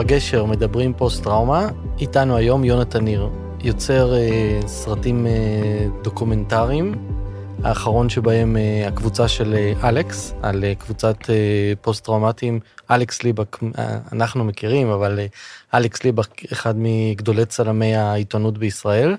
הגשר 0.00 0.44
מדברים 0.44 0.94
פוסט-טראומה, 0.94 1.68
איתנו 2.00 2.36
היום 2.36 2.64
יונתן 2.64 3.04
ניר, 3.04 3.28
יוצר 3.60 4.14
אה, 4.14 4.60
סרטים 4.66 5.26
אה, 5.26 5.32
דוקומנטריים, 6.02 6.94
האחרון 7.64 8.08
שבהם 8.08 8.56
אה, 8.56 8.88
הקבוצה 8.88 9.28
של 9.28 9.54
אה, 9.54 9.88
אלכס, 9.88 10.34
על 10.42 10.64
אה, 10.64 10.74
קבוצת 10.74 11.16
פוסט-טראומטיים, 11.80 12.60
אלכס 12.90 13.22
ליבק, 13.22 13.58
אנחנו 14.12 14.44
מכירים, 14.44 14.90
אבל 14.90 15.18
אלכס 15.74 16.04
ליבק 16.04 16.52
אחד 16.52 16.74
מגדולי 16.76 17.46
צלמי 17.46 17.96
העיתונות 17.96 18.58
בישראל, 18.58 19.16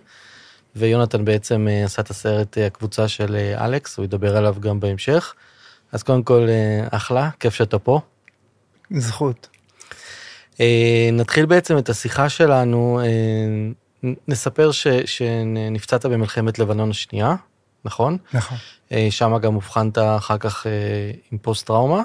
ויונתן 0.75 1.25
בעצם 1.25 1.67
עשה 1.85 2.01
את 2.01 2.09
הסרט 2.09 2.57
הקבוצה 2.57 3.07
של 3.07 3.35
אלכס, 3.57 3.97
הוא 3.97 4.05
ידבר 4.05 4.37
עליו 4.37 4.55
גם 4.59 4.79
בהמשך. 4.79 5.33
אז 5.91 6.03
קודם 6.03 6.23
כל, 6.23 6.47
אחלה, 6.91 7.29
כיף 7.39 7.53
שאתה 7.53 7.79
פה. 7.79 7.99
זכות. 8.91 9.47
נתחיל 11.11 11.45
בעצם 11.45 11.77
את 11.77 11.89
השיחה 11.89 12.29
שלנו, 12.29 12.99
נספר 14.27 14.71
ש, 14.71 14.87
שנפצעת 14.87 16.05
במלחמת 16.05 16.59
לבנון 16.59 16.89
השנייה, 16.89 17.35
נכון? 17.85 18.17
נכון. 18.33 18.57
אה, 18.91 19.07
שם 19.09 19.37
גם 19.41 19.55
אובחנת 19.55 19.97
אחר 19.97 20.37
כך 20.37 20.65
עם 21.31 21.37
פוסט 21.37 21.67
טראומה, 21.67 22.03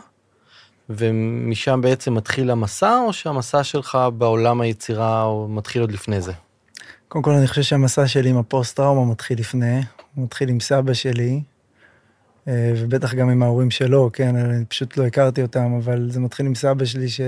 ומשם 0.91 1.81
בעצם 1.83 2.15
מתחיל 2.15 2.51
המסע, 2.51 2.99
או 3.07 3.13
שהמסע 3.13 3.65
שלך 3.65 3.99
בעולם 4.19 4.61
היצירה 4.61 5.23
הוא 5.23 5.51
מתחיל 5.51 5.83
עוד 5.83 5.93
לפני 5.93 6.21
זה? 6.21 6.33
קודם 7.09 7.23
כל 7.23 7.31
אני 7.31 7.47
חושב 7.47 7.63
שהמסע 7.63 8.07
שלי 8.07 8.31
עם 8.31 8.37
הפוסט 8.37 8.77
טראומה 8.77 9.13
מתחיל 9.13 9.39
לפני, 9.39 9.81
הוא 10.15 10.25
מתחיל 10.25 10.49
עם 10.49 10.61
סבא 10.61 10.95
שלי, 10.95 11.43
ובטח 12.47 13.15
גם 13.15 13.29
עם 13.29 13.43
ההורים 13.43 13.71
שלו, 13.71 14.11
כן, 14.13 14.37
אני 14.37 14.65
פשוט 14.65 14.97
לא 14.97 15.07
הכרתי 15.07 15.43
אותם, 15.43 15.75
אבל 15.83 16.11
זה 16.11 16.21
מתחיל 16.21 16.47
עם 16.47 16.55
סבא 16.55 16.85
שלי 16.85 17.09
ש... 17.09 17.21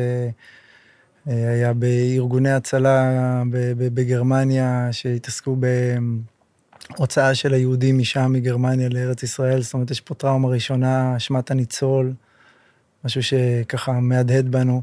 היה 1.27 1.73
בארגוני 1.73 2.53
הצלה 2.53 3.43
בגרמניה 3.77 4.89
שהתעסקו 4.93 5.57
בהוצאה 6.91 7.35
של 7.35 7.55
היהודים 7.55 7.99
משם, 7.99 8.33
מגרמניה 8.33 8.89
לארץ 8.89 9.23
ישראל. 9.23 9.63
זאת 9.63 9.75
אומרת, 9.75 9.91
יש 9.91 10.01
פה 10.01 10.15
טראומה 10.15 10.49
ראשונה, 10.49 11.17
אשמת 11.17 11.51
הניצול, 11.51 12.13
משהו 13.05 13.23
שככה 13.23 13.93
מהדהד 13.93 14.49
בנו. 14.49 14.83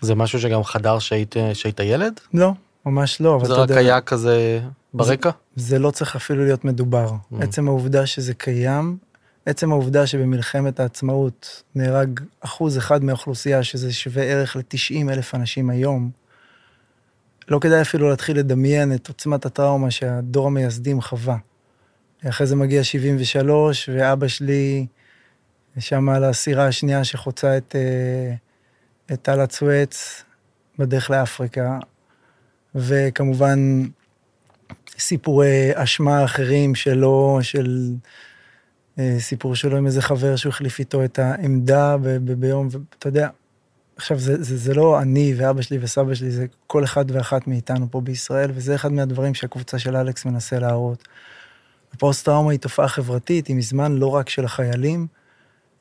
זה 0.00 0.14
משהו 0.14 0.40
שגם 0.40 0.64
חדר 0.64 0.98
שהיית, 0.98 1.34
שהיית 1.54 1.80
ילד? 1.80 2.20
לא, 2.34 2.52
ממש 2.86 3.20
לא. 3.20 3.40
זה 3.44 3.52
רק 3.52 3.58
יודע, 3.58 3.80
היה 3.80 4.00
כזה 4.00 4.60
ברקע? 4.94 5.30
זה, 5.56 5.66
זה 5.68 5.78
לא 5.78 5.90
צריך 5.90 6.16
אפילו 6.16 6.44
להיות 6.44 6.64
מדובר. 6.64 7.10
Mm. 7.10 7.42
עצם 7.42 7.68
העובדה 7.68 8.06
שזה 8.06 8.34
קיים, 8.34 8.96
עצם 9.46 9.72
העובדה 9.72 10.06
שבמלחמת 10.06 10.80
העצמאות 10.80 11.62
נהרג 11.74 12.20
אחוז 12.40 12.78
אחד 12.78 13.04
מהאוכלוסייה, 13.04 13.62
שזה 13.62 13.92
שווה 13.92 14.22
ערך 14.22 14.56
ל-90 14.56 15.12
אלף 15.12 15.34
אנשים 15.34 15.70
היום, 15.70 16.10
לא 17.52 17.58
כדאי 17.58 17.80
אפילו 17.80 18.10
להתחיל 18.10 18.38
לדמיין 18.38 18.94
את 18.94 19.08
עוצמת 19.08 19.46
הטראומה 19.46 19.90
שהדור 19.90 20.46
המייסדים 20.46 21.00
חווה. 21.00 21.36
אחרי 22.28 22.46
זה 22.46 22.56
מגיע 22.56 22.84
73, 22.84 23.88
ואבא 23.88 24.28
שלי 24.28 24.86
שם 25.78 26.08
על 26.08 26.24
הסירה 26.24 26.66
השנייה 26.66 27.04
שחוצה 27.04 27.56
את, 27.56 27.76
אה, 27.76 28.34
את 29.14 29.24
תעלת 29.24 29.52
סואץ 29.52 30.24
בדרך 30.78 31.10
לאפריקה, 31.10 31.78
וכמובן 32.74 33.82
סיפורי 34.98 35.70
אשמה 35.74 36.24
אחרים 36.24 36.74
שלו, 36.74 37.38
של... 37.42 37.90
אה, 38.98 39.16
סיפור 39.18 39.54
שלו 39.54 39.76
עם 39.76 39.86
איזה 39.86 40.02
חבר 40.02 40.36
שהוא 40.36 40.50
החליף 40.50 40.78
איתו 40.78 41.04
את 41.04 41.18
העמדה 41.18 41.96
ב- 41.96 42.02
ב- 42.02 42.32
ביום, 42.32 42.68
ואתה 42.70 43.08
יודע, 43.08 43.28
עכשיו 44.02 44.18
זה, 44.18 44.42
זה, 44.42 44.56
זה 44.56 44.74
לא 44.74 45.00
אני 45.00 45.34
ואבא 45.36 45.62
שלי 45.62 45.78
וסבא 45.80 46.14
שלי, 46.14 46.30
זה 46.30 46.46
כל 46.66 46.84
אחד 46.84 47.04
ואחת 47.10 47.46
מאיתנו 47.46 47.86
פה 47.90 48.00
בישראל, 48.00 48.50
וזה 48.54 48.74
אחד 48.74 48.92
מהדברים 48.92 49.34
שהקבוצה 49.34 49.78
של 49.78 49.96
אלכס 49.96 50.24
מנסה 50.24 50.58
להראות. 50.58 51.08
הפוסט-טראומה 51.94 52.50
היא 52.50 52.58
תופעה 52.58 52.88
חברתית, 52.88 53.46
היא 53.46 53.56
מזמן 53.56 53.92
לא 53.92 54.06
רק 54.06 54.28
של 54.28 54.44
החיילים, 54.44 55.06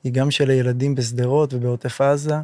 היא 0.03 0.13
גם 0.13 0.31
של 0.31 0.49
הילדים 0.49 0.95
בשדרות 0.95 1.53
ובעוטף 1.53 2.01
עזה, 2.01 2.35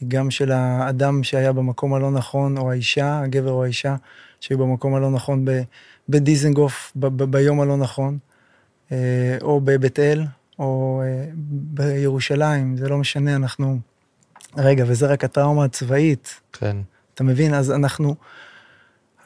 היא 0.00 0.08
גם 0.08 0.30
של 0.30 0.52
האדם 0.52 1.22
שהיה 1.22 1.52
במקום 1.52 1.94
הלא 1.94 2.10
נכון, 2.10 2.58
או 2.58 2.70
האישה, 2.70 3.20
הגבר 3.20 3.52
או 3.52 3.64
האישה, 3.64 3.96
שהיו 4.40 4.58
במקום 4.58 4.94
הלא 4.94 5.10
נכון 5.10 5.44
בדיזנגוף, 6.08 6.92
ביום 7.30 7.60
הלא 7.60 7.76
נכון. 7.76 8.18
אה, 8.92 9.36
או 9.42 9.60
בבית 9.60 9.98
אל, 9.98 10.24
או 10.58 11.02
אה, 11.04 11.26
בירושלים, 11.34 12.76
זה 12.76 12.88
לא 12.88 12.98
משנה, 12.98 13.36
אנחנו... 13.36 13.78
רגע, 14.56 14.84
וזה 14.86 15.06
רק 15.06 15.24
הטראומה 15.24 15.64
הצבאית. 15.64 16.40
כן. 16.52 16.76
אתה 17.14 17.24
מבין? 17.24 17.54
אז 17.54 17.72
אנחנו... 17.72 18.14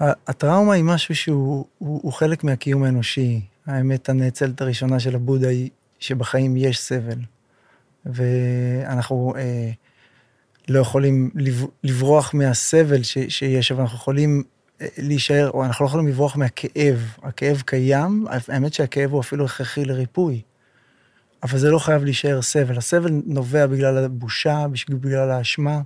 הטראומה 0.01 0.75
היא 0.75 0.85
משהו 0.85 1.17
שהוא 1.17 1.67
הוא, 1.79 2.01
הוא 2.03 2.13
חלק 2.13 2.45
מהקיום 2.45 2.83
האנושי. 2.83 3.41
האמת 3.67 4.09
הנאצלת 4.09 4.61
הראשונה 4.61 5.01
של 5.01 5.15
הבודה 5.15 5.49
היא 5.49 5.71
שבחיים 5.99 6.57
יש 6.57 6.81
סבל. 6.81 7.19
ואנחנו 8.07 9.35
אה, 9.37 9.71
לא 10.69 10.79
יכולים 10.79 11.31
לברוח 11.85 12.35
מהסבל 12.35 13.03
ש, 13.03 13.19
שיש, 13.29 13.73
אבל 13.73 13.81
אנחנו 13.81 13.99
יכולים 13.99 14.43
להישאר, 14.99 15.51
או 15.51 15.65
אנחנו 15.65 15.85
לא 15.85 15.89
יכולים 15.89 16.09
לברוח 16.09 16.37
מהכאב. 16.37 17.15
הכאב 17.23 17.63
קיים, 17.67 18.27
האמת 18.49 18.75
שהכאב 18.75 19.13
הוא 19.13 19.21
אפילו 19.21 19.45
הכרחי 19.45 19.85
לריפוי. 19.85 20.41
אבל 21.43 21.59
זה 21.59 21.71
לא 21.71 21.79
חייב 21.79 22.05
להישאר 22.05 22.43
סבל. 22.43 22.79
הסבל 22.79 23.11
נובע 23.27 23.67
בגלל 23.67 24.05
הבושה, 24.05 24.67
בגלל 24.89 25.31
האשמה, 25.31 25.81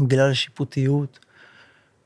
בגלל 0.00 0.30
השיפוטיות, 0.30 1.18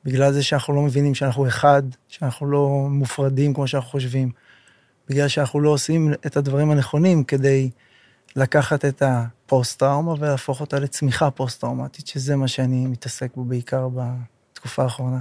בגלל 0.04 0.32
זה 0.32 0.42
שאנחנו 0.42 0.75
לא 0.75 0.82
מבינים 0.82 1.14
שאנחנו 1.14 1.48
אחד, 1.48 1.82
שאנחנו 2.08 2.47
לא 2.47 2.86
מופרדים 2.91 3.54
כמו 3.54 3.69
שאנחנו 3.69 3.91
חושבים, 3.91 4.31
בגלל 5.08 5.28
שאנחנו 5.28 5.60
לא 5.60 5.70
עושים 5.70 6.12
את 6.26 6.36
הדברים 6.36 6.70
הנכונים 6.70 7.25
כדי 7.25 7.70
לקחת 8.36 8.84
את 8.84 9.02
הפוסט-טראומה 9.06 10.14
ולהפוך 10.19 10.60
אותה 10.60 10.78
לצמיחה 10.78 11.31
פוסט-טראומטית, 11.31 12.06
שזה 12.06 12.37
מה 12.37 12.48
שאני 12.48 12.87
מתעסק 12.87 13.37
בו 13.37 13.44
בעיקר 13.44 13.88
בתקופה 13.94 14.82
האחרונה. 14.82 15.19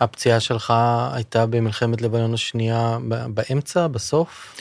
הפציעה 0.00 0.40
שלך 0.40 0.72
הייתה 1.12 1.46
במלחמת 1.46 2.02
לבנון 2.02 2.34
השנייה 2.34 2.98
באמצע, 3.34 3.86
בסוף? 3.86 4.56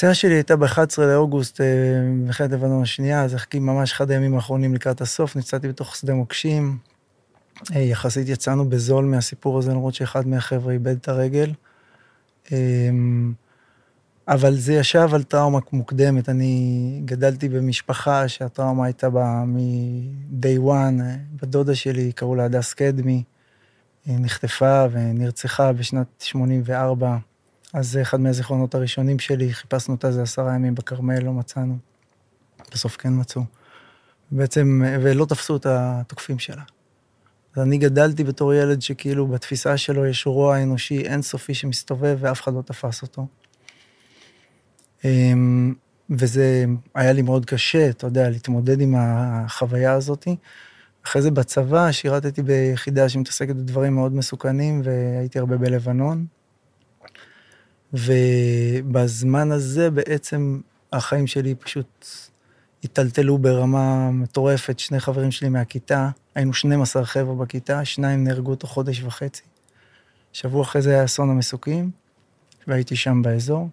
הפציעה 0.00 0.14
שלי 0.14 0.34
הייתה 0.34 0.56
ב-11 0.56 0.98
לאוגוסט 0.98 1.60
במלחמת 1.60 2.52
לבנון 2.52 2.82
השנייה, 2.82 3.28
זה 3.28 3.36
ממש 3.54 3.92
אחד 3.92 4.10
הימים 4.10 4.34
האחרונים 4.34 4.74
לקראת 4.74 5.00
הסוף, 5.00 5.36
נצאתי 5.36 5.68
בתוך 5.68 5.96
שדה 5.96 6.14
מוקשים. 6.14 6.78
אה, 7.74 7.80
יחסית 7.80 8.28
יצאנו 8.28 8.68
בזול 8.68 9.04
מהסיפור 9.04 9.58
הזה, 9.58 9.70
למרות 9.70 9.94
שאחד 9.94 10.28
מהחבר'ה 10.28 10.72
איבד 10.72 10.96
את 10.96 11.08
הרגל. 11.08 11.52
אמ, 12.52 13.32
אבל 14.28 14.54
זה 14.54 14.72
ישב 14.72 15.08
על 15.12 15.22
טראומה 15.22 15.58
מוקדמת. 15.72 16.28
אני 16.28 17.02
גדלתי 17.04 17.48
במשפחה 17.48 18.28
שהטראומה 18.28 18.84
הייתה 18.84 19.10
בה 19.10 19.44
מ-day 19.46 20.60
one, 20.66 21.02
בדודה 21.42 21.74
שלי, 21.74 22.12
קראו 22.12 22.34
לה 22.34 22.44
הדס 22.44 22.74
קדמי. 22.74 23.22
היא 24.06 24.16
נחטפה 24.20 24.84
ונרצחה 24.92 25.72
בשנת 25.72 26.06
84. 26.18 27.16
אז 27.74 27.90
זה 27.90 28.02
אחד 28.02 28.20
מהזיכרונות 28.20 28.74
הראשונים 28.74 29.18
שלי, 29.18 29.52
חיפשנו 29.52 29.94
אותה 29.94 30.08
איזה 30.08 30.22
עשרה 30.22 30.54
ימים 30.54 30.74
בכרמל, 30.74 31.22
לא 31.22 31.32
מצאנו. 31.32 31.76
בסוף 32.72 32.96
כן 32.96 33.20
מצאו. 33.20 33.42
בעצם, 34.30 34.82
ולא 35.02 35.24
תפסו 35.24 35.56
את 35.56 35.66
התוקפים 35.66 36.38
שלה. 36.38 36.62
אז 37.56 37.62
אני 37.62 37.78
גדלתי 37.78 38.24
בתור 38.24 38.54
ילד 38.54 38.82
שכאילו 38.82 39.26
בתפיסה 39.26 39.76
שלו 39.76 40.06
יש 40.06 40.26
רוע 40.26 40.62
אנושי 40.62 41.00
אינסופי 41.00 41.54
שמסתובב 41.54 42.16
ואף 42.20 42.42
אחד 42.42 42.54
לא 42.54 42.62
תפס 42.62 43.02
אותו. 43.02 43.26
אמ, 45.04 45.74
וזה 46.10 46.64
היה 46.94 47.12
לי 47.12 47.22
מאוד 47.22 47.46
קשה, 47.46 47.90
אתה 47.90 48.06
יודע, 48.06 48.30
להתמודד 48.30 48.80
עם 48.80 48.94
החוויה 48.98 49.92
הזאתי. 49.92 50.36
אחרי 51.06 51.22
זה 51.22 51.30
בצבא 51.30 51.92
שירתתי 51.92 52.42
ביחידה 52.42 53.08
שמתעסקת 53.08 53.54
בדברים 53.54 53.94
מאוד 53.94 54.14
מסוכנים, 54.14 54.82
והייתי 54.84 55.38
הרבה 55.38 55.56
בלבנון. 55.56 56.26
ובזמן 57.92 59.52
הזה 59.52 59.90
בעצם 59.90 60.60
החיים 60.92 61.26
שלי 61.26 61.54
פשוט 61.54 62.06
היטלטלו 62.82 63.38
ברמה 63.38 64.10
מטורפת. 64.10 64.78
שני 64.78 65.00
חברים 65.00 65.30
שלי 65.30 65.48
מהכיתה, 65.48 66.10
היינו 66.34 66.52
12 66.52 67.04
חבר'ה 67.04 67.34
בכיתה, 67.34 67.84
שניים 67.84 68.24
נהרגו 68.24 68.54
תוך 68.54 68.70
חודש 68.70 69.02
וחצי. 69.02 69.42
שבוע 70.32 70.62
אחרי 70.62 70.82
זה 70.82 70.90
היה 70.90 71.04
אסון 71.04 71.30
המסוקים, 71.30 71.90
והייתי 72.66 72.96
שם 72.96 73.22
באזור. 73.22 73.68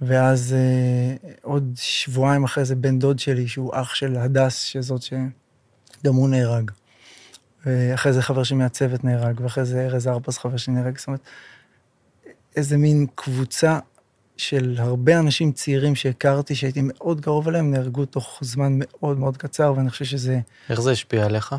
ואז 0.00 0.54
אה, 0.58 1.30
עוד 1.42 1.72
שבועיים 1.76 2.44
אחרי 2.44 2.64
זה 2.64 2.74
בן 2.74 2.98
דוד 2.98 3.18
שלי, 3.18 3.48
שהוא 3.48 3.70
אח 3.74 3.94
של 3.94 4.16
הדס, 4.16 4.60
שזאת 4.60 5.02
ש... 5.02 5.12
גם 6.04 6.14
הוא 6.14 6.28
נהרג. 6.28 6.70
ואחרי 7.66 8.12
זה 8.12 8.22
חבר 8.22 8.42
שלי 8.42 8.56
מהצוות 8.56 9.04
נהרג, 9.04 9.40
ואחרי 9.40 9.64
זה 9.64 9.86
ארז 9.86 10.08
ארפס 10.08 10.38
חבר 10.38 10.56
שלי 10.56 10.74
נהרג, 10.74 10.98
זאת 10.98 11.06
אומרת, 11.06 11.20
איזה 12.56 12.76
מין 12.76 13.06
קבוצה 13.14 13.78
של 14.36 14.76
הרבה 14.78 15.18
אנשים 15.18 15.52
צעירים 15.52 15.94
שהכרתי, 15.94 16.54
שהייתי 16.54 16.80
מאוד 16.82 17.20
קרוב 17.20 17.48
אליהם, 17.48 17.70
נהרגו 17.70 18.04
תוך 18.04 18.38
זמן 18.42 18.72
מאוד 18.78 19.18
מאוד 19.18 19.36
קצר, 19.36 19.72
ואני 19.76 19.90
חושב 19.90 20.04
שזה... 20.04 20.40
איך 20.70 20.80
זה 20.80 20.90
השפיע 20.90 21.24
עליך? 21.24 21.54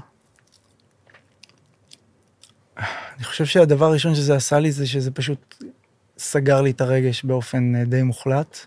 אני 2.78 3.24
חושב 3.24 3.46
שהדבר 3.46 3.86
הראשון 3.86 4.16
שזה 4.16 4.36
עשה 4.36 4.60
לי 4.60 4.72
זה 4.72 4.88
שזה 4.88 5.12
פשוט 5.12 5.64
סגר 6.18 6.62
לי 6.62 6.72
את 6.72 6.82
הרגש 6.82 7.24
באופן 7.24 7.76
אה, 7.76 7.86
די 7.86 8.04
מוחלט. 8.04 8.58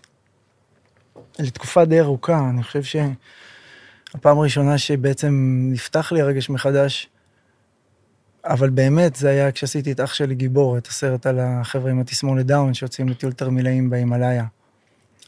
לתקופה 1.39 1.85
די 1.85 1.99
ארוכה, 1.99 2.49
אני 2.49 2.63
חושב 2.63 2.83
שהפעם 2.83 4.39
הראשונה 4.39 4.77
שבעצם 4.77 5.59
נפתח 5.71 6.11
לי 6.11 6.21
הרגש 6.21 6.49
מחדש, 6.49 7.07
אבל 8.45 8.69
באמת 8.69 9.15
זה 9.15 9.29
היה 9.29 9.51
כשעשיתי 9.51 9.91
את 9.91 9.99
אח 9.99 10.13
שלי 10.13 10.35
גיבור, 10.35 10.77
את 10.77 10.87
הסרט 10.87 11.25
על 11.25 11.39
החבר'ה 11.39 11.91
עם 11.91 11.99
התסמונת 11.99 12.45
דאון 12.45 12.73
שיוצאים 12.73 13.09
לטיול 13.09 13.33
תרמילאים 13.33 13.89
בהימאליה. 13.89 14.45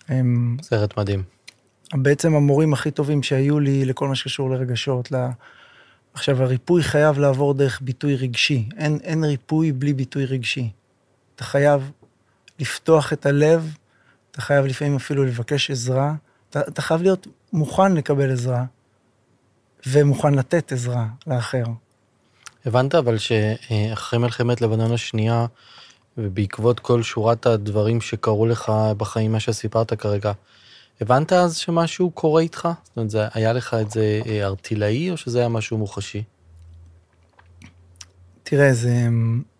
הם 0.07 0.57
סרט 0.61 0.97
מדהים. 0.97 1.23
בעצם 1.93 2.35
המורים 2.35 2.73
הכי 2.73 2.91
טובים 2.91 3.23
שהיו 3.23 3.59
לי 3.59 3.85
לכל 3.85 4.07
מה 4.07 4.15
שקשור 4.15 4.49
לרגשות. 4.49 5.11
לה... 5.11 5.29
עכשיו, 6.13 6.43
הריפוי 6.43 6.83
חייב 6.83 7.19
לעבור 7.19 7.53
דרך 7.53 7.81
ביטוי 7.81 8.15
רגשי. 8.15 8.69
אין, 8.77 8.99
אין 9.03 9.23
ריפוי 9.23 9.71
בלי 9.71 9.93
ביטוי 9.93 10.25
רגשי. 10.25 10.69
אתה 11.35 11.43
חייב 11.43 11.91
לפתוח 12.59 13.13
את 13.13 13.25
הלב, 13.25 13.75
אתה 14.31 14.41
חייב 14.41 14.65
לפעמים 14.65 14.95
אפילו 14.95 15.25
לבקש 15.25 15.71
עזרה, 15.71 16.13
אתה, 16.49 16.59
אתה 16.59 16.81
חייב 16.81 17.01
להיות 17.01 17.27
מוכן 17.53 17.93
לקבל 17.93 18.31
עזרה, 18.31 18.65
ומוכן 19.87 20.33
לתת 20.33 20.71
עזרה 20.71 21.07
לאחר. 21.27 21.63
הבנת 22.65 22.95
אבל 22.95 23.17
שאחרי 23.17 24.19
מלחמת 24.19 24.61
לבנון 24.61 24.91
השנייה, 24.91 25.45
ובעקבות 26.17 26.79
כל 26.79 27.03
שורת 27.03 27.45
הדברים 27.45 28.01
שקרו 28.01 28.45
לך 28.45 28.71
בחיים, 28.97 29.31
מה 29.31 29.39
שסיפרת 29.39 29.93
כרגע, 29.93 30.31
הבנת 31.01 31.33
אז 31.33 31.57
שמשהו 31.57 32.11
קורה 32.11 32.41
איתך? 32.41 32.69
זאת 32.83 32.97
אומרת, 32.97 33.09
זה, 33.09 33.27
היה 33.33 33.53
לך 33.53 33.73
את 33.81 33.91
זה 33.91 34.21
אה, 34.25 34.45
ארטילאי, 34.45 35.11
או 35.11 35.17
שזה 35.17 35.39
היה 35.39 35.49
משהו 35.49 35.77
מוחשי? 35.77 36.23
תראה, 38.43 38.73
זה... 38.73 39.07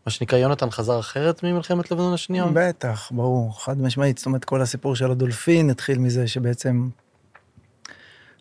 מה 0.06 0.12
שנקרא, 0.12 0.38
יונתן 0.38 0.70
חזר 0.70 1.00
אחרת 1.00 1.44
ממלחמת 1.44 1.92
לבנון 1.92 2.14
השנייה? 2.14 2.46
בטח, 2.54 3.12
ברור, 3.12 3.64
חד 3.64 3.82
משמעית. 3.82 4.18
זאת 4.18 4.26
אומרת, 4.26 4.46
כל 4.46 4.62
הסיפור 4.62 4.96
של 4.96 5.12
הדולפין 5.12 5.70
התחיל 5.70 6.00
מזה 6.00 6.28
שבעצם 6.28 6.90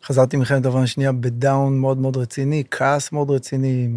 חזרתי 0.06 0.36
ממלחמת 0.36 0.66
לבנון 0.66 0.82
השנייה 0.82 1.12
בדאון 1.12 1.78
מאוד 1.78 1.98
מאוד 1.98 2.16
רציני, 2.16 2.62
כעס 2.70 3.12
מאוד 3.12 3.30
רציני. 3.30 3.88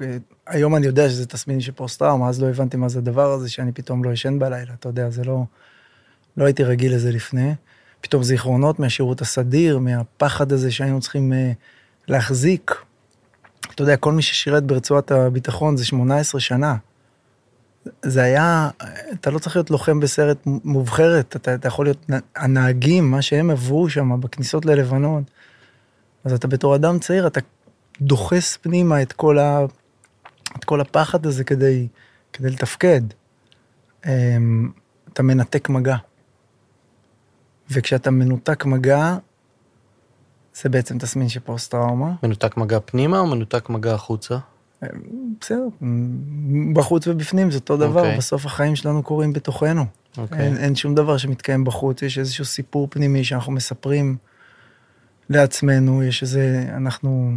אה, 0.00 0.06
היום 0.46 0.76
אני 0.76 0.86
יודע 0.86 1.08
שזה 1.08 1.26
תסמין 1.26 1.60
של 1.60 1.72
פוסט-טראומה, 1.72 2.28
אז 2.28 2.42
לא 2.42 2.48
הבנתי 2.48 2.76
מה 2.76 2.88
זה 2.88 2.98
הדבר 2.98 3.32
הזה, 3.32 3.50
שאני 3.50 3.72
פתאום 3.72 4.04
לא 4.04 4.10
ישן 4.10 4.38
בלילה, 4.38 4.72
אתה 4.74 4.88
יודע, 4.88 5.10
זה 5.10 5.24
לא... 5.24 5.44
לא 6.36 6.44
הייתי 6.44 6.64
רגיל 6.64 6.94
לזה 6.94 7.12
לפני. 7.12 7.54
פתאום 8.00 8.22
זיכרונות 8.22 8.78
מהשירות 8.78 9.20
הסדיר, 9.20 9.78
מהפחד 9.78 10.52
הזה 10.52 10.70
שהיינו 10.70 11.00
צריכים 11.00 11.32
uh, 11.32 11.36
להחזיק. 12.08 12.74
אתה 13.74 13.82
יודע, 13.82 13.96
כל 13.96 14.12
מי 14.12 14.22
ששירת 14.22 14.64
ברצועת 14.64 15.10
הביטחון 15.10 15.76
זה 15.76 15.84
18 15.84 16.40
שנה. 16.40 16.76
זה 18.02 18.22
היה, 18.22 18.70
אתה 19.12 19.30
לא 19.30 19.38
צריך 19.38 19.56
להיות 19.56 19.70
לוחם 19.70 20.00
בסרט 20.00 20.38
מובחרת, 20.44 21.36
אתה, 21.36 21.54
אתה 21.54 21.68
יכול 21.68 21.86
להיות 21.86 22.06
הנהגים, 22.36 23.10
מה 23.10 23.22
שהם 23.22 23.50
עברו 23.50 23.88
שם 23.88 24.20
בכניסות 24.20 24.66
ללבנון. 24.66 25.22
אז 26.24 26.32
אתה 26.32 26.48
בתור 26.48 26.74
אדם 26.74 26.98
צעיר, 26.98 27.26
אתה 27.26 27.40
דוחס 28.00 28.56
פנימה 28.56 29.02
את 29.02 29.12
כל, 29.12 29.38
ה, 29.38 29.64
את 30.58 30.64
כל 30.64 30.80
הפחד 30.80 31.26
הזה 31.26 31.44
כדי, 31.44 31.88
כדי 32.32 32.50
לתפקד. 32.50 33.02
אמ, 34.06 34.70
אתה 35.12 35.22
מנתק 35.22 35.68
מגע. 35.68 35.96
וכשאתה 37.70 38.10
מנותק 38.10 38.64
מגע, 38.64 39.16
זה 40.62 40.68
בעצם 40.68 40.98
תסמין 40.98 41.28
של 41.28 41.40
פוסט-טראומה. 41.40 42.14
מנותק 42.22 42.56
מגע 42.56 42.78
פנימה 42.84 43.18
או 43.18 43.26
מנותק 43.26 43.68
מגע 43.68 43.94
החוצה? 43.94 44.38
אה, 44.82 44.88
בסדר, 45.40 45.66
בחוץ 46.72 47.06
ובפנים 47.06 47.50
זה 47.50 47.58
אותו 47.58 47.76
דבר, 47.76 48.00
okay. 48.00 48.04
אוקיי. 48.04 48.18
בסוף 48.18 48.46
החיים 48.46 48.76
שלנו 48.76 49.02
קורים 49.02 49.32
בתוכנו. 49.32 49.82
Okay. 49.82 50.18
אוקיי. 50.18 50.46
אין, 50.46 50.56
אין 50.56 50.74
שום 50.74 50.94
דבר 50.94 51.16
שמתקיים 51.16 51.64
בחוץ, 51.64 52.02
יש 52.02 52.18
איזשהו 52.18 52.44
סיפור 52.44 52.88
פנימי 52.90 53.24
שאנחנו 53.24 53.52
מספרים 53.52 54.16
לעצמנו, 55.30 56.02
יש 56.02 56.22
איזה, 56.22 56.64
אנחנו, 56.76 57.32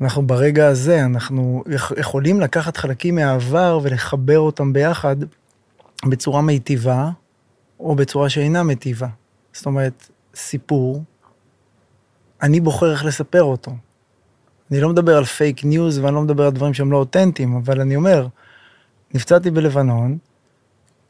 אנחנו 0.00 0.26
ברגע 0.26 0.68
הזה, 0.68 1.04
אנחנו 1.04 1.64
יכולים 1.96 2.40
לקחת 2.40 2.76
חלקים 2.76 3.14
מהעבר 3.14 3.80
ולחבר 3.82 4.38
אותם 4.38 4.72
ביחד 4.72 5.16
בצורה 6.08 6.42
מיטיבה, 6.42 7.10
או 7.80 7.94
בצורה 7.94 8.28
שאינה 8.28 8.62
מטיבה. 8.62 9.08
זאת 9.52 9.66
אומרת, 9.66 10.08
סיפור, 10.34 11.02
אני 12.42 12.60
בוחר 12.60 12.92
איך 12.92 13.04
לספר 13.04 13.42
אותו. 13.42 13.72
אני 14.70 14.80
לא 14.80 14.88
מדבר 14.88 15.16
על 15.16 15.24
פייק 15.24 15.64
ניוז 15.64 15.98
ואני 15.98 16.14
לא 16.14 16.22
מדבר 16.22 16.46
על 16.46 16.52
דברים 16.52 16.74
שהם 16.74 16.92
לא 16.92 16.96
אותנטיים, 16.96 17.56
אבל 17.56 17.80
אני 17.80 17.96
אומר, 17.96 18.26
נפצעתי 19.14 19.50
בלבנון, 19.50 20.18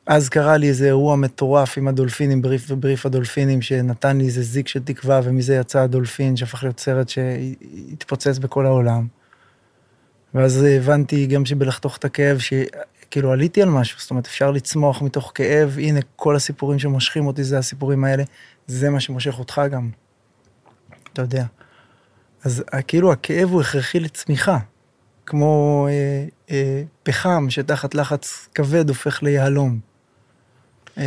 אז 0.06 0.28
קרה 0.28 0.56
לי 0.56 0.68
איזה 0.68 0.86
אירוע 0.86 1.16
מטורף 1.16 1.78
עם 1.78 1.88
הדולפינים, 1.88 2.42
בריף 2.42 2.66
ובריף 2.70 3.06
הדולפינים, 3.06 3.62
שנתן 3.62 4.18
לי 4.18 4.24
איזה 4.24 4.42
זיק 4.42 4.68
של 4.68 4.82
תקווה, 4.82 5.20
ומזה 5.24 5.54
יצא 5.54 5.80
הדולפין, 5.80 6.36
שהפך 6.36 6.62
להיות 6.62 6.80
סרט 6.80 7.08
שהתפוצץ 7.08 8.38
בכל 8.38 8.66
העולם. 8.66 9.06
ואז 10.34 10.62
הבנתי 10.62 11.26
גם 11.26 11.44
שבלחתוך 11.44 11.96
את 11.96 12.04
הכאב, 12.04 12.38
כאילו 13.10 13.32
עליתי 13.32 13.62
על 13.62 13.68
משהו, 13.68 14.00
זאת 14.00 14.10
אומרת, 14.10 14.26
אפשר 14.26 14.50
לצמוח 14.50 15.02
מתוך 15.02 15.32
כאב, 15.34 15.78
הנה 15.78 16.00
כל 16.16 16.36
הסיפורים 16.36 16.78
שמושכים 16.78 17.26
אותי 17.26 17.44
זה 17.44 17.58
הסיפורים 17.58 18.04
האלה, 18.04 18.22
זה 18.66 18.90
מה 18.90 19.00
שמושך 19.00 19.38
אותך 19.38 19.60
גם. 19.70 19.90
אתה 21.12 21.22
יודע. 21.22 21.44
אז 22.44 22.64
כאילו 22.88 23.12
הכאב 23.12 23.50
הוא 23.50 23.60
הכרחי 23.60 24.00
לצמיחה, 24.00 24.58
כמו 25.26 25.86
אה, 25.90 26.26
אה, 26.50 26.82
פחם 27.02 27.46
שתחת 27.50 27.94
לחץ 27.94 28.48
כבד 28.54 28.88
הופך 28.88 29.22
ליהלום. 29.22 29.95
אה, 30.98 31.04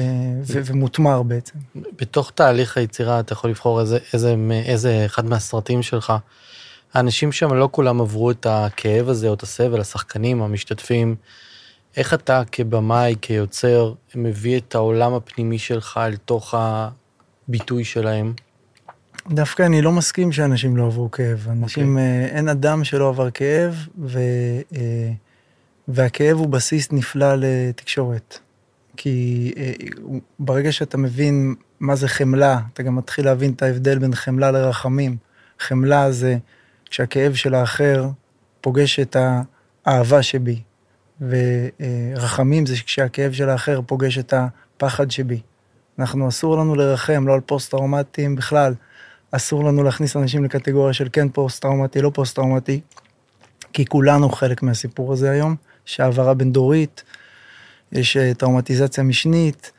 ומותמר 0.66 1.24
בעצם. 1.24 1.60
בתוך 1.76 2.32
תהליך 2.36 2.78
היצירה 2.78 3.20
אתה 3.20 3.34
יכול 3.34 3.50
לבחור 3.50 3.82
איזה, 3.82 3.98
איזה, 4.14 4.36
איזה 4.66 5.06
אחד 5.06 5.26
מהסרטים 5.26 5.82
שלך. 5.82 6.14
האנשים 6.94 7.32
שם 7.32 7.54
לא 7.54 7.70
כולם 7.72 8.02
עברו 8.02 8.32
את 8.32 8.46
הכאב 8.50 9.10
הזה 9.10 9.28
או 9.28 9.34
את 9.34 9.44
הסבל, 9.44 9.82
השחקנים, 9.82 10.42
המשתתפים. 10.42 11.16
איך 11.98 12.14
אתה 12.14 12.42
כבמאי, 12.52 13.16
כיוצר, 13.22 13.94
מביא 14.16 14.58
את 14.58 14.76
העולם 14.76 15.14
הפנימי 15.14 15.60
שלך 15.60 16.00
אל 16.04 16.16
תוך 16.16 16.56
הביטוי 16.58 17.84
שלהם? 17.84 18.34
דווקא 19.30 19.64
אני 19.64 19.82
לא 19.82 19.92
מסכים 19.92 20.32
שאנשים 20.32 20.78
לא 20.78 20.86
עברו 20.86 21.12
כאב. 21.12 21.48
אנשים, 21.52 21.98
okay. 21.98 22.00
אוקיי. 22.00 22.38
אין 22.38 22.50
אדם 22.50 22.84
שלא 22.84 23.10
עבר 23.10 23.32
כאב, 23.32 23.76
ו, 24.00 24.20
אה, 24.76 25.12
והכאב 25.88 26.38
הוא 26.38 26.48
בסיס 26.48 26.92
נפלא 26.92 27.36
לתקשורת. 27.38 28.40
כי 29.02 29.52
אה, 29.58 29.72
ברגע 30.40 30.72
שאתה 30.72 30.98
מבין 30.98 31.56
מה 31.80 31.96
זה 31.96 32.08
חמלה, 32.08 32.60
אתה 32.74 32.84
גם 32.84 32.96
מתחיל 32.96 33.26
להבין 33.26 33.52
את 33.52 33.64
ההבדל 33.64 34.00
בין 34.00 34.16
חמלה 34.16 34.52
לרחמים. 34.52 35.18
חמלה 35.60 36.12
זה 36.12 36.38
כשהכאב 36.90 37.34
של 37.34 37.56
האחר 37.56 38.10
פוגש 38.62 39.00
את 39.00 39.16
האהבה 39.86 40.24
שבי, 40.24 40.62
ורחמים 41.22 42.66
זה 42.66 42.76
כשהכאב 42.86 43.32
של 43.32 43.50
האחר 43.50 43.82
פוגש 43.86 44.18
את 44.18 44.34
הפחד 44.34 45.12
שבי. 45.12 45.42
אנחנו, 46.00 46.28
אסור 46.28 46.58
לנו 46.58 46.76
לרחם, 46.76 47.28
לא 47.28 47.34
על 47.34 47.42
פוסט-טראומטיים 47.42 48.36
בכלל. 48.36 48.74
אסור 49.32 49.64
לנו 49.64 49.84
להכניס 49.84 50.16
אנשים 50.16 50.44
לקטגוריה 50.44 50.94
של 50.94 51.08
כן 51.12 51.30
פוסט-טראומטי, 51.30 52.02
לא 52.02 52.12
פוסט-טראומטי, 52.14 52.82
כי 53.74 53.86
כולנו 53.86 54.30
חלק 54.30 54.64
מהסיפור 54.64 55.14
הזה 55.14 55.32
היום, 55.32 55.56
שהעברה 55.86 56.34
בין 56.34 56.52
דורית, 56.52 57.04
יש 57.92 58.18
אה, 58.18 58.34
טראומטיזציה 58.34 59.04
משנית, 59.04 59.72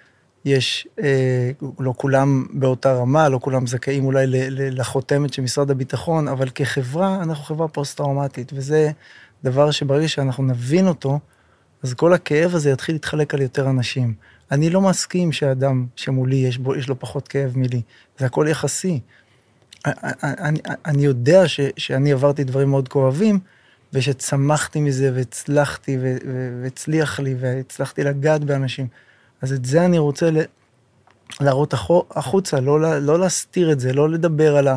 יש, 0.45 0.89
אה, 1.03 1.51
לא 1.81 1.95
כולם 1.97 2.47
באותה 2.53 2.93
רמה, 2.93 3.29
לא 3.29 3.39
כולם 3.39 3.67
זכאים 3.67 4.05
אולי 4.05 4.25
לחותמת 4.51 5.33
של 5.33 5.43
משרד 5.43 5.71
הביטחון, 5.71 6.29
אבל 6.29 6.49
כחברה, 6.55 7.23
אנחנו 7.23 7.45
חברה 7.45 7.69
פוסט-טראומטית, 7.69 8.53
וזה 8.55 8.91
דבר 9.45 9.71
שברגע 9.71 10.09
שאנחנו 10.09 10.45
נבין 10.45 10.89
אותו, 10.89 11.19
אז 11.83 11.95
כל 11.95 12.13
הכאב 12.13 12.55
הזה 12.55 12.71
יתחיל 12.71 12.95
להתחלק 12.95 13.35
על 13.35 13.43
יותר 13.43 13.71
אנשים. 13.71 14.15
אני 14.51 14.71
לא 14.71 14.81
מסכים 14.81 15.33
שאדם 15.33 15.87
שמולי 15.97 16.37
יש, 16.37 16.59
בו, 16.59 16.77
יש 16.77 16.89
לו 16.89 16.99
פחות 16.99 17.29
כאב 17.29 17.53
מלי, 17.57 17.83
זה 18.19 18.27
הכל 18.27 18.47
יחסי. 18.51 19.01
אני, 20.25 20.59
אני 20.87 21.05
יודע 21.05 21.49
ש, 21.49 21.61
שאני 21.77 22.13
עברתי 22.13 22.45
דברים 22.45 22.71
מאוד 22.71 22.89
כואבים, 22.89 23.39
ושצמחתי 23.93 24.81
מזה 24.81 25.11
והצלחתי 25.15 25.99
והצליח 26.63 27.21
לי 27.21 27.35
והצלחתי 27.41 28.05
לגעת 28.05 28.45
באנשים. 28.45 28.87
אז 29.43 29.53
את 29.53 29.65
זה 29.65 29.85
אני 29.85 29.99
רוצה 29.99 30.31
להראות 31.41 31.75
החוצה, 32.11 32.61
לא, 32.61 33.01
לא 33.01 33.19
להסתיר 33.19 33.73
את 33.73 33.81
זה, 33.81 33.93
לא 33.93 34.11
לדבר 34.11 34.57
על 34.57 34.69
ה... 34.69 34.77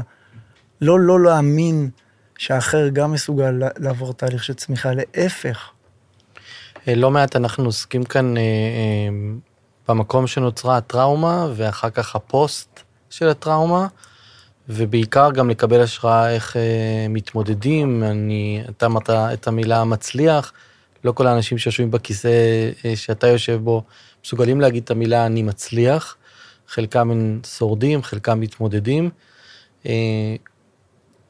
לא 0.82 1.00
לא 1.00 1.24
להאמין 1.24 1.89
שהאחר 2.38 2.88
גם 2.88 3.12
מסוגל 3.12 3.62
לעבור 3.77 4.13
תהליך 4.13 4.43
של 4.43 4.53
צמיחה, 4.53 4.89
להפך. 4.93 5.70
אה, 6.88 6.96
לא 6.96 7.12
מעט 7.12 7.36
אנחנו 7.36 7.65
עוסקים 7.65 8.03
כאן 8.03 8.38
אה, 8.38 8.41
אה, 8.41 9.15
במקום 9.88 10.27
שנוצרה 10.27 10.77
הטראומה, 10.77 11.48
ואחר 11.55 11.89
כך 11.89 12.15
הפוסט 12.15 12.79
של 13.10 13.27
הטראומה, 13.27 13.88
ובעיקר 14.70 15.32
גם 15.32 15.50
לקבל 15.50 15.82
השראה 15.82 16.34
איך 16.34 16.58
אה, 16.58 17.08
מתמודדים. 17.10 18.03
אני, 18.03 18.63
אתה 18.70 18.86
אמרת 18.86 19.10
את 19.10 19.48
המילה 19.48 19.84
מצליח, 19.84 20.53
לא 21.03 21.12
כל 21.12 21.27
האנשים 21.27 21.58
שיושבים 21.58 21.91
בכיסא 21.91 22.29
אה, 22.86 22.96
שאתה 22.96 23.27
יושב 23.27 23.60
בו 23.63 23.84
מסוגלים 24.25 24.62
להגיד 24.62 24.84
את 24.84 24.91
המילה 24.91 25.25
אני 25.25 25.43
מצליח. 25.43 26.17
חלקם 26.67 27.12
הם 27.12 27.39
שורדים, 27.58 28.03
חלקם 28.03 28.39
מתמודדים. 28.39 29.10
אה, 29.86 30.36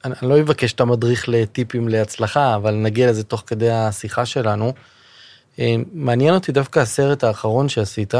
אני 0.05 0.29
לא 0.29 0.39
אבקש 0.41 0.73
את 0.73 0.81
המדריך 0.81 1.29
לטיפים 1.29 1.87
להצלחה, 1.87 2.55
אבל 2.55 2.73
נגיע 2.75 3.09
לזה 3.09 3.23
תוך 3.23 3.43
כדי 3.47 3.71
השיחה 3.71 4.25
שלנו. 4.25 4.73
אה, 5.59 5.75
מעניין 5.93 6.33
אותי 6.33 6.51
דווקא 6.51 6.79
הסרט 6.79 7.23
האחרון 7.23 7.69
שעשית, 7.69 8.15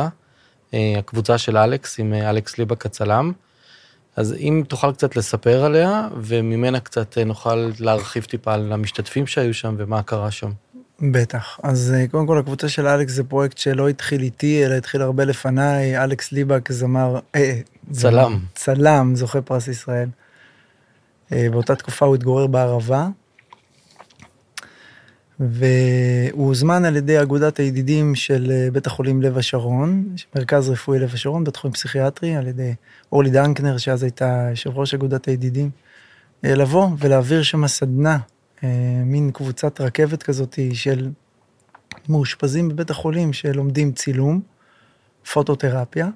אה, 0.74 0.96
הקבוצה 0.98 1.38
של 1.38 1.58
אלכס 1.58 2.00
עם 2.00 2.14
אלכס 2.14 2.58
ליבק 2.58 2.86
הצלם. 2.86 3.32
אז 4.16 4.34
אם 4.34 4.64
תוכל 4.68 4.92
קצת 4.92 5.16
לספר 5.16 5.64
עליה, 5.64 6.08
וממנה 6.22 6.80
קצת 6.80 7.18
נוכל 7.18 7.72
להרחיב 7.80 8.24
טיפה 8.24 8.54
על 8.54 8.74
המשתתפים 8.74 9.28
שהיו 9.28 9.54
שם 9.54 9.76
ומה 9.78 10.04
קרה 10.04 10.32
שם. 10.32 10.52
בטח. 11.02 11.60
אז 11.64 11.94
קודם 12.12 12.28
כל 12.28 12.38
הקבוצה 12.38 12.70
של 12.70 12.88
אלכס 12.88 13.14
זה 13.14 13.24
פרויקט 13.24 13.58
שלא 13.58 13.90
התחיל 13.90 14.22
איתי, 14.22 14.66
אלא 14.66 14.74
התחיל 14.74 15.02
הרבה 15.02 15.26
לפניי. 15.26 16.04
אלכס 16.04 16.32
ליבק 16.32 16.72
זמר... 16.72 17.20
אה, 17.36 17.60
צלם. 17.92 18.40
צלם, 18.56 19.16
זוכה 19.16 19.42
פרס 19.42 19.68
ישראל. 19.68 20.10
אה, 21.32 21.48
באותה 21.52 21.76
תקופה 21.76 22.06
הוא 22.06 22.16
התגורר 22.16 22.48
בערבה, 22.48 23.08
והוא 25.40 26.48
הוזמן 26.48 26.86
על 26.86 26.96
ידי 26.96 27.22
אגודת 27.22 27.58
הידידים 27.60 28.16
של 28.16 28.52
אה, 28.52 28.72
בית 28.72 28.88
החולים 28.88 29.22
לב 29.22 29.38
השרון, 29.38 30.16
מרכז 30.36 30.70
רפואי 30.70 31.00
לב 31.00 31.14
השרון, 31.14 31.44
בית 31.44 31.56
חולים 31.56 31.74
פסיכיאטרי, 31.74 32.36
על 32.36 32.48
ידי 32.48 32.74
אורלי 33.12 33.30
דנקנר, 33.30 33.78
שאז 33.78 34.04
הייתה 34.04 34.48
יושב 34.50 34.78
ראש 34.78 34.94
אגודת 34.94 35.26
הידידים, 35.26 35.70
אה, 36.46 36.56
לבוא 36.56 36.90
ולהעביר 37.00 37.44
שם 37.44 37.68
סדנה, 37.68 38.18
מין 39.06 39.32
קבוצת 39.32 39.82
רכבת 39.82 40.24
כזאת 40.24 40.60
של 40.74 41.10
מאושפזים 42.10 42.70
בבית 42.70 42.90
החולים 42.90 43.34
שלומדים 43.34 43.92
צילום, 43.92 44.42
פוטותרפיה. 45.34 46.08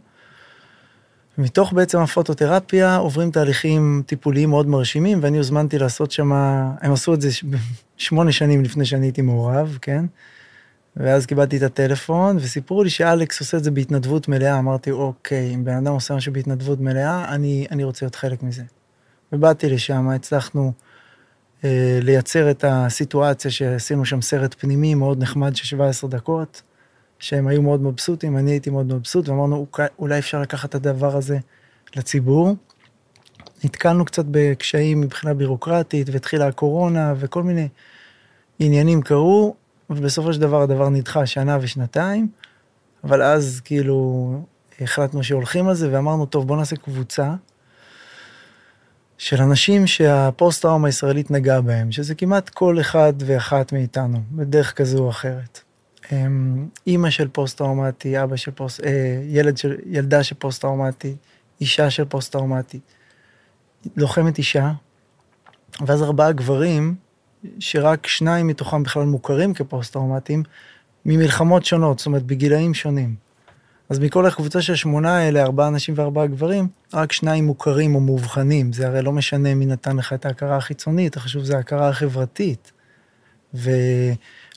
מתוך 1.37 1.73
בעצם 1.73 1.99
הפוטותרפיה 1.99 2.95
עוברים 2.95 3.31
תהליכים 3.31 4.03
טיפוליים 4.05 4.49
מאוד 4.49 4.67
מרשימים, 4.67 5.19
ואני 5.21 5.37
הוזמנתי 5.37 5.79
לעשות 5.79 6.11
שם, 6.11 6.31
הם 6.81 6.93
עשו 6.93 7.13
את 7.13 7.21
זה 7.21 7.29
שמונה 7.97 8.31
שנים 8.31 8.63
לפני 8.63 8.85
שאני 8.85 9.05
הייתי 9.05 9.21
מעורב, 9.21 9.77
כן? 9.81 10.05
ואז 10.95 11.25
קיבלתי 11.25 11.57
את 11.57 11.61
הטלפון, 11.61 12.37
וסיפרו 12.37 12.83
לי 12.83 12.89
שאלכס 12.89 13.39
עושה 13.39 13.57
את 13.57 13.63
זה 13.63 13.71
בהתנדבות 13.71 14.27
מלאה. 14.27 14.59
אמרתי, 14.59 14.91
אוקיי, 14.91 15.55
אם 15.55 15.65
בן 15.65 15.73
אדם 15.73 15.93
עושה 15.93 16.15
משהו 16.15 16.33
בהתנדבות 16.33 16.79
מלאה, 16.79 17.33
אני, 17.35 17.67
אני 17.71 17.83
רוצה 17.83 18.05
להיות 18.05 18.15
חלק 18.15 18.43
מזה. 18.43 18.63
ובאתי 19.33 19.69
לשם, 19.69 20.09
הצלחנו 20.09 20.71
אה, 21.63 21.99
לייצר 22.01 22.51
את 22.51 22.65
הסיטואציה 22.67 23.51
שעשינו 23.51 24.05
שם 24.05 24.21
סרט 24.21 24.55
פנימי 24.59 24.95
מאוד 24.95 25.21
נחמד 25.21 25.55
של 25.55 25.65
17 25.65 26.09
דקות. 26.09 26.61
שהם 27.19 27.47
היו 27.47 27.61
מאוד 27.61 27.81
מבסוטים, 27.81 28.37
אני 28.37 28.51
הייתי 28.51 28.69
מאוד 28.69 28.93
מבסוט, 28.93 29.29
ואמרנו, 29.29 29.65
אולי 29.99 30.19
אפשר 30.19 30.41
לקחת 30.41 30.69
את 30.69 30.75
הדבר 30.75 31.17
הזה 31.17 31.37
לציבור. 31.95 32.55
נתקלנו 33.63 34.05
קצת 34.05 34.25
בקשיים 34.31 35.01
מבחינה 35.01 35.33
בירוקרטית, 35.33 36.09
והתחילה 36.09 36.47
הקורונה, 36.47 37.13
וכל 37.17 37.43
מיני 37.43 37.67
עניינים 38.59 39.01
קרו, 39.01 39.55
ובסופו 39.89 40.33
של 40.33 40.41
דבר 40.41 40.61
הדבר 40.61 40.89
נדחה 40.89 41.25
שנה 41.25 41.57
ושנתיים, 41.61 42.27
אבל 43.03 43.21
אז 43.21 43.61
כאילו 43.65 44.31
החלטנו 44.81 45.23
שהולכים 45.23 45.67
על 45.67 45.75
זה, 45.75 45.89
ואמרנו, 45.91 46.25
טוב, 46.25 46.47
בוא 46.47 46.57
נעשה 46.57 46.75
קבוצה 46.75 47.33
של 49.17 49.41
אנשים 49.41 49.87
שהפוסט-טראומה 49.87 50.87
הישראלית 50.87 51.31
נגעה 51.31 51.61
בהם, 51.61 51.91
שזה 51.91 52.15
כמעט 52.15 52.49
כל 52.49 52.79
אחד 52.79 53.13
ואחת 53.19 53.73
מאיתנו, 53.73 54.19
בדרך 54.31 54.73
כזו 54.73 54.97
או 54.97 55.09
אחרת. 55.09 55.66
אמ, 56.11 56.67
אימא 56.87 57.09
של 57.09 57.27
פוסט-טראומטי, 57.27 58.23
אבא 58.23 58.35
של 58.35 58.51
פוסט, 58.51 58.83
אה, 58.85 59.21
ילד 59.27 59.57
של, 59.57 59.75
ילדה 59.85 60.23
של 60.23 60.35
פוסט-טראומטי, 60.39 61.15
אישה 61.61 61.89
של 61.89 62.05
פוסט-טראומטי, 62.05 62.79
לוחמת 63.97 64.37
אישה, 64.37 64.71
ואז 65.87 66.03
ארבעה 66.03 66.31
גברים, 66.31 66.95
שרק 67.59 68.07
שניים 68.07 68.47
מתוכם 68.47 68.83
בכלל 68.83 69.03
מוכרים 69.03 69.53
כפוסט-טראומטיים, 69.53 70.43
ממלחמות 71.05 71.65
שונות, 71.65 71.99
זאת 71.99 72.05
אומרת, 72.05 72.23
בגילאים 72.23 72.73
שונים. 72.73 73.15
אז 73.89 73.99
מכל 73.99 74.25
הקבוצה 74.25 74.61
של 74.61 74.75
שמונה 74.75 75.17
האלה, 75.17 75.43
ארבעה 75.43 75.69
נשים 75.69 75.95
וארבעה 75.97 76.27
גברים, 76.27 76.67
רק 76.93 77.11
שניים 77.11 77.45
מוכרים 77.45 77.95
או 77.95 77.99
מאובחנים. 77.99 78.73
זה 78.73 78.87
הרי 78.87 79.01
לא 79.01 79.11
משנה 79.11 79.55
מי 79.55 79.65
נתן 79.65 79.97
לך 79.97 80.13
את 80.13 80.25
ההכרה 80.25 80.57
החיצונית, 80.57 81.17
החשוב 81.17 81.43
זה 81.43 81.57
ההכרה 81.57 81.89
החברתית. 81.89 82.71
ו... 83.53 83.71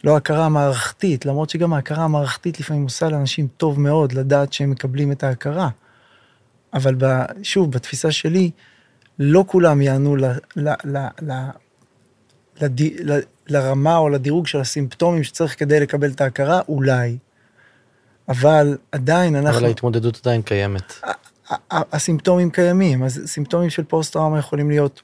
לא 0.04 0.16
הכרה 0.16 0.48
מערכתית, 0.48 1.26
למרות 1.26 1.50
שגם 1.50 1.72
ההכרה 1.72 2.04
המערכתית 2.04 2.60
לפעמים 2.60 2.82
עושה 2.82 3.08
לאנשים 3.08 3.48
טוב 3.56 3.80
מאוד 3.80 4.12
לדעת 4.12 4.52
שהם 4.52 4.70
מקבלים 4.70 5.12
את 5.12 5.24
ההכרה. 5.24 5.68
אבל 6.74 6.94
ב, 6.98 7.04
שוב, 7.42 7.72
בתפיסה 7.72 8.12
שלי, 8.12 8.50
לא 9.18 9.44
כולם 9.46 9.82
יענו 9.82 10.16
ל, 10.16 10.24
ל, 10.56 10.68
ל, 10.84 10.98
ל, 11.22 11.32
לד, 12.60 12.80
ל, 12.80 13.18
לרמה 13.48 13.96
או 13.96 14.08
לדירוג 14.08 14.46
של 14.46 14.60
הסימפטומים 14.60 15.22
שצריך 15.22 15.58
כדי 15.58 15.80
לקבל 15.80 16.10
את 16.10 16.20
ההכרה, 16.20 16.60
אולי. 16.68 17.18
אבל 18.28 18.76
עדיין 18.92 19.36
אנחנו... 19.36 19.58
אבל 19.58 19.66
ההתמודדות 19.66 20.20
עדיין 20.22 20.42
קיימת. 20.42 20.92
הסימפטומים 21.70 22.50
קיימים, 22.50 23.02
אז 23.02 23.22
סימפטומים 23.26 23.70
של 23.70 23.84
פוסט-טראומה 23.84 24.38
יכולים 24.38 24.70
להיות 24.70 25.02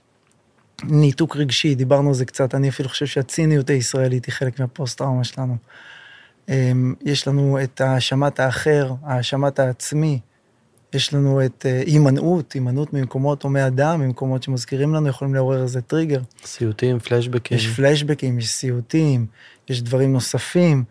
ניתוק 0.85 1.37
רגשי, 1.37 1.75
דיברנו 1.75 2.09
על 2.09 2.15
זה 2.15 2.25
קצת, 2.25 2.55
אני 2.55 2.69
אפילו 2.69 2.89
חושב 2.89 3.07
שהציניות 3.07 3.71
הישראלית 3.71 4.25
היא 4.25 4.33
חלק 4.33 4.61
מהפוסט-טראומה 4.61 5.25
שלנו. 5.25 5.57
אמ, 6.49 6.95
יש 7.05 7.29
לנו 7.29 7.59
את 7.63 7.81
האשמת 7.81 8.41
האחר, 8.41 8.93
האשמת 9.03 9.59
העצמי, 9.59 10.21
יש 10.93 11.15
לנו 11.15 11.45
את 11.45 11.67
אה, 11.67 11.83
הימנעות, 11.87 12.53
הימנעות 12.53 12.93
ממקומות 12.93 13.43
הומי 13.43 13.67
אדם, 13.67 14.01
ממקומות 14.01 14.43
שמזכירים 14.43 14.95
לנו, 14.95 15.09
יכולים 15.09 15.35
לעורר 15.35 15.63
איזה 15.63 15.83
טריגר. 15.83 16.21
סיוטים, 16.45 16.99
פלשבקים. 16.99 17.57
יש 17.57 17.67
פלשבקים, 17.67 18.39
יש 18.39 18.51
סיוטים, 18.51 19.27
יש 19.69 19.83
דברים 19.83 20.13
נוספים, 20.13 20.85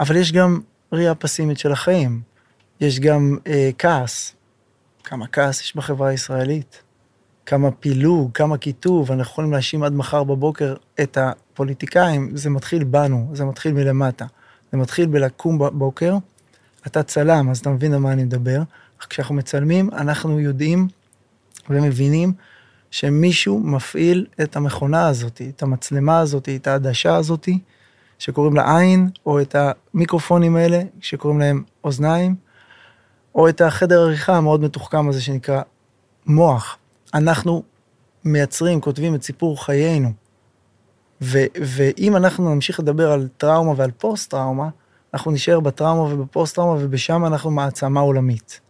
אבל 0.00 0.16
יש 0.16 0.32
גם 0.32 0.60
ראייה 0.92 1.14
פסימית 1.14 1.58
של 1.58 1.72
החיים. 1.72 2.20
יש 2.80 3.00
גם 3.00 3.38
אה, 3.46 3.70
כעס. 3.78 4.34
כמה 5.04 5.26
כעס 5.26 5.60
יש 5.60 5.76
בחברה 5.76 6.08
הישראלית? 6.08 6.82
כמה 7.46 7.70
פילוג, 7.70 8.30
כמה 8.34 8.58
קיטוב, 8.58 9.12
אנחנו 9.12 9.32
יכולים 9.32 9.52
להאשים 9.52 9.82
עד 9.82 9.92
מחר 9.92 10.24
בבוקר 10.24 10.74
את 11.00 11.18
הפוליטיקאים, 11.20 12.36
זה 12.36 12.50
מתחיל 12.50 12.84
בנו, 12.84 13.30
זה 13.32 13.44
מתחיל 13.44 13.72
מלמטה. 13.72 14.26
זה 14.72 14.78
מתחיל 14.78 15.06
בלקום 15.06 15.58
בבוקר, 15.58 16.16
אתה 16.86 17.02
צלם, 17.02 17.50
אז 17.50 17.58
אתה 17.58 17.70
מבין 17.70 17.92
על 17.92 18.00
מה 18.00 18.12
אני 18.12 18.24
מדבר. 18.24 18.62
כשאנחנו 19.08 19.34
מצלמים, 19.34 19.90
אנחנו 19.92 20.40
יודעים 20.40 20.88
ומבינים 21.70 22.32
שמישהו 22.90 23.60
מפעיל 23.60 24.26
את 24.42 24.56
המכונה 24.56 25.06
הזאת, 25.06 25.42
את 25.48 25.62
המצלמה 25.62 26.18
הזאת, 26.18 26.48
את 26.48 26.66
העדשה 26.66 27.16
הזאת, 27.16 27.48
שקוראים 28.18 28.54
לה 28.54 28.78
עין, 28.78 29.10
או 29.26 29.40
את 29.40 29.56
המיקרופונים 29.58 30.56
האלה, 30.56 30.82
שקוראים 31.00 31.40
להם 31.40 31.62
אוזניים, 31.84 32.34
או 33.34 33.48
את 33.48 33.60
החדר 33.60 34.00
עריכה 34.00 34.36
המאוד 34.36 34.60
מתוחכם 34.60 35.08
הזה 35.08 35.20
שנקרא 35.20 35.62
מוח. 36.26 36.78
אנחנו 37.14 37.62
מייצרים, 38.24 38.80
כותבים 38.80 39.14
את 39.14 39.22
סיפור 39.22 39.64
חיינו. 39.64 40.12
ו, 41.20 41.38
ואם 41.60 42.16
אנחנו 42.16 42.54
נמשיך 42.54 42.80
לדבר 42.80 43.12
על 43.12 43.28
טראומה 43.36 43.72
ועל 43.76 43.90
פוסט-טראומה, 43.90 44.68
אנחנו 45.14 45.30
נשאר 45.30 45.60
בטראומה 45.60 46.14
ובפוסט-טראומה, 46.14 46.84
ובשם 46.84 47.24
אנחנו 47.26 47.50
מעצמה 47.50 48.00
עולמית. 48.00 48.60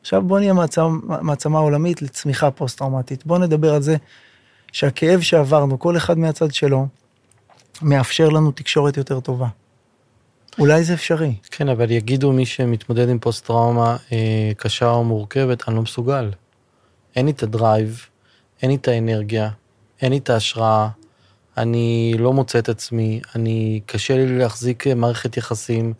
עכשיו 0.00 0.22
בוא 0.22 0.38
נהיה 0.38 0.52
מעצמה, 0.52 0.88
מעצמה 1.22 1.58
עולמית 1.58 2.02
לצמיחה 2.02 2.50
פוסט-טראומטית. 2.50 3.26
בוא 3.26 3.38
נדבר 3.38 3.74
על 3.74 3.82
זה 3.82 3.96
שהכאב 4.72 5.20
שעברנו, 5.20 5.78
כל 5.78 5.96
אחד 5.96 6.18
מהצד 6.18 6.54
שלו, 6.54 6.86
מאפשר 7.82 8.28
לנו 8.28 8.52
תקשורת 8.52 8.96
יותר 8.96 9.20
טובה. 9.20 9.48
אולי 10.58 10.84
זה 10.84 10.94
אפשרי. 10.94 11.34
כן, 11.50 11.68
אבל 11.68 11.90
יגידו 11.90 12.32
מי 12.32 12.46
שמתמודד 12.46 13.08
עם 13.08 13.18
פוסט-טראומה 13.18 13.96
אה, 14.12 14.52
קשה 14.56 14.90
או 14.90 15.04
מורכבת, 15.04 15.68
אני 15.68 15.76
לא 15.76 15.82
מסוגל. 15.82 16.30
אין 17.16 17.26
לי 17.26 17.32
את 17.32 17.42
ה 17.42 17.51
drive, 17.51 18.06
אין 18.62 18.70
לי 18.70 18.76
את 18.76 18.88
האנרגיה, 18.88 19.50
אין 20.02 20.12
לי 20.12 20.18
את 20.18 20.30
ההשראה, 20.30 20.88
אני 21.56 22.14
לא 22.18 22.32
מוצא 22.32 22.58
את 22.58 22.68
עצמי, 22.68 23.20
אני, 23.34 23.80
קשה 23.86 24.16
לי 24.16 24.38
להחזיק 24.38 24.86
מערכת 24.86 25.36
יחסים, 25.36 25.92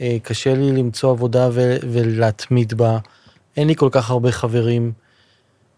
אה, 0.00 0.16
קשה 0.22 0.54
לי 0.54 0.72
למצוא 0.72 1.10
עבודה 1.10 1.48
ו- 1.52 1.76
ולהתמיד 1.82 2.74
בה, 2.74 2.98
אין 3.56 3.68
לי 3.68 3.74
כל 3.76 3.88
כך 3.92 4.10
הרבה 4.10 4.32
חברים. 4.32 4.92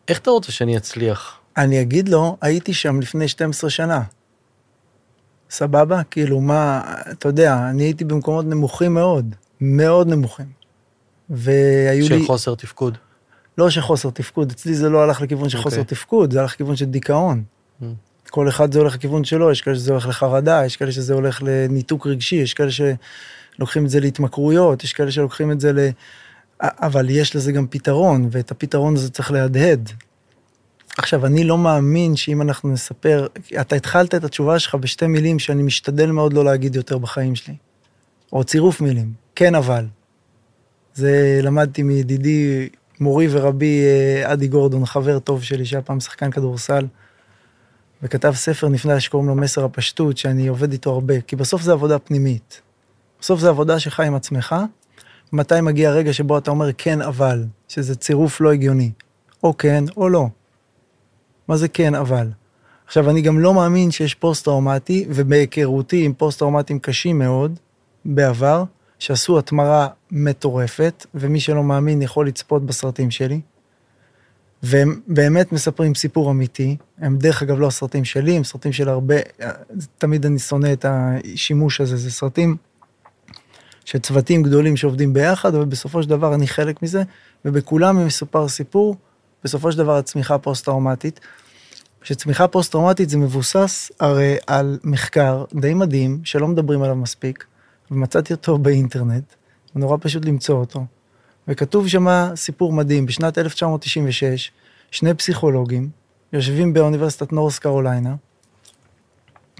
איך 0.08 0.18
אתה 0.18 0.30
רוצה 0.30 0.52
שאני 0.52 0.76
אצליח? 0.76 1.38
אני 1.56 1.80
אגיד 1.80 2.08
לו, 2.08 2.36
הייתי 2.40 2.74
שם 2.74 3.00
לפני 3.00 3.28
12 3.28 3.70
שנה. 3.70 4.02
סבבה? 5.50 6.02
כאילו, 6.10 6.40
מה, 6.40 6.82
אתה 7.10 7.28
יודע, 7.28 7.68
אני 7.70 7.82
הייתי 7.82 8.04
במקומות 8.04 8.44
נמוכים 8.44 8.94
מאוד, 8.94 9.34
מאוד 9.60 10.08
נמוכים. 10.08 10.46
והיו 11.30 12.06
של 12.06 12.14
לי... 12.14 12.20
של 12.20 12.26
חוסר 12.26 12.54
תפקוד. 12.54 12.98
לא 13.58 13.70
של 13.70 13.80
חוסר 13.80 14.10
תפקוד, 14.10 14.50
אצלי 14.50 14.74
זה 14.74 14.88
לא 14.88 15.02
הלך 15.02 15.20
לכיוון 15.20 15.48
של 15.48 15.58
okay. 15.58 15.62
חוסר 15.62 15.80
אוקיי. 15.80 15.96
תפקוד, 15.96 16.32
זה 16.32 16.40
הלך 16.40 16.54
לכיוון 16.54 16.76
של 16.76 16.84
דיכאון. 16.84 17.42
Mm. 17.82 17.84
כל 18.30 18.48
אחד 18.48 18.72
זה 18.72 18.78
הולך 18.78 18.94
לכיוון 18.94 19.24
שלו, 19.24 19.50
יש 19.50 19.62
כאלה 19.62 19.76
שזה 19.76 19.90
הולך 19.90 20.08
לחרדה, 20.08 20.62
יש 20.66 20.76
כאלה 20.76 20.92
שזה 20.92 21.14
הולך 21.14 21.42
לניתוק 21.44 22.06
רגשי, 22.06 22.36
יש 22.36 22.54
כאלה 22.54 22.70
שלוקחים 22.70 23.84
את 23.84 23.90
זה 23.90 24.00
להתמכרויות, 24.00 24.84
יש 24.84 24.92
כאלה 24.92 25.10
שלוקחים 25.10 25.52
את 25.52 25.60
זה 25.60 25.72
ל... 25.72 25.78
אבל 26.62 27.10
יש 27.10 27.36
לזה 27.36 27.52
גם 27.52 27.66
פתרון, 27.66 28.28
ואת 28.32 28.50
הפתרון 28.50 28.94
הזה 28.94 29.10
צריך 29.10 29.30
להדהד. 29.30 29.90
עכשיו, 30.98 31.26
אני 31.26 31.44
לא 31.44 31.58
מאמין 31.58 32.16
שאם 32.16 32.42
אנחנו 32.42 32.68
נספר, 32.68 33.26
אתה 33.60 33.76
התחלת 33.76 34.14
את 34.14 34.24
התשובה 34.24 34.58
שלך 34.58 34.74
בשתי 34.74 35.06
מילים 35.06 35.38
שאני 35.38 35.62
משתדל 35.62 36.10
מאוד 36.10 36.32
לא 36.32 36.44
להגיד 36.44 36.76
יותר 36.76 36.98
בחיים 36.98 37.34
שלי. 37.34 37.54
או 38.32 38.44
צירוף 38.44 38.80
מילים, 38.80 39.12
כן 39.34 39.54
אבל. 39.54 39.86
זה 40.94 41.40
למדתי 41.42 41.82
מידידי, 41.82 42.68
מורי 43.00 43.26
ורבי 43.30 43.82
אה, 43.84 44.32
אדי 44.32 44.48
גורדון, 44.48 44.86
חבר 44.86 45.18
טוב 45.18 45.42
שלי, 45.42 45.64
שהיה 45.64 45.82
פעם 45.82 46.00
שחקן 46.00 46.30
כדורסל, 46.30 46.86
וכתב 48.02 48.32
ספר 48.34 48.68
נפלא 48.68 48.98
שקוראים 48.98 49.28
לו 49.28 49.34
מסר 49.34 49.64
הפשטות, 49.64 50.16
שאני 50.16 50.48
עובד 50.48 50.72
איתו 50.72 50.90
הרבה, 50.90 51.20
כי 51.20 51.36
בסוף 51.36 51.62
זה 51.62 51.72
עבודה 51.72 51.98
פנימית. 51.98 52.60
בסוף 53.20 53.40
זה 53.40 53.48
עבודה 53.48 53.78
שלך 53.78 54.00
עם 54.00 54.14
עצמך, 54.14 54.56
מתי 55.32 55.60
מגיע 55.60 55.90
הרגע 55.90 56.12
שבו 56.12 56.38
אתה 56.38 56.50
אומר 56.50 56.70
כן 56.78 57.02
אבל, 57.02 57.44
שזה 57.68 57.96
צירוף 57.96 58.40
לא 58.40 58.52
הגיוני. 58.52 58.90
או 59.42 59.56
כן 59.56 59.84
או 59.96 60.08
לא. 60.08 60.26
מה 61.48 61.56
זה 61.56 61.68
כן 61.68 61.94
אבל? 61.94 62.30
עכשיו, 62.86 63.10
אני 63.10 63.22
גם 63.22 63.40
לא 63.40 63.54
מאמין 63.54 63.90
שיש 63.90 64.14
פוסט-טראומטי, 64.14 65.06
ובהיכרותי 65.08 66.04
עם 66.04 66.12
פוסט-טראומטיים 66.12 66.78
קשים 66.78 67.18
מאוד, 67.18 67.58
בעבר, 68.04 68.64
שעשו 68.98 69.38
התמרה 69.38 69.88
מטורפת, 70.10 71.06
ומי 71.14 71.40
שלא 71.40 71.62
מאמין 71.62 72.02
יכול 72.02 72.26
לצפות 72.26 72.66
בסרטים 72.66 73.10
שלי. 73.10 73.40
והם 74.62 75.00
באמת 75.06 75.52
מספרים 75.52 75.94
סיפור 75.94 76.30
אמיתי, 76.30 76.76
הם 76.98 77.18
דרך 77.18 77.42
אגב 77.42 77.58
לא 77.58 77.66
הסרטים 77.66 78.04
שלי, 78.04 78.36
הם 78.36 78.44
סרטים 78.44 78.72
של 78.72 78.88
הרבה, 78.88 79.14
תמיד 79.98 80.26
אני 80.26 80.38
שונא 80.38 80.72
את 80.72 80.84
השימוש 80.88 81.80
הזה, 81.80 81.96
זה 81.96 82.10
סרטים 82.10 82.56
של 83.84 83.98
צוותים 83.98 84.42
גדולים 84.42 84.76
שעובדים 84.76 85.12
ביחד, 85.12 85.54
אבל 85.54 85.64
בסופו 85.64 86.02
של 86.02 86.08
דבר 86.08 86.34
אני 86.34 86.46
חלק 86.46 86.82
מזה, 86.82 87.02
ובכולם 87.44 88.06
מסופר 88.06 88.48
סיפור, 88.48 88.96
בסופו 89.44 89.72
של 89.72 89.78
דבר 89.78 89.96
הצמיחה 89.96 90.38
פוסט-טראומטית. 90.38 91.20
שצמיחה 92.02 92.48
פוסט-טראומטית 92.48 93.08
זה 93.08 93.18
מבוסס 93.18 93.90
הרי 94.00 94.36
על 94.46 94.78
מחקר 94.84 95.44
די 95.54 95.74
מדהים, 95.74 96.20
שלא 96.24 96.48
מדברים 96.48 96.82
עליו 96.82 96.96
מספיק, 96.96 97.44
ומצאתי 97.90 98.32
אותו 98.32 98.58
באינטרנט, 98.58 99.24
נורא 99.74 99.96
פשוט 100.00 100.24
למצוא 100.24 100.58
אותו. 100.58 100.86
וכתוב 101.48 101.88
שם 101.88 102.06
סיפור 102.34 102.72
מדהים, 102.72 103.06
בשנת 103.06 103.38
1996, 103.38 104.50
שני 104.90 105.14
פסיכולוגים 105.14 105.90
יושבים 106.32 106.72
באוניברסיטת 106.72 107.32
נורס 107.32 107.58
קרוליינה, 107.58 108.14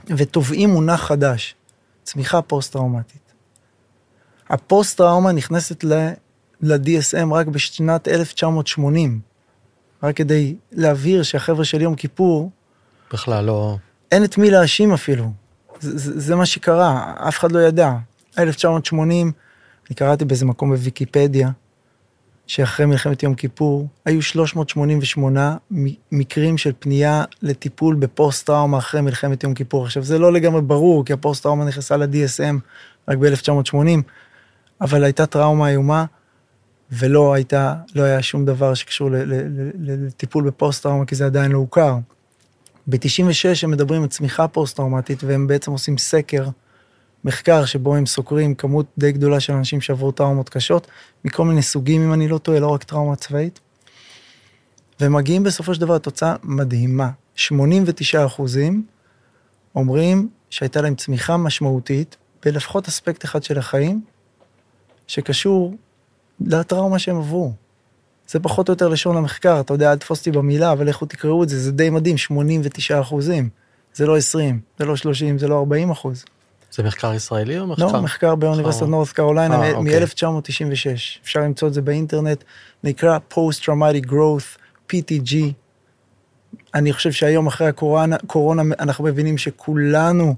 ותובעים 0.06 0.70
מונח 0.70 1.00
חדש, 1.00 1.54
צמיחה 2.02 2.42
פוסט-טראומטית. 2.42 3.32
הפוסט-טראומה 4.50 5.32
נכנסת 5.32 5.85
ל-DSM 5.85 7.35
רק 7.35 7.47
בשנת 7.47 8.08
1980, 8.08 9.20
רק 10.02 10.16
כדי 10.16 10.56
להבהיר 10.73 11.23
שהחבר'ה 11.23 11.64
של 11.64 11.80
יום 11.80 11.94
כיפור... 11.94 12.50
בכלל 13.12 13.44
לא... 13.44 13.76
אין 14.12 14.25
את 14.25 14.38
מי 14.38 14.50
להאשים 14.50 14.92
אפילו. 14.92 15.32
זה, 15.80 15.99
זה, 15.99 16.20
זה 16.20 16.37
מה 16.37 16.47
שקרה, 16.47 17.14
אף 17.28 17.38
אחד 17.38 17.52
לא 17.52 17.61
ידע. 17.61 17.92
1980, 18.40 19.33
אני 19.88 19.96
קראתי 19.96 20.24
באיזה 20.24 20.44
מקום 20.44 20.70
בוויקיפדיה, 20.70 21.51
שאחרי 22.46 22.87
מלחמת 22.87 23.22
יום 23.22 23.35
כיפור, 23.35 23.88
היו 24.05 24.22
388 24.22 25.57
מקרים 26.12 26.59
של 26.59 26.72
פנייה 26.79 27.24
לטיפול 27.42 27.94
בפוסט-טראומה 27.94 28.79
אחרי 28.79 29.01
מלחמת 29.01 29.42
יום 29.42 29.55
כיפור. 29.55 29.85
עכשיו, 29.85 30.03
זה 30.03 30.18
לא 30.18 30.33
לגמרי 30.33 30.62
ברור, 30.62 31.05
כי 31.05 31.12
הפוסט-טראומה 31.12 31.64
נכנסה 31.64 31.96
ל-DSM 31.96 32.55
רק 33.09 33.18
ב-1980, 33.18 33.77
אבל 34.81 35.05
הייתה 35.05 35.27
טראומה 35.27 35.68
איומה, 35.68 36.05
ולא 36.92 37.35
הייתה, 37.35 37.74
לא 37.94 38.03
היה 38.03 38.22
שום 38.22 38.44
דבר 38.44 38.74
שקשור 38.74 39.11
לטיפול 39.79 40.44
בפוסט-טראומה, 40.44 41.05
כי 41.07 41.14
זה 41.14 41.27
עדיין 41.27 41.53
לא 41.53 41.59
הוכר. 41.59 41.96
ב-96 42.87 43.62
הם 43.62 43.70
מדברים 43.70 44.03
על 44.03 44.09
צמיחה 44.09 44.48
פוסט-טראומטית, 44.48 45.24
והם 45.24 45.46
בעצם 45.46 45.72
עושים 45.72 45.98
סקר, 45.98 46.48
מחקר 47.28 47.64
שבו 47.64 47.96
הם 47.96 48.06
סוקרים 48.06 48.54
כמות 48.54 48.86
די 48.98 49.12
גדולה 49.12 49.40
של 49.40 49.52
אנשים 49.52 49.80
שעברו 49.80 50.12
טראומות 50.12 50.48
קשות, 50.48 50.86
מכל 51.24 51.44
מיני 51.44 51.62
סוגים, 51.62 52.02
אם 52.02 52.12
אני 52.12 52.28
לא 52.28 52.38
טועה, 52.38 52.60
לא 52.60 52.66
רק 52.66 52.84
טראומה 52.84 53.16
צבאית. 53.16 53.60
והם 55.00 55.12
מגיעים 55.12 55.42
בסופו 55.42 55.74
של 55.74 55.80
דבר 55.80 55.94
לתוצאה 55.94 56.36
מדהימה. 56.42 57.10
89 57.34 58.26
אחוזים 58.26 58.84
אומרים 59.74 60.28
שהייתה 60.50 60.80
להם 60.80 60.94
צמיחה 60.94 61.36
משמעותית 61.36 62.16
בלפחות 62.44 62.88
אספקט 62.88 63.24
אחד 63.24 63.42
של 63.42 63.58
החיים, 63.58 64.04
שקשור 65.06 65.74
לטראומה 66.40 66.98
שהם 66.98 67.16
עברו. 67.16 67.52
זה 68.28 68.40
פחות 68.40 68.68
או 68.68 68.72
יותר 68.72 68.88
לשון 68.88 69.16
המחקר, 69.16 69.60
אתה 69.60 69.74
יודע, 69.74 69.92
אל 69.92 69.98
תפוס 69.98 70.18
אותי 70.18 70.30
במילה, 70.30 70.72
אבל 70.72 70.88
לכו 70.88 71.06
תקראו 71.06 71.42
את 71.42 71.48
זה, 71.48 71.60
זה 71.60 71.72
די 71.72 71.90
מדהים, 71.90 72.18
89 72.18 73.00
אחוזים. 73.00 73.48
זה 73.94 74.06
לא 74.06 74.16
20, 74.16 74.60
זה 74.78 74.84
לא 74.84 74.96
30, 74.96 75.38
זה 75.38 75.48
לא 75.48 75.58
40 75.58 75.90
אחוז. 75.90 76.24
זה 76.72 76.83
מחקר 76.83 77.14
ישראלי 77.14 77.59
או 77.59 77.66
מחקר? 77.66 77.92
לא, 77.92 78.02
מחקר 78.02 78.35
באוניברסיטת 78.35 78.87
נורת 78.87 79.09
קרוליינה 79.09 79.59
מ-1996. 79.59 81.20
אפשר 81.22 81.40
למצוא 81.40 81.68
את 81.68 81.74
זה 81.74 81.83
באינטרנט, 81.83 82.44
נקרא 82.85 83.18
Post-Traumatic 83.33 84.07
Growth, 84.07 84.59
PTG. 84.92 85.35
אני 86.74 86.92
חושב 86.92 87.12
שהיום 87.12 87.46
אחרי 87.46 87.66
הקורונה, 87.66 88.16
קורונה, 88.26 88.62
אנחנו 88.81 89.04
מבינים 89.04 89.38
שכולנו, 89.38 90.35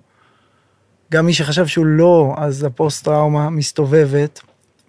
גם 1.12 1.27
מי 1.27 1.35
שחשב 1.35 1.66
שהוא 1.66 1.87
לא, 1.87 2.35
אז 2.38 2.64
הפוסט-טראומה 2.64 3.51
מסתובבת, 3.51 4.40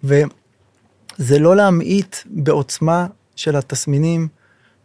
וזה 0.04 1.38
לא 1.38 1.56
להמעיט 1.56 2.16
בעוצמה 2.26 3.06
של 3.36 3.56
התסמינים 3.56 4.28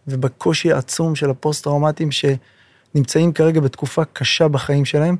ובקושי 0.07 0.71
העצום 0.71 1.15
של 1.15 1.29
הפוסט-טראומטיים 1.29 2.09
שנמצאים 2.11 3.33
כרגע 3.33 3.61
בתקופה 3.61 4.05
קשה 4.05 4.47
בחיים 4.47 4.85
שלהם. 4.85 5.17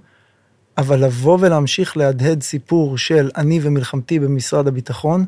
אבל 0.78 1.06
לבוא 1.06 1.38
ולהמשיך 1.42 1.98
להדהד 1.98 2.44
סיפור 2.44 2.98
של 2.98 3.30
אני 3.36 3.60
ומלחמתי 3.62 4.20
במשרד 4.20 4.68
הביטחון, 4.68 5.26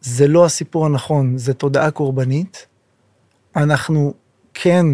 זה 0.00 0.28
לא 0.28 0.44
הסיפור 0.44 0.86
הנכון, 0.86 1.38
זה 1.38 1.54
תודעה 1.54 1.90
קורבנית. 1.90 2.66
אנחנו 3.56 4.14
כן 4.54 4.86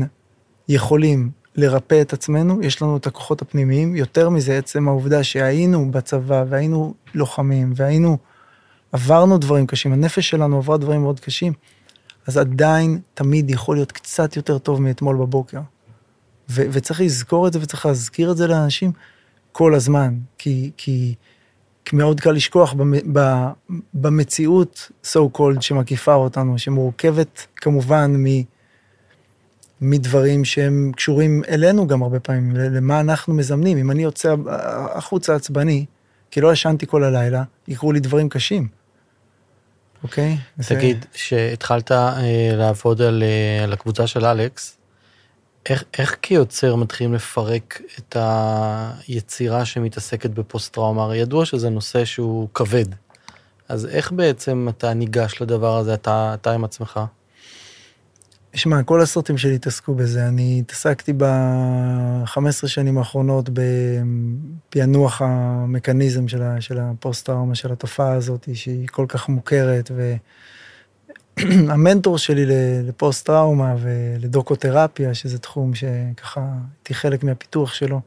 יכולים 0.68 1.30
לרפא 1.56 2.00
את 2.00 2.12
עצמנו, 2.12 2.62
יש 2.62 2.82
לנו 2.82 2.96
את 2.96 3.06
הכוחות 3.06 3.42
הפנימיים, 3.42 3.96
יותר 3.96 4.28
מזה, 4.28 4.58
עצם 4.58 4.88
העובדה 4.88 5.24
שהיינו 5.24 5.90
בצבא 5.90 6.44
והיינו 6.48 6.94
לוחמים 7.14 7.72
והיינו, 7.76 8.18
עברנו 8.92 9.38
דברים 9.38 9.66
קשים, 9.66 9.92
הנפש 9.92 10.30
שלנו 10.30 10.56
עברה 10.56 10.76
דברים 10.76 11.00
מאוד 11.00 11.20
קשים, 11.20 11.52
אז 12.26 12.36
עדיין 12.36 13.00
תמיד 13.14 13.50
יכול 13.50 13.76
להיות 13.76 13.92
קצת 13.92 14.36
יותר 14.36 14.58
טוב 14.58 14.82
מאתמול 14.82 15.16
בבוקר. 15.16 15.60
ו- 16.50 16.66
וצריך 16.72 17.00
לזכור 17.00 17.48
את 17.48 17.52
זה 17.52 17.58
וצריך 17.62 17.86
להזכיר 17.86 18.30
את 18.30 18.36
זה 18.36 18.46
לאנשים. 18.46 18.92
כל 19.52 19.74
הזמן, 19.74 20.14
כי, 20.38 20.70
כי, 20.76 21.14
כי 21.84 21.96
מאוד 21.96 22.20
קל 22.20 22.32
לשכוח 22.32 22.74
במציאות 23.94 24.90
so 25.04 25.38
called 25.38 25.60
שמקיפה 25.60 26.14
אותנו, 26.14 26.58
שמורכבת 26.58 27.46
כמובן 27.56 28.14
מ, 28.18 28.26
מדברים 29.80 30.44
שהם 30.44 30.92
קשורים 30.96 31.42
אלינו 31.48 31.86
גם 31.86 32.02
הרבה 32.02 32.20
פעמים, 32.20 32.56
למה 32.56 33.00
אנחנו 33.00 33.34
מזמנים. 33.34 33.78
אם 33.78 33.90
אני 33.90 34.02
יוצא 34.02 34.34
החוצה 34.94 35.34
עצבני, 35.34 35.84
כי 36.30 36.40
לא 36.40 36.52
ישנתי 36.52 36.86
כל 36.86 37.04
הלילה, 37.04 37.42
יקרו 37.68 37.92
לי 37.92 38.00
דברים 38.00 38.28
קשים. 38.28 38.68
אוקיי? 40.02 40.36
תגיד, 40.68 41.06
שהתחלת 41.14 41.92
אה, 41.92 42.50
לעבוד 42.52 43.02
על, 43.02 43.22
אה, 43.22 43.64
על 43.64 43.72
הקבוצה 43.72 44.06
של 44.06 44.24
אלכס, 44.24 44.76
איך, 45.68 45.84
איך 45.98 46.16
כיוצר 46.22 46.76
מתחילים 46.76 47.14
לפרק 47.14 47.82
את 47.98 48.16
היצירה 48.16 49.64
שמתעסקת 49.64 50.30
בפוסט-טראומה? 50.30 51.02
הרי 51.02 51.18
ידוע 51.18 51.44
שזה 51.44 51.70
נושא 51.70 52.04
שהוא 52.04 52.48
כבד. 52.54 52.84
אז 53.68 53.86
איך 53.86 54.12
בעצם 54.12 54.66
אתה 54.70 54.94
ניגש 54.94 55.42
לדבר 55.42 55.76
הזה, 55.76 55.94
אתה, 55.94 56.34
אתה 56.34 56.52
עם 56.52 56.64
עצמך? 56.64 57.00
שמע, 58.54 58.82
כל 58.82 59.00
הסרטים 59.00 59.38
שלי 59.38 59.54
התעסקו 59.54 59.94
בזה. 59.94 60.28
אני 60.28 60.58
התעסקתי 60.58 61.12
ב-15 61.12 62.66
שנים 62.66 62.98
האחרונות 62.98 63.48
בפענוח 63.52 65.22
המכניזם 65.22 66.28
של, 66.28 66.42
של 66.60 66.78
הפוסט-טראומה, 66.80 67.54
של 67.54 67.72
התופעה 67.72 68.12
הזאת, 68.12 68.48
שהיא 68.54 68.88
כל 68.88 69.06
כך 69.08 69.28
מוכרת, 69.28 69.90
ו... 69.94 70.14
המנטור 71.72 72.18
שלי 72.18 72.46
לפוסט 72.88 73.26
טראומה 73.26 73.74
ולדוקותרפיה, 73.78 75.14
שזה 75.14 75.38
תחום 75.38 75.74
שככה 75.74 76.40
הייתי 76.78 76.94
חלק 76.94 77.24
מהפיתוח 77.24 77.74
שלו, 77.74 78.00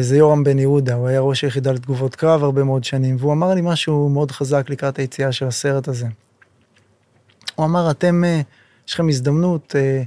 זה 0.00 0.16
יורם 0.16 0.44
בן 0.44 0.58
יהודה, 0.58 0.94
הוא 0.94 1.08
היה 1.08 1.20
ראש 1.20 1.44
היחידה 1.44 1.72
לתגובות 1.72 2.16
קרב 2.16 2.44
הרבה 2.44 2.64
מאוד 2.64 2.84
שנים, 2.84 3.16
והוא 3.18 3.32
אמר 3.32 3.54
לי 3.54 3.60
משהו 3.64 4.08
מאוד 4.08 4.30
חזק 4.30 4.70
לקראת 4.70 4.98
היציאה 4.98 5.32
של 5.32 5.46
הסרט 5.46 5.88
הזה. 5.88 6.06
הוא 7.54 7.66
אמר, 7.66 7.90
אתם, 7.90 8.24
אה, 8.24 8.40
יש 8.88 8.94
לכם 8.94 9.08
הזדמנות 9.08 9.76
אה, 9.76 10.02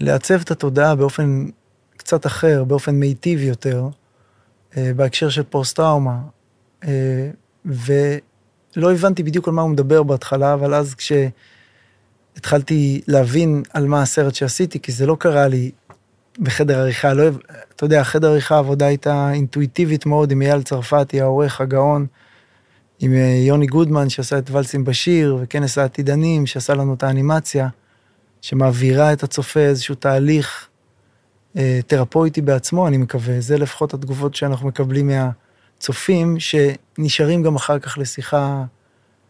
לעצב 0.00 0.40
את 0.40 0.50
התודעה 0.50 0.94
באופן 0.94 1.48
קצת 1.96 2.26
אחר, 2.26 2.64
באופן 2.64 2.94
מיטיב 2.94 3.40
יותר, 3.40 3.88
אה, 4.76 4.92
בהקשר 4.96 5.28
של 5.28 5.42
פוסט-טראומה. 5.42 6.18
ולא 8.78 8.92
הבנתי 8.92 9.22
בדיוק 9.22 9.48
על 9.48 9.54
מה 9.54 9.62
הוא 9.62 9.70
מדבר 9.70 10.02
בהתחלה, 10.02 10.54
אבל 10.54 10.74
אז 10.74 10.94
כשהתחלתי 12.34 13.00
להבין 13.08 13.62
על 13.72 13.86
מה 13.86 14.02
הסרט 14.02 14.34
שעשיתי, 14.34 14.80
כי 14.80 14.92
זה 14.92 15.06
לא 15.06 15.16
קרה 15.18 15.48
לי 15.48 15.70
בחדר 16.38 16.78
עריכה, 16.78 17.14
לא, 17.14 17.24
אתה 17.76 17.84
יודע, 17.84 18.04
חדר 18.04 18.30
עריכה 18.30 18.54
העבודה 18.54 18.86
הייתה 18.86 19.30
אינטואיטיבית 19.32 20.06
מאוד 20.06 20.30
עם 20.30 20.42
אייל 20.42 20.62
צרפתי, 20.62 21.20
העורך 21.20 21.60
הגאון, 21.60 22.06
עם 23.00 23.12
אה, 23.12 23.40
יוני 23.46 23.66
גודמן 23.66 24.08
שעשה 24.08 24.38
את 24.38 24.50
ולסים 24.50 24.84
בשיר, 24.84 25.38
וכנס 25.40 25.78
העתידנים 25.78 26.46
שעשה 26.46 26.74
לנו 26.74 26.94
את 26.94 27.02
האנימציה, 27.02 27.68
שמעבירה 28.40 29.12
את 29.12 29.22
הצופה 29.22 29.60
איזשהו 29.60 29.94
תהליך 29.94 30.68
אה, 31.56 31.80
תרפויטי 31.86 32.40
בעצמו, 32.40 32.88
אני 32.88 32.96
מקווה. 32.96 33.40
זה 33.40 33.58
לפחות 33.58 33.94
התגובות 33.94 34.34
שאנחנו 34.34 34.68
מקבלים 34.68 35.10
מהצופים, 35.78 36.36
שנשארים 36.38 37.42
גם 37.42 37.56
אחר 37.56 37.78
כך 37.78 37.98
לשיחה, 37.98 38.64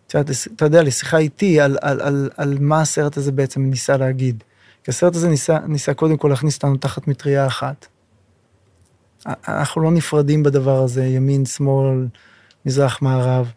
אתה 0.06 0.20
יודע, 0.64 0.82
לשיחה 0.82 1.18
איתי 1.18 1.60
על, 1.60 1.78
על, 1.80 2.00
על, 2.00 2.30
על 2.36 2.56
מה 2.60 2.80
הסרט 2.80 3.16
הזה 3.16 3.32
בעצם 3.32 3.62
ניסה 3.62 3.96
להגיד. 3.96 4.44
כי 4.84 4.90
הסרט 4.90 5.14
הזה 5.14 5.28
ניסה, 5.28 5.58
ניסה 5.66 5.94
קודם 5.94 6.16
כל 6.16 6.28
להכניס 6.28 6.54
אותנו 6.54 6.76
תחת 6.76 7.08
מטריה 7.08 7.46
אחת. 7.46 7.86
אנחנו 9.48 9.82
לא 9.82 9.90
נפרדים 9.90 10.42
בדבר 10.42 10.82
הזה, 10.82 11.04
ימין, 11.04 11.44
שמאל, 11.44 12.06
מזרח, 12.66 13.02
מערב. 13.02 13.52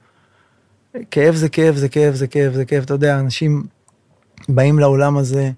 כאב 1.12 1.36
זה 1.36 1.50
כאב, 1.50 1.76
זה 1.76 1.90
כאב, 1.90 2.14
זה 2.14 2.28
כאב, 2.28 2.54
זה 2.54 2.66
כאב. 2.66 2.84
אתה 2.84 2.94
יודע, 2.94 3.20
אנשים 3.20 3.64
באים 4.50 4.80
לעולם 4.80 5.18
הזה 5.18 5.52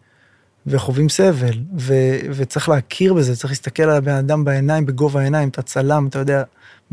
וחווים 0.67 1.09
סבל, 1.09 1.59
ו- 1.77 2.19
וצריך 2.35 2.69
להכיר 2.69 3.13
בזה, 3.13 3.35
צריך 3.35 3.51
להסתכל 3.51 3.83
על 3.83 3.97
הבן 3.97 4.15
אדם 4.15 4.45
בעיניים, 4.45 4.85
בגובה 4.85 5.21
העיניים, 5.21 5.49
אתה 5.49 5.61
צלם, 5.61 6.07
אתה 6.07 6.19
יודע 6.19 6.43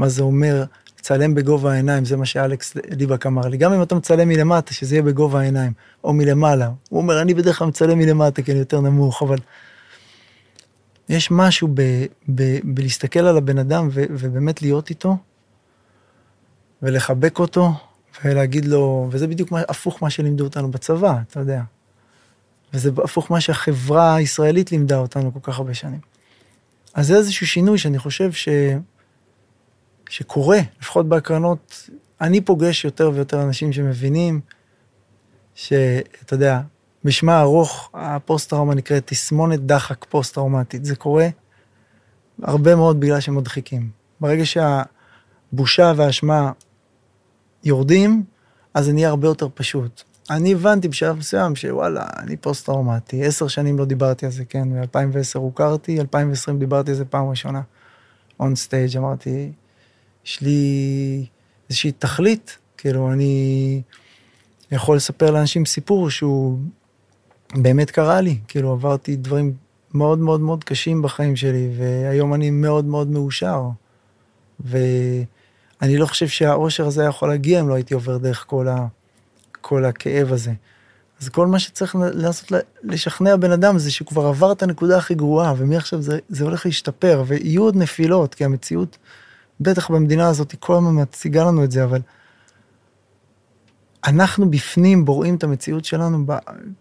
מה 0.00 0.08
זה 0.08 0.22
אומר, 0.22 0.64
לצלם 0.98 1.34
בגובה 1.34 1.72
העיניים, 1.72 2.04
זה 2.04 2.16
מה 2.16 2.26
שאלכס 2.26 2.74
ליבק 2.90 3.26
אמר 3.26 3.48
לי. 3.48 3.56
גם 3.56 3.72
אם 3.72 3.82
אתה 3.82 3.94
מצלם 3.94 4.28
מלמטה, 4.28 4.74
שזה 4.74 4.94
יהיה 4.94 5.02
בגובה 5.02 5.40
העיניים, 5.40 5.72
או 6.04 6.12
מלמעלה. 6.12 6.70
הוא 6.88 7.00
אומר, 7.00 7.22
אני 7.22 7.34
בדרך 7.34 7.58
כלל 7.58 7.68
מצלם 7.68 7.98
מלמטה, 7.98 8.42
כי 8.42 8.50
אני 8.52 8.58
יותר 8.58 8.80
נמוך, 8.80 9.22
אבל... 9.22 9.38
יש 11.08 11.30
משהו 11.30 11.68
ב, 11.74 11.82
ב, 12.34 12.58
בלהסתכל 12.64 13.20
על 13.20 13.36
הבן 13.36 13.58
אדם 13.58 13.88
ו, 13.92 14.04
ובאמת 14.10 14.62
להיות 14.62 14.90
איתו, 14.90 15.16
ולחבק 16.82 17.38
אותו, 17.38 17.72
ולהגיד 18.24 18.64
לו, 18.64 19.08
וזה 19.10 19.26
בדיוק 19.26 19.52
מה, 19.52 19.60
הפוך 19.68 20.02
מה 20.02 20.10
שלימדו 20.10 20.44
אותנו 20.44 20.70
בצבא, 20.70 21.14
אתה 21.28 21.40
יודע. 21.40 21.62
וזה 22.74 22.90
הפוך 23.04 23.30
מה 23.30 23.40
שהחברה 23.40 24.14
הישראלית 24.14 24.72
לימדה 24.72 24.98
אותנו 24.98 25.32
כל 25.32 25.40
כך 25.42 25.58
הרבה 25.58 25.74
שנים. 25.74 26.00
אז 26.94 27.06
זה 27.06 27.16
איזשהו 27.16 27.46
שינוי 27.46 27.78
שאני 27.78 27.98
חושב 27.98 28.32
ש... 28.32 28.48
שקורה, 30.10 30.58
לפחות 30.80 31.08
בהקרנות, 31.08 31.88
אני 32.20 32.40
פוגש 32.40 32.84
יותר 32.84 33.10
ויותר 33.14 33.42
אנשים 33.42 33.72
שמבינים 33.72 34.40
שאתה 35.54 36.34
יודע, 36.34 36.60
בשמה 37.04 37.38
הארוך, 37.38 37.90
הפוסט-טראומה 37.94 38.74
נקראת 38.74 39.06
תסמונת 39.06 39.60
דחק 39.60 40.04
פוסט-טראומטית. 40.04 40.84
זה 40.84 40.96
קורה 40.96 41.28
הרבה 42.42 42.76
מאוד 42.76 43.00
בגלל 43.00 43.20
שמדחיקים. 43.20 43.90
ברגע 44.20 44.42
שהבושה 44.46 45.92
והאשמה 45.96 46.52
יורדים, 47.64 48.24
אז 48.74 48.84
זה 48.84 48.92
נהיה 48.92 49.08
הרבה 49.08 49.28
יותר 49.28 49.48
פשוט. 49.54 50.02
אני 50.30 50.52
הבנתי 50.52 50.88
בשלב 50.88 51.16
מסוים 51.16 51.56
שוואלה, 51.56 52.06
אני 52.18 52.36
פוסט-טראומטי, 52.36 53.24
עשר 53.24 53.48
שנים 53.48 53.78
לא 53.78 53.84
דיברתי 53.84 54.26
על 54.26 54.32
זה, 54.32 54.44
כן, 54.44 54.68
ב-2010 54.80 55.38
הוכרתי, 55.38 56.00
2020 56.00 56.58
דיברתי 56.58 56.90
על 56.90 56.96
זה 56.96 57.04
פעם 57.04 57.28
ראשונה. 57.28 57.60
און 58.40 58.56
סטייג' 58.56 58.96
אמרתי, 58.96 59.52
יש 60.26 60.40
לי 60.40 61.26
איזושהי 61.68 61.92
תכלית, 61.92 62.58
כאילו, 62.76 63.12
אני 63.12 63.82
יכול 64.72 64.96
לספר 64.96 65.30
לאנשים 65.30 65.66
סיפור 65.66 66.10
שהוא 66.10 66.58
באמת 67.54 67.90
קרה 67.90 68.20
לי, 68.20 68.38
כאילו, 68.48 68.72
עברתי 68.72 69.16
דברים 69.16 69.54
מאוד 69.94 70.18
מאוד 70.18 70.40
מאוד 70.40 70.64
קשים 70.64 71.02
בחיים 71.02 71.36
שלי, 71.36 71.70
והיום 71.78 72.34
אני 72.34 72.50
מאוד 72.50 72.84
מאוד 72.84 73.08
מאושר. 73.08 73.62
ואני 74.60 75.98
לא 75.98 76.06
חושב 76.06 76.28
שהאושר 76.28 76.86
הזה 76.86 77.04
יכול 77.04 77.28
להגיע 77.28 77.60
אם 77.60 77.68
לא 77.68 77.74
הייתי 77.74 77.94
עובר 77.94 78.18
דרך 78.18 78.44
כל, 78.48 78.68
ה... 78.68 78.86
כל 79.60 79.84
הכאב 79.84 80.32
הזה. 80.32 80.52
אז 81.20 81.28
כל 81.28 81.46
מה 81.46 81.58
שצריך 81.58 81.96
לעשות, 82.00 82.52
לשכנע 82.82 83.36
בן 83.36 83.50
אדם 83.50 83.78
זה 83.78 83.90
שהוא 83.90 84.08
כבר 84.08 84.26
עבר 84.26 84.52
את 84.52 84.62
הנקודה 84.62 84.98
הכי 84.98 85.14
גרועה, 85.14 85.54
ומעכשיו 85.56 86.02
זה, 86.02 86.18
זה 86.28 86.44
הולך 86.44 86.66
להשתפר, 86.66 87.24
ויהיו 87.26 87.62
עוד 87.62 87.76
נפילות, 87.76 88.34
כי 88.34 88.44
המציאות 88.44 88.98
בטח 89.60 89.90
במדינה 89.90 90.28
הזאת, 90.28 90.54
כל 90.58 90.74
הזמן 90.74 91.02
מציגה 91.02 91.44
לנו 91.44 91.64
את 91.64 91.70
זה, 91.70 91.84
אבל 91.84 92.00
אנחנו 94.06 94.50
בפנים 94.50 95.04
בוראים 95.04 95.34
את 95.34 95.44
המציאות 95.44 95.84
שלנו 95.84 96.26
ב, 96.26 96.32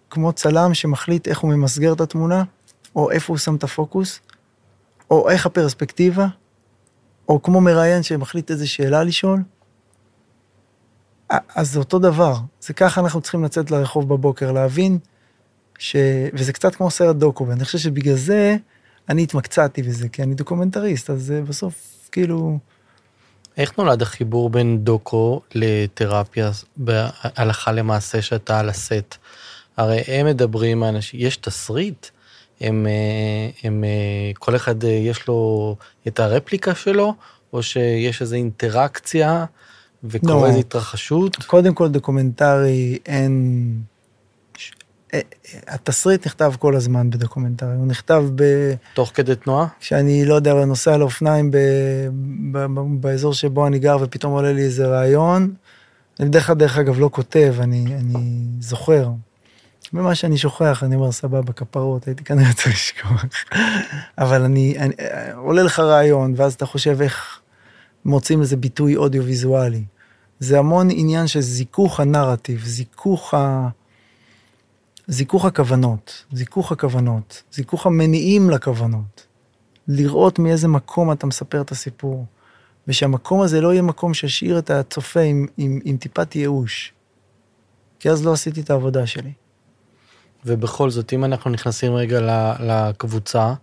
כמו 0.10 0.34
צלם 0.34 0.74
שמחליט 0.74 1.28
איך 1.28 1.40
הוא 1.40 1.54
ממסגר 1.54 1.94
את 1.94 2.02
התמונה, 2.02 2.44
או 2.96 3.12
איפה 3.12 3.34
הוא 3.34 3.38
שם 3.38 3.56
את 3.56 3.64
הפוקוס, 3.64 4.20
או 5.12 5.30
איך 5.30 5.46
הפרספקטיבה, 5.46 6.28
או 7.30 7.42
כמו 7.42 7.62
מראיין 7.62 8.04
שמחליט 8.04 8.52
איזה 8.52 8.68
שאלה 8.68 9.04
לשאול. 9.04 9.44
אז 11.30 11.72
זה 11.72 11.80
אותו 11.80 12.00
דבר, 12.00 12.36
זה 12.62 12.74
ככה 12.74 13.02
אנחנו 13.02 13.22
צריכים 13.22 13.44
לצאת 13.44 13.72
לרחוב 13.72 14.10
בבוקר, 14.10 14.52
להבין 14.52 14.98
ש... 15.78 15.96
וזה 16.34 16.54
קצת 16.54 16.76
כמו 16.76 16.92
סרט 16.92 17.16
דוקו, 17.16 17.48
ואני 17.48 17.66
חושב 17.66 17.78
שבגלל 17.78 18.16
זה 18.16 18.58
אני 19.10 19.24
התמקצעתי 19.24 19.84
בזה, 19.84 20.10
כי 20.10 20.24
אני 20.24 20.36
דוקומנטריסט, 20.36 21.10
אז 21.10 21.34
בסוף 21.48 21.99
כאילו... 22.12 22.60
איך 23.58 23.78
נולד 23.78 24.02
החיבור 24.02 24.50
בין 24.50 24.78
דוקו 24.84 25.42
לתרפיה 25.56 26.52
בהלכה 26.78 27.72
למעשה 27.72 28.22
שאתה 28.22 28.60
על 28.60 28.70
הסט? 28.70 29.16
הרי 29.78 30.02
הם 30.08 30.26
מדברים, 30.26 30.84
האנשים, 30.84 31.20
יש 31.24 31.38
תסריט, 31.38 32.08
הם, 32.62 32.88
אה, 32.88 33.50
הם, 33.64 33.84
אה, 33.84 34.32
כל 34.40 34.56
אחד 34.56 34.84
אה, 34.84 34.90
יש 34.90 35.28
לו 35.28 35.76
את 36.08 36.20
הרפליקה 36.20 36.76
שלו, 36.76 37.14
או 37.54 37.64
שיש 37.64 38.22
איזו 38.22 38.36
אינטראקציה 38.36 39.46
וקורה. 40.04 40.34
לא. 40.34 40.48
איזו 40.48 40.60
התרחשות? 40.60 41.36
קודם 41.36 41.74
כל 41.74 41.88
דוקומנטרי 41.88 42.98
אין... 43.06 43.72
התסריט 45.68 46.26
נכתב 46.26 46.54
כל 46.60 46.76
הזמן 46.76 47.10
בדוקומנטרי, 47.10 47.76
הוא 47.76 47.88
נכתב 47.88 48.26
ב... 48.36 48.44
תוך 48.94 49.12
כדי 49.14 49.36
תנועה? 49.36 49.68
כשאני, 49.80 50.26
לא 50.26 50.34
יודע, 50.34 50.66
נוסע 50.66 50.94
על 50.94 51.02
אופניים 51.02 51.52
ב... 51.52 51.58
ב... 52.52 52.58
ב... 52.58 52.80
באזור 53.00 53.34
שבו 53.34 53.68
אני 53.68 53.80
גר 53.80 53.98
ופתאום 54.02 54.34
עולה 54.34 54.54
לי 54.54 54.62
איזה 54.62 54.88
רעיון. 54.88 55.54
אני 56.20 56.30
בדרך 56.30 56.48
כלל, 56.48 56.56
דרך 56.56 56.78
אגב, 56.78 57.00
לא 57.00 57.10
כותב, 57.14 57.56
אני, 57.60 57.86
אני 57.96 58.46
זוכר. 58.60 59.10
במה 59.94 60.16
שאני 60.16 60.38
שוכח, 60.38 60.84
אני 60.84 60.96
אומר, 60.96 61.12
סבבה, 61.12 61.54
כפרות, 61.54 62.08
הייתי 62.08 62.24
כנראה 62.24 62.54
צריך 62.54 62.76
לשכוח. 62.76 63.26
אבל 64.18 64.42
אני, 64.42 64.76
אני, 64.80 64.94
עולה 65.36 65.64
לך 65.64 65.80
רעיון, 65.80 66.34
ואז 66.38 66.54
אתה 66.54 66.66
חושב 66.66 67.02
איך 67.02 67.40
מוצאים 68.06 68.42
איזה 68.42 68.58
ביטוי 68.58 68.96
אודיו-ויזואלי. 68.96 69.84
זה 70.40 70.60
המון 70.60 70.88
עניין 70.92 71.28
של 71.28 71.42
זיכוך 71.42 72.00
הנרטיב, 72.00 72.64
זיכוך 72.66 73.34
ה... 73.34 73.70
זיכוך 75.10 75.46
הכוונות, 75.46 76.26
זיכוך 76.32 76.72
הכוונות, 76.72 77.44
זיכוך 77.52 77.86
המניעים 77.86 78.50
לכוונות. 78.50 79.28
לראות 79.88 80.40
מאיזה 80.40 80.68
מקום 80.68 81.12
אתה 81.12 81.28
מספר 81.28 81.62
את 81.62 81.72
הסיפור, 81.72 82.26
ושהמקום 82.88 83.42
הזה 83.42 83.62
לא 83.62 83.72
יהיה 83.72 83.82
מקום 83.82 84.14
שישאיר 84.14 84.60
את 84.60 84.70
הצופה 84.70 85.20
עם, 85.20 85.48
עם, 85.58 85.80
עם 85.86 85.98
טיפת 85.98 86.36
ייאוש. 86.36 86.94
כי 88.00 88.10
אז 88.10 88.26
לא 88.26 88.34
עשיתי 88.34 88.62
את 88.62 88.70
העבודה 88.70 89.08
שלי. 89.08 89.32
ובכל 90.46 90.90
זאת, 90.90 91.14
אם 91.14 91.26
אנחנו 91.26 91.52
נכנסים 91.52 91.96
רגע 91.96 92.20
לקבוצה, 92.60 93.54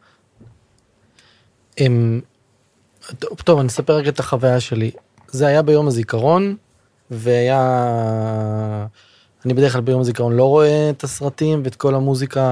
הם... 1.79 2.21
טוב, 3.45 3.59
אני 3.59 3.69
אספר 3.69 3.93
רגע 3.93 4.11
את 4.11 4.21
החוויה 4.21 4.61
שלי. 4.61 4.91
זה 5.29 5.47
היה 5.47 5.63
ביום 5.63 5.89
הזיכרון, 5.89 6.57
והיה... 7.11 8.87
אני 9.47 9.55
בדרך 9.55 9.73
כלל 9.73 9.81
ביום 9.81 10.01
הזיכרון 10.01 10.33
לא 10.33 10.45
רואה 10.45 10.91
את 10.91 11.05
הסרטים 11.05 11.61
ואת 11.65 11.75
כל 11.75 11.95
המוזיקה 11.95 12.43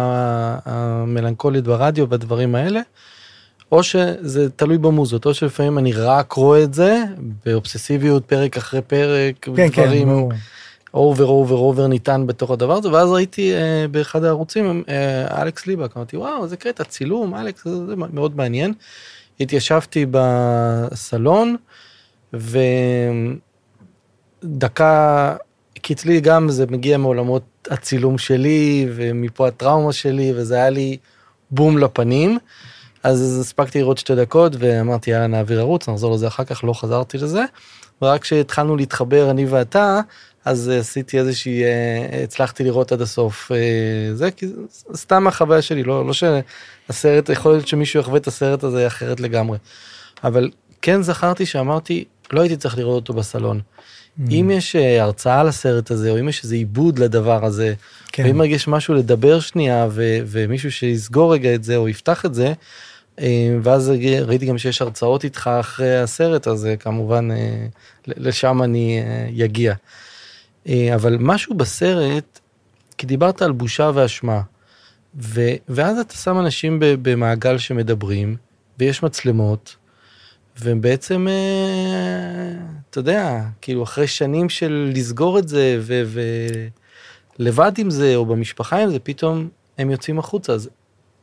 המלנכולית 0.64 1.64
ברדיו 1.64 2.08
והדברים 2.08 2.54
האלה, 2.54 2.80
או 3.72 3.82
שזה 3.82 4.50
תלוי 4.50 4.78
במוד, 4.78 5.26
או 5.26 5.34
שלפעמים 5.34 5.78
אני 5.78 5.92
רק 5.92 6.32
רואה 6.32 6.62
את 6.62 6.74
זה 6.74 7.02
באובססיביות 7.46 8.24
פרק 8.24 8.56
אחרי 8.56 8.82
פרק, 8.82 9.34
כן, 9.40 9.52
דברים, 9.68 10.28
כן, 10.30 10.36
over 10.94 11.26
over 11.26 11.56
over 11.56 11.86
ניתן 11.86 12.26
בתוך 12.26 12.50
הדבר 12.50 12.72
הזה 12.72 12.92
ואז 12.92 13.10
ראיתי 13.10 13.54
אה, 13.54 13.86
באחד 13.90 14.24
הערוצים 14.24 14.84
אה, 14.88 15.42
אלכס 15.42 15.66
ליבק 15.66 15.96
אמרתי 15.96 16.16
וואו 16.16 16.46
זה 16.46 16.56
קטע 16.56 16.84
צילום 16.84 17.34
אלכס 17.34 17.64
זה, 17.64 17.86
זה 17.86 17.94
מאוד 17.96 18.36
מעניין. 18.36 18.72
התיישבתי 19.40 20.06
בסלון 20.10 21.56
ודקה 24.42 25.36
כי 25.84 25.92
אצלי 25.92 26.20
גם 26.20 26.48
זה 26.48 26.66
מגיע 26.66 26.98
מעולמות 26.98 27.42
הצילום 27.70 28.18
שלי 28.18 28.86
ומפה 28.94 29.48
הטראומה 29.48 29.92
שלי 29.92 30.32
וזה 30.36 30.54
היה 30.54 30.70
לי 30.70 30.96
בום 31.50 31.78
לפנים. 31.78 32.38
אז 33.02 33.38
הספקתי 33.40 33.78
לראות 33.78 33.98
שתי 33.98 34.14
דקות 34.14 34.52
ואמרתי 34.58 35.10
יאללה 35.10 35.26
נעביר 35.26 35.60
ערוץ 35.60 35.88
נחזור 35.88 36.14
לזה 36.14 36.26
אחר 36.26 36.44
כך 36.44 36.64
לא 36.64 36.72
חזרתי 36.72 37.18
לזה. 37.18 37.44
ורק 38.02 38.22
כשהתחלנו 38.22 38.76
להתחבר 38.76 39.30
אני 39.30 39.46
ואתה 39.46 40.00
אז 40.44 40.68
עשיתי 40.68 41.18
איזושהי 41.18 41.64
אה, 41.64 42.22
הצלחתי 42.24 42.64
לראות 42.64 42.92
עד 42.92 43.00
הסוף 43.00 43.52
אה, 43.52 44.14
זה 44.14 44.30
כי 44.30 44.46
סתם 44.94 45.26
החוויה 45.26 45.62
שלי 45.62 45.82
לא 45.82 46.06
לא 46.06 46.12
שהסרט 46.12 47.28
יכול 47.28 47.52
להיות 47.52 47.68
שמישהו 47.68 48.00
יחווה 48.00 48.16
את 48.16 48.26
הסרט 48.26 48.64
הזה 48.64 48.86
אחרת 48.86 49.20
לגמרי. 49.20 49.58
אבל 50.24 50.50
כן 50.82 51.02
זכרתי 51.02 51.46
שאמרתי 51.46 52.04
לא 52.32 52.40
הייתי 52.40 52.56
צריך 52.56 52.78
לראות 52.78 52.96
אותו 52.96 53.12
בסלון. 53.12 53.60
Mm. 54.18 54.30
אם 54.30 54.50
יש 54.54 54.76
אה, 54.76 55.02
הרצאה 55.02 55.44
לסרט 55.44 55.90
הזה 55.90 56.10
או 56.10 56.20
אם 56.20 56.28
יש 56.28 56.44
איזה 56.44 56.54
עיבוד 56.54 56.98
לדבר 56.98 57.44
הזה 57.44 57.74
כן. 58.12 58.24
ואם 58.24 58.40
יש 58.44 58.68
משהו 58.68 58.94
לדבר 58.94 59.40
שנייה 59.40 59.88
ו- 59.90 60.18
ומישהו 60.26 60.72
שיסגור 60.72 61.34
רגע 61.34 61.54
את 61.54 61.64
זה 61.64 61.76
או 61.76 61.88
יפתח 61.88 62.26
את 62.26 62.34
זה. 62.34 62.52
ואז 63.62 63.92
ראיתי 64.26 64.46
גם 64.46 64.58
שיש 64.58 64.82
הרצאות 64.82 65.24
איתך 65.24 65.50
אחרי 65.60 65.96
הסרט 65.96 66.48
אז 66.48 66.68
כמובן 66.80 67.28
לשם 68.06 68.62
אני 68.62 69.02
אגיע. 69.44 69.74
אה, 70.68 70.94
אבל 70.94 71.16
משהו 71.20 71.54
בסרט, 71.54 72.40
כי 72.98 73.06
דיברת 73.06 73.42
על 73.42 73.52
בושה 73.52 73.90
ואשמה, 73.94 74.40
ו, 75.20 75.40
ואז 75.68 75.98
אתה 75.98 76.14
שם 76.14 76.38
אנשים 76.38 76.78
במעגל 76.80 77.58
שמדברים, 77.58 78.36
ויש 78.78 79.02
מצלמות, 79.02 79.76
והם 80.56 80.80
בעצם, 80.80 81.28
אה, 81.28 82.66
אתה 82.94 83.00
יודע, 83.00 83.42
כאילו 83.60 83.82
אחרי 83.82 84.06
שנים 84.06 84.48
של 84.48 84.92
לסגור 84.94 85.38
את 85.38 85.48
זה, 85.48 85.80
ולבד 87.38 87.72
עם 87.78 87.90
זה, 87.90 88.16
או 88.16 88.26
במשפחה 88.26 88.82
עם 88.82 88.90
זה, 88.90 88.98
פתאום 88.98 89.48
הם 89.78 89.90
יוצאים 89.90 90.18
החוצה, 90.18 90.52
אז 90.52 90.70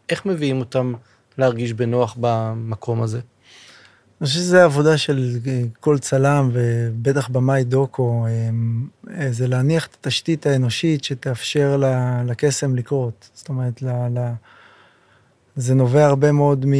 איך 0.10 0.26
מביאים 0.26 0.60
אותם 0.60 0.94
להרגיש 1.38 1.74
בנוח 1.74 2.18
במקום 2.20 3.02
הזה? 3.02 3.18
אני 3.18 4.28
חושב 4.28 4.40
שזה 4.40 4.64
עבודה 4.64 4.98
של 4.98 5.38
אה, 5.48 5.62
כל 5.80 5.98
צלם 5.98 6.50
ובטח 6.54 7.30
במאי 7.30 7.64
דוקו, 7.64 8.26
אה, 8.26 8.50
אה, 9.20 9.32
זה 9.32 9.48
להניח 9.48 9.86
את 9.86 9.94
התשתית 9.94 10.46
האנושית 10.46 11.04
שתאפשר 11.04 11.84
לקסם 12.26 12.76
לקרות. 12.76 13.30
זאת 13.34 13.50
אומרת, 13.50 13.82
ל, 13.82 13.88
ל, 13.90 14.32
זה 15.56 15.76
נובע 15.76 16.06
הרבה 16.06 16.32
מאוד 16.32 16.66
מ... 16.66 16.74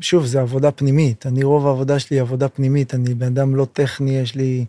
שוב, 0.00 0.26
זה 0.26 0.40
עבודה 0.40 0.70
פנימית. 0.70 1.26
אני, 1.26 1.44
רוב 1.44 1.66
העבודה 1.66 1.98
שלי 1.98 2.16
היא 2.16 2.20
עבודה 2.20 2.48
פנימית. 2.48 2.94
אני 2.94 3.14
בן 3.14 3.26
אדם 3.26 3.54
לא 3.54 3.66
טכני, 3.72 4.18
יש 4.18 4.34
לי 4.34 4.64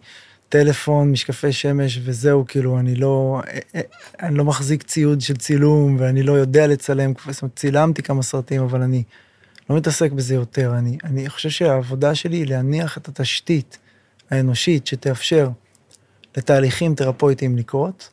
טלפון, 0.49 1.11
משקפי 1.11 1.51
שמש 1.51 1.99
וזהו, 2.03 2.45
כאילו, 2.47 2.79
אני 2.79 2.95
לא, 2.95 3.41
אני 4.21 4.35
לא 4.35 4.45
מחזיק 4.45 4.83
ציוד 4.83 5.21
של 5.21 5.35
צילום 5.35 5.95
ואני 5.99 6.23
לא 6.23 6.33
יודע 6.33 6.67
לצלם. 6.67 7.13
זאת 7.29 7.41
אומרת, 7.41 7.55
צילמתי 7.55 8.03
כמה 8.03 8.23
סרטים, 8.23 8.61
אבל 8.61 8.81
אני... 8.81 9.03
לא 9.71 9.77
מתעסק 9.77 10.11
בזה 10.11 10.35
יותר. 10.35 10.73
אני, 10.77 10.97
אני 11.03 11.29
חושב 11.29 11.49
שהעבודה 11.49 12.15
שלי 12.15 12.37
היא 12.37 12.47
להניח 12.47 12.97
את 12.97 13.07
התשתית 13.07 13.77
האנושית 14.29 14.87
שתאפשר 14.87 15.49
לתהליכים 16.37 16.95
תרפויטיים 16.95 17.57
לקרות. 17.57 18.09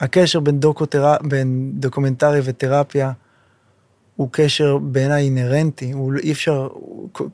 הקשר 0.00 0.40
בין, 0.40 0.60
דוקותר... 0.60 1.14
בין 1.22 1.72
דוקומנטרי 1.74 2.40
ותרפיה 2.44 3.12
הוא 4.16 4.28
קשר 4.32 4.78
בעיניי 4.78 5.24
אינהרנטי, 5.24 5.92
הוא 5.92 6.12
אי 6.22 6.32
אפשר, 6.32 6.68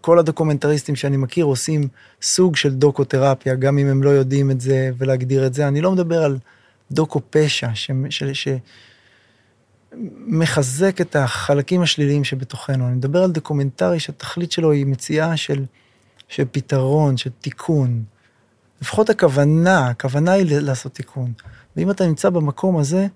כל 0.00 0.18
הדוקומנטריסטים 0.18 0.96
שאני 0.96 1.16
מכיר 1.16 1.44
עושים 1.44 1.88
סוג 2.22 2.56
של 2.56 2.74
דוקותרפיה, 2.74 3.54
גם 3.54 3.78
אם 3.78 3.86
הם 3.86 4.02
לא 4.02 4.10
יודעים 4.10 4.50
את 4.50 4.60
זה 4.60 4.90
ולהגדיר 4.98 5.46
את 5.46 5.54
זה. 5.54 5.68
אני 5.68 5.80
לא 5.80 5.92
מדבר 5.92 6.24
על 6.24 6.38
דוקו 6.90 7.20
פשע, 7.30 7.68
ש, 7.74 7.90
ש, 8.10 8.24
ש, 8.24 8.48
מחזק 10.26 11.00
את 11.00 11.16
החלקים 11.16 11.82
השליליים 11.82 12.24
שבתוכנו. 12.24 12.86
אני 12.86 12.94
מדבר 12.94 13.22
על 13.22 13.32
דוקומנטרי 13.32 14.00
שהתכלית 14.00 14.52
שלו 14.52 14.72
היא 14.72 14.86
מציאה 14.86 15.36
של, 15.36 15.64
של 16.28 16.44
פתרון, 16.52 17.16
של 17.16 17.30
תיקון. 17.40 18.02
לפחות 18.82 19.10
הכוונה, 19.10 19.88
הכוונה 19.88 20.32
היא 20.32 20.46
לעשות 20.60 20.94
תיקון. 20.94 21.32
ואם 21.76 21.90
אתה 21.90 22.06
נמצא 22.06 22.30
במקום 22.30 22.78
הזה, 22.78 23.06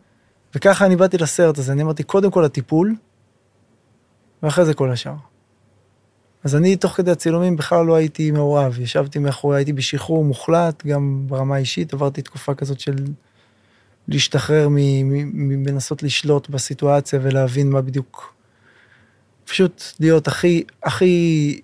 וככה 0.54 0.86
אני 0.86 0.96
באתי 0.96 1.18
לסרט 1.18 1.58
הזה, 1.58 1.72
אני 1.72 1.82
אמרתי, 1.82 2.02
קודם 2.02 2.30
כל 2.30 2.44
הטיפול, 2.44 2.94
ואחרי 4.42 4.64
זה 4.64 4.74
כל 4.74 4.90
השאר. 4.90 5.14
אז 6.44 6.56
אני, 6.56 6.76
תוך 6.76 6.92
כדי 6.92 7.10
הצילומים, 7.10 7.56
בכלל 7.56 7.86
לא 7.86 7.94
הייתי 7.94 8.30
מעורב. 8.30 8.78
ישבתי 8.80 9.18
מאחורי, 9.18 9.56
הייתי 9.56 9.72
בשחרור 9.72 10.24
מוחלט, 10.24 10.86
גם 10.86 11.22
ברמה 11.26 11.54
האישית, 11.54 11.92
עברתי 11.92 12.22
תקופה 12.22 12.54
כזאת 12.54 12.80
של 12.80 12.94
להשתחרר 14.08 14.68
מלנסות 14.70 16.02
לשלוט 16.02 16.48
בסיטואציה 16.48 17.18
ולהבין 17.22 17.70
מה 17.70 17.82
בדיוק. 17.82 18.34
פשוט 19.44 19.82
להיות 20.00 20.28
הכי, 20.28 20.62
הכי 20.82 21.60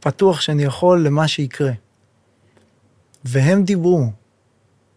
פתוח 0.00 0.40
שאני 0.40 0.62
יכול 0.62 1.06
למה 1.06 1.28
שיקרה. 1.28 1.72
והם 3.24 3.62
דיברו. 3.62 4.10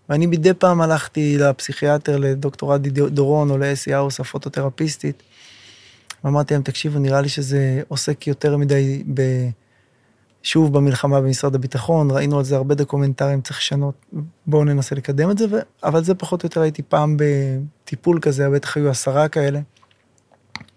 ואני 0.10 0.26
מדי 0.26 0.54
פעם 0.54 0.82
הלכתי 0.82 1.38
לפסיכיאטר, 1.38 2.18
לדוקטור 2.18 2.74
עדי 2.74 2.90
דורון 2.90 3.50
או 3.50 3.58
לאסי 3.58 3.94
האוס, 3.94 4.20
הפוטותרפיסטית, 4.20 5.24
ואמרתי 6.24 6.54
להם, 6.54 6.64
תקשיבו, 6.64 7.00
נראה 7.00 7.22
לי 7.22 7.30
שזה 7.30 7.82
עוסק 7.88 8.28
יותר 8.28 8.58
מדי 8.58 9.04
ב... 9.14 9.22
שוב 10.44 10.74
במלחמה 10.74 11.22
במשרד 11.22 11.56
הביטחון, 11.56 12.12
ראינו 12.12 12.38
על 12.38 12.44
זה 12.44 12.56
הרבה 12.56 12.76
דוקומנטרים, 12.76 13.42
צריך 13.42 13.60
לשנות, 13.60 14.06
בואו 14.48 14.64
ננסה 14.64 14.96
לקדם 14.96 15.32
את 15.32 15.38
זה, 15.38 15.46
ו... 15.52 15.56
אבל 15.84 16.04
זה 16.04 16.16
פחות 16.16 16.44
או 16.44 16.48
יותר 16.48 16.62
הייתי 16.62 16.82
פעם 16.82 17.18
בטיפול 17.18 18.20
כזה, 18.22 18.50
בטח 18.50 18.78
היו 18.78 18.90
עשרה 18.90 19.28
כאלה. 19.28 19.60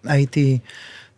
הייתי 0.05 0.59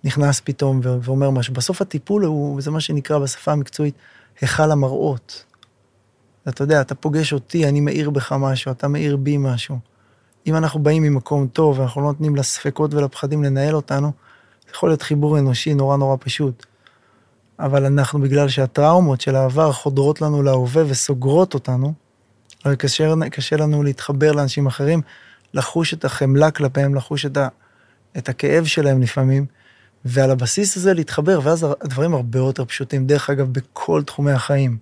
נכנס 0.05 0.41
פתאום 0.41 0.81
ו... 0.85 0.99
ואומר 1.03 1.31
משהו. 1.31 1.55
בסוף 1.55 1.83
הטיפול 1.83 2.25
הוא, 2.25 2.61
זה 2.61 2.71
מה 2.71 2.81
שנקרא 2.81 3.19
בשפה 3.19 3.53
המקצועית, 3.53 3.95
היכל 4.41 4.71
המראות. 4.71 5.45
אתה 6.49 6.63
יודע, 6.63 6.81
אתה 6.81 6.95
פוגש 6.95 7.33
אותי, 7.33 7.69
אני 7.69 7.81
מאיר 7.81 8.11
בך 8.11 8.33
משהו, 8.33 8.73
אתה 8.73 8.89
מאיר 8.89 9.17
בי 9.17 9.37
משהו. 9.37 9.79
אם 10.47 10.57
אנחנו 10.57 10.83
באים 10.83 11.03
ממקום 11.03 11.47
טוב 11.47 11.79
ואנחנו 11.79 12.01
לא 12.01 12.07
נותנים 12.07 12.37
לספקות 12.37 12.95
ולפחדים 12.95 13.45
לנהל 13.45 13.75
אותנו, 13.75 14.13
זה 14.67 14.71
יכול 14.75 14.89
להיות 14.89 15.03
חיבור 15.03 15.39
אנושי 15.39 15.75
נורא 15.75 15.97
נורא 15.97 16.17
פשוט. 16.21 16.67
אבל 17.59 17.85
אנחנו, 17.85 18.21
בגלל 18.21 18.49
שהטראומות 18.49 19.21
של 19.21 19.37
העבר 19.37 19.73
חודרות 19.73 20.21
לנו 20.21 20.43
להווה 20.43 20.83
וסוגרות 20.87 21.55
אותנו, 21.55 21.93
קשה, 22.79 23.15
קשה 23.31 23.57
לנו 23.57 23.83
להתחבר 23.83 24.33
לאנשים 24.33 24.67
אחרים, 24.67 25.03
לחוש 25.55 25.95
את 25.95 26.05
החמלה 26.05 26.51
כלפיהם, 26.51 26.95
לחוש 26.95 27.27
את, 27.27 27.37
ה, 27.37 27.49
את 28.19 28.29
הכאב 28.29 28.65
שלהם 28.65 29.03
לפעמים, 29.03 29.47
ועל 30.05 30.31
הבסיס 30.31 30.77
הזה 30.77 30.95
להתחבר, 30.95 31.41
ואז 31.43 31.67
הדברים 31.81 32.15
הרבה 32.15 32.39
יותר 32.39 32.65
פשוטים. 32.65 33.07
דרך 33.07 33.31
אגב, 33.31 33.53
בכל 33.53 34.03
תחומי 34.03 34.33
החיים, 34.33 34.79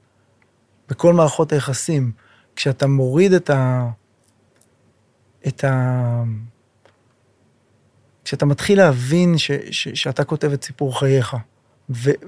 בכל 0.88 1.12
מערכות 1.12 1.52
היחסים, 1.52 2.12
כשאתה 2.56 2.86
מוריד 2.86 3.32
את 3.32 3.50
ה... 3.50 3.88
את 5.46 5.64
ה... 5.64 6.22
כשאתה 8.24 8.46
מתחיל 8.46 8.78
להבין 8.78 9.38
ש, 9.38 9.50
ש, 9.70 9.88
שאתה 9.88 10.24
כותב 10.24 10.52
את 10.52 10.64
סיפור 10.64 10.98
חייך, 10.98 11.36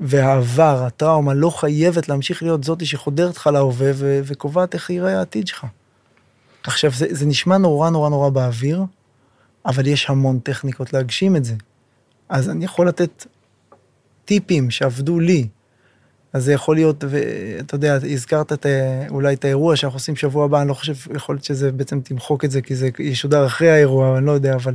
והעבר, 0.01 0.85
הטראומה, 0.85 1.35
לא 1.35 1.51
חייבת 1.51 2.09
להמשיך 2.09 2.43
להיות 2.43 2.65
זאתי 2.65 2.87
שחודרת 2.87 3.37
לך 3.37 3.47
להווה 3.47 3.91
וקובעת 3.97 4.75
איך 4.75 4.91
יראה 4.91 5.19
העתיד 5.19 5.47
שלך. 5.47 5.67
עכשיו, 6.65 6.91
זה, 6.91 7.07
זה 7.11 7.27
נשמע 7.27 7.59
נורא 7.59 7.91
נורא 7.91 8.09
נורא 8.11 8.29
באוויר, 8.29 8.85
אבל 9.67 9.87
יש 9.87 10.11
המון 10.11 10.39
טכניקות 10.39 10.93
להגשים 10.93 11.37
את 11.37 11.45
זה. 11.45 11.55
אז 12.29 12.51
אני 12.51 12.65
יכול 12.65 12.89
לתת 12.89 13.27
טיפים 14.25 14.71
שעבדו 14.71 15.21
לי. 15.21 15.49
אז 16.35 16.45
זה 16.45 16.53
יכול 16.53 16.77
להיות, 16.77 17.05
ואתה 17.09 17.75
יודע, 17.75 17.99
הזכרת 18.11 18.53
את, 18.53 18.67
אולי 19.11 19.35
את 19.35 19.45
האירוע 19.45 19.77
שאנחנו 19.77 19.97
עושים 19.97 20.17
שבוע 20.17 20.45
הבא, 20.45 20.61
אני 20.61 20.69
לא 20.69 20.75
חושב, 20.75 20.95
יכול 21.17 21.35
להיות 21.35 21.45
שזה 21.45 21.73
בעצם 21.73 22.01
תמחוק 22.01 22.45
את 22.45 22.51
זה, 22.51 22.63
כי 22.63 22.75
זה 22.75 22.89
ישודר 22.99 23.47
אחרי 23.47 23.71
האירוע, 23.71 24.19
אני 24.19 24.27
לא 24.27 24.33
יודע, 24.33 24.55
אבל 24.55 24.75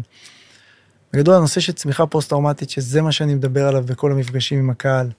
בגדול 1.14 1.36
הנושא 1.36 1.62
של 1.62 1.74
צמיחה 1.74 2.06
פוסט-טראומטית, 2.06 2.70
שזה 2.70 3.02
מה 3.02 3.12
שאני 3.12 3.36
מדבר 3.36 3.68
עליו 3.68 3.84
בכל 3.84 4.12
המפגשים 4.12 4.60
עם 4.60 4.70
הקהל, 4.70 5.10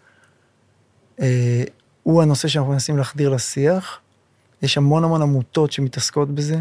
אה, 1.20 1.64
הוא 2.03 2.22
הנושא 2.22 2.48
שאנחנו 2.48 2.72
מנסים 2.72 2.96
להחדיר 2.96 3.29
לשיח. 3.29 3.98
יש 4.62 4.76
המון 4.76 5.05
המון 5.05 5.22
עמותות 5.22 5.72
שמתעסקות 5.72 6.35
בזה, 6.35 6.61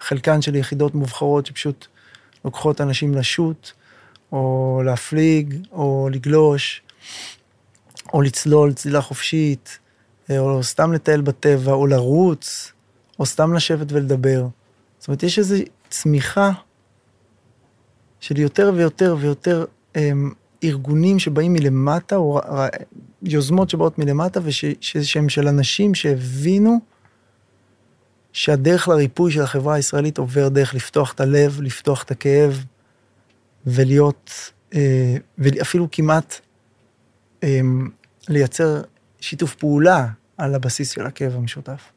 חלקן 0.00 0.42
של 0.42 0.54
יחידות 0.54 0.94
מובחרות 0.94 1.46
שפשוט 1.46 1.86
לוקחות 2.44 2.80
אנשים 2.80 3.14
לשוט, 3.14 3.70
או 4.32 4.82
להפליג, 4.84 5.54
או 5.72 6.08
לגלוש, 6.12 6.82
או 8.16 8.22
לצלול 8.22 8.72
צלילה 8.72 9.00
חופשית, 9.00 9.78
אה, 10.30 10.38
או 10.38 10.62
סתם 10.62 10.92
לטייל 10.92 11.20
בטבע, 11.20 11.72
או 11.72 11.86
לרוץ, 11.86 12.72
או 13.18 13.26
סתם 13.26 13.54
לשבת 13.54 13.92
ולדבר. 13.92 14.46
זאת 14.98 15.08
אומרת, 15.08 15.22
יש 15.22 15.38
איזו 15.38 15.56
צמיחה 15.90 16.50
של 18.20 18.38
יותר 18.38 18.72
ויותר 18.74 19.16
ויותר 19.20 19.64
הם, 19.94 20.32
ארגונים 20.64 21.18
שבאים 21.18 21.52
מלמטה, 21.52 22.16
או 22.16 22.40
יוזמות 23.22 23.70
שבאות 23.70 23.98
מלמטה, 23.98 24.40
ושהם 24.42 25.28
של 25.28 25.48
אנשים 25.48 25.94
שהבינו 25.94 26.78
שהדרך 28.32 28.88
לריפוי 28.88 29.32
של 29.32 29.42
החברה 29.42 29.74
הישראלית 29.74 30.18
עובר 30.18 30.48
דרך 30.48 30.74
לפתוח 30.74 31.12
את 31.12 31.20
הלב, 31.20 31.60
לפתוח 31.60 32.02
את 32.02 32.10
הכאב, 32.10 32.64
ולהיות, 33.66 34.52
אה, 34.74 35.16
ואפילו 35.38 35.88
כמעט 35.92 36.40
אה, 37.42 37.60
לייצר 38.28 38.82
שיתוף 39.20 39.54
פעולה 39.54 40.06
על 40.36 40.54
הבסיס 40.54 40.90
של 40.90 41.06
הכאב 41.06 41.36
המשותף. 41.36 41.92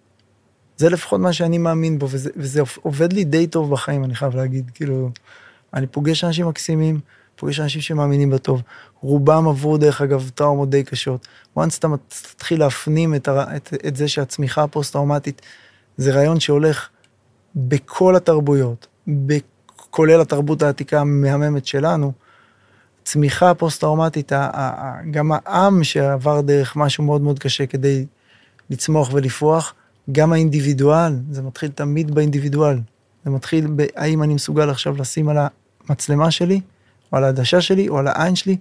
זה 0.78 0.90
לפחות 0.90 1.22
מה 1.22 1.34
שאני 1.34 1.58
מאמין 1.58 2.00
בו, 2.00 2.08
וזה, 2.10 2.30
וזה 2.36 2.62
עובד 2.82 3.14
לי 3.14 3.24
די 3.24 3.48
טוב 3.48 3.72
בחיים, 3.72 4.04
אני 4.04 4.16
חייב 4.16 4.36
להגיד. 4.36 4.72
כאילו, 4.74 5.10
אני 5.74 5.88
פוגש 5.88 6.24
אנשים 6.24 6.48
מקסימים, 6.48 7.00
פוגש 7.36 7.60
אנשים 7.60 7.82
שמאמינים 7.82 8.30
בטוב. 8.30 8.62
רובם 9.02 9.48
עברו, 9.48 9.78
דרך 9.78 10.02
אגב, 10.02 10.30
טראומות 10.36 10.70
די 10.70 10.84
קשות. 10.84 11.28
once 11.58 11.78
אתה 11.80 11.88
תתחיל 12.08 12.60
להפנים 12.60 13.16
את, 13.16 13.28
הר... 13.28 13.56
את, 13.56 13.74
את 13.88 13.96
זה 13.96 14.08
שהצמיחה 14.08 14.64
הפוסט-טראומטית 14.64 15.42
זה 15.98 16.12
רעיון 16.12 16.40
שהולך 16.40 16.90
בכל 17.56 18.16
התרבויות, 18.16 18.88
כולל 19.76 20.22
התרבות 20.22 20.62
העתיקה 20.62 21.00
המהממת 21.00 21.66
שלנו, 21.66 22.12
צמיחה 23.04 23.54
פוסט-טראומטית, 23.54 24.32
גם 25.12 25.32
העם 25.32 25.84
שעבר 25.84 26.42
דרך 26.42 26.76
משהו 26.76 27.04
מאוד 27.04 27.22
מאוד 27.22 27.40
קשה 27.40 27.66
כדי 27.66 28.06
לצמוח 28.70 29.10
ולפרוח, 29.14 29.74
גם 30.12 30.34
האינדיבידואל, 30.34 31.14
זה 31.32 31.42
מתחיל 31.42 31.72
תמיד 31.72 32.12
באינדיבידואל. 32.12 32.80
זה 33.26 33.32
מתחיל 33.32 33.68
בהאם 33.68 34.24
אני 34.24 34.34
מסוגל 34.34 34.70
עכשיו 34.70 34.98
לשים 34.98 35.30
על 35.30 35.38
המצלמה 35.88 36.32
שלי, 36.32 36.62
או 37.12 37.18
על 37.18 37.24
העדשה 37.24 37.62
שלי, 37.62 37.90
או 37.90 37.98
על 37.98 38.08
העין 38.08 38.36
שלי, 38.36 38.58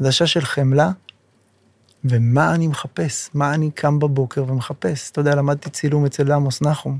עדשה 0.00 0.26
של 0.26 0.40
חמלה, 0.40 0.90
ומה 2.04 2.54
אני 2.54 2.66
מחפש, 2.66 3.30
מה 3.34 3.54
אני 3.54 3.70
קם 3.70 3.98
בבוקר 3.98 4.44
ומחפש. 4.48 5.10
אתה 5.10 5.20
יודע, 5.20 5.34
למדתי 5.34 5.70
צילום 5.70 6.04
אצל 6.04 6.32
עמוס 6.32 6.62
נחום, 6.62 6.98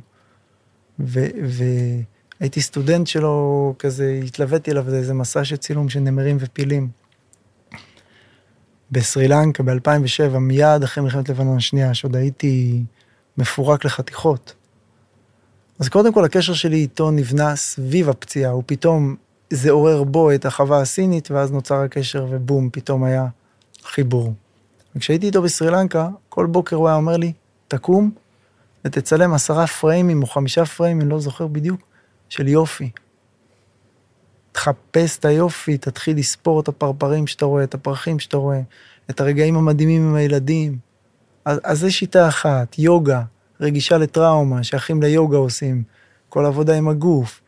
והייתי 2.42 2.60
סטודנט 2.60 3.06
שלו, 3.06 3.74
כזה, 3.78 4.20
התלוויתי 4.24 4.70
אליו 4.70 4.90
לאיזה 4.90 5.14
מסע 5.14 5.44
של 5.44 5.56
צילום 5.56 5.88
של 5.88 6.00
נמרים 6.00 6.36
ופילים. 6.40 6.88
בסרי 8.90 9.28
לנקה 9.28 9.62
ב-2007, 9.62 10.38
מיד 10.38 10.82
אחרי 10.82 11.04
מלחמת 11.04 11.28
לבנון 11.28 11.56
השנייה, 11.56 11.94
שעוד 11.94 12.16
הייתי 12.16 12.82
מפורק 13.38 13.84
לחתיכות. 13.84 14.54
אז 15.78 15.88
קודם 15.88 16.12
כל 16.12 16.24
הקשר 16.24 16.52
שלי 16.54 16.76
איתו 16.76 17.10
נבנה 17.10 17.56
סביב 17.56 18.08
הפציעה, 18.08 18.50
הוא 18.50 18.62
פתאום, 18.66 19.16
זה 19.50 19.70
עורר 19.70 20.04
בו 20.04 20.32
את 20.32 20.46
החווה 20.46 20.80
הסינית, 20.80 21.30
ואז 21.30 21.52
נוצר 21.52 21.74
הקשר 21.74 22.26
ובום, 22.30 22.68
פתאום 22.72 23.04
היה 23.04 23.26
חיבור. 23.84 24.34
וכשהייתי 24.96 25.26
איתו 25.26 25.42
בסרי 25.42 25.70
לנקה, 25.70 26.08
כל 26.28 26.46
בוקר 26.46 26.76
הוא 26.76 26.88
היה 26.88 26.96
אומר 26.96 27.16
לי, 27.16 27.32
תקום 27.68 28.10
ותצלם 28.84 29.34
עשרה 29.34 29.66
פריימים 29.66 30.22
או 30.22 30.26
חמישה 30.26 30.64
פריימים, 30.64 31.08
לא 31.08 31.20
זוכר 31.20 31.46
בדיוק, 31.46 31.91
של 32.32 32.48
יופי. 32.48 32.90
תחפש 34.52 35.18
את 35.18 35.24
היופי, 35.24 35.78
תתחיל 35.78 36.18
לספור 36.18 36.60
את 36.60 36.68
הפרפרים 36.68 37.26
שאתה 37.26 37.44
רואה, 37.44 37.64
את 37.64 37.74
הפרחים 37.74 38.18
שאתה 38.18 38.36
רואה, 38.36 38.60
את 39.10 39.20
הרגעים 39.20 39.56
המדהימים 39.56 40.08
עם 40.08 40.14
הילדים. 40.14 40.78
אז, 41.44 41.60
אז 41.64 41.78
זה 41.78 41.90
שיטה 41.90 42.28
אחת, 42.28 42.78
יוגה, 42.78 43.22
רגישה 43.60 43.98
לטראומה, 43.98 44.62
שאחים 44.62 45.02
ליוגה 45.02 45.36
עושים, 45.36 45.82
כל 46.28 46.46
עבודה 46.46 46.74
עם 46.74 46.88
הגוף. 46.88 47.40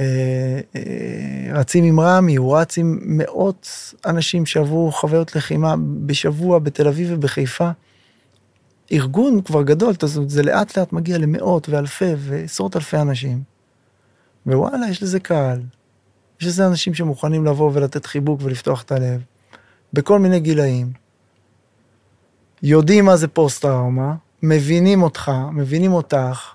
אה, 0.00 0.60
אה, 0.76 1.52
רצים 1.52 1.84
עם 1.84 2.00
רמי, 2.00 2.36
הוא 2.36 2.58
רץ 2.58 2.78
עם 2.78 2.98
מאות 3.02 3.68
אנשים 4.06 4.46
שעברו 4.46 4.92
חוויות 4.92 5.36
לחימה 5.36 5.74
בשבוע 6.06 6.58
בתל 6.58 6.88
אביב 6.88 7.08
ובחיפה. 7.12 7.70
ארגון 8.92 9.42
כבר 9.42 9.62
גדול, 9.62 9.94
זה 10.26 10.42
לאט 10.42 10.78
לאט 10.78 10.92
מגיע 10.92 11.18
למאות 11.18 11.68
ואלפי 11.68 12.12
ועשרות 12.18 12.76
אלפי 12.76 12.96
אנשים. 12.96 13.51
ווואלה, 14.46 14.88
יש 14.88 15.02
לזה 15.02 15.20
קהל. 15.20 15.60
יש 16.40 16.46
לזה 16.46 16.66
אנשים 16.66 16.94
שמוכנים 16.94 17.44
לבוא 17.44 17.70
ולתת 17.74 18.06
חיבוק 18.06 18.40
ולפתוח 18.42 18.82
את 18.82 18.92
הלב. 18.92 19.20
בכל 19.92 20.18
מיני 20.18 20.40
גילאים. 20.40 20.92
יודעים 22.62 23.04
מה 23.04 23.16
זה 23.16 23.28
פוסט-טראומה, 23.28 24.14
מבינים 24.42 25.02
אותך, 25.02 25.32
מבינים 25.52 25.92
אותך, 25.92 26.54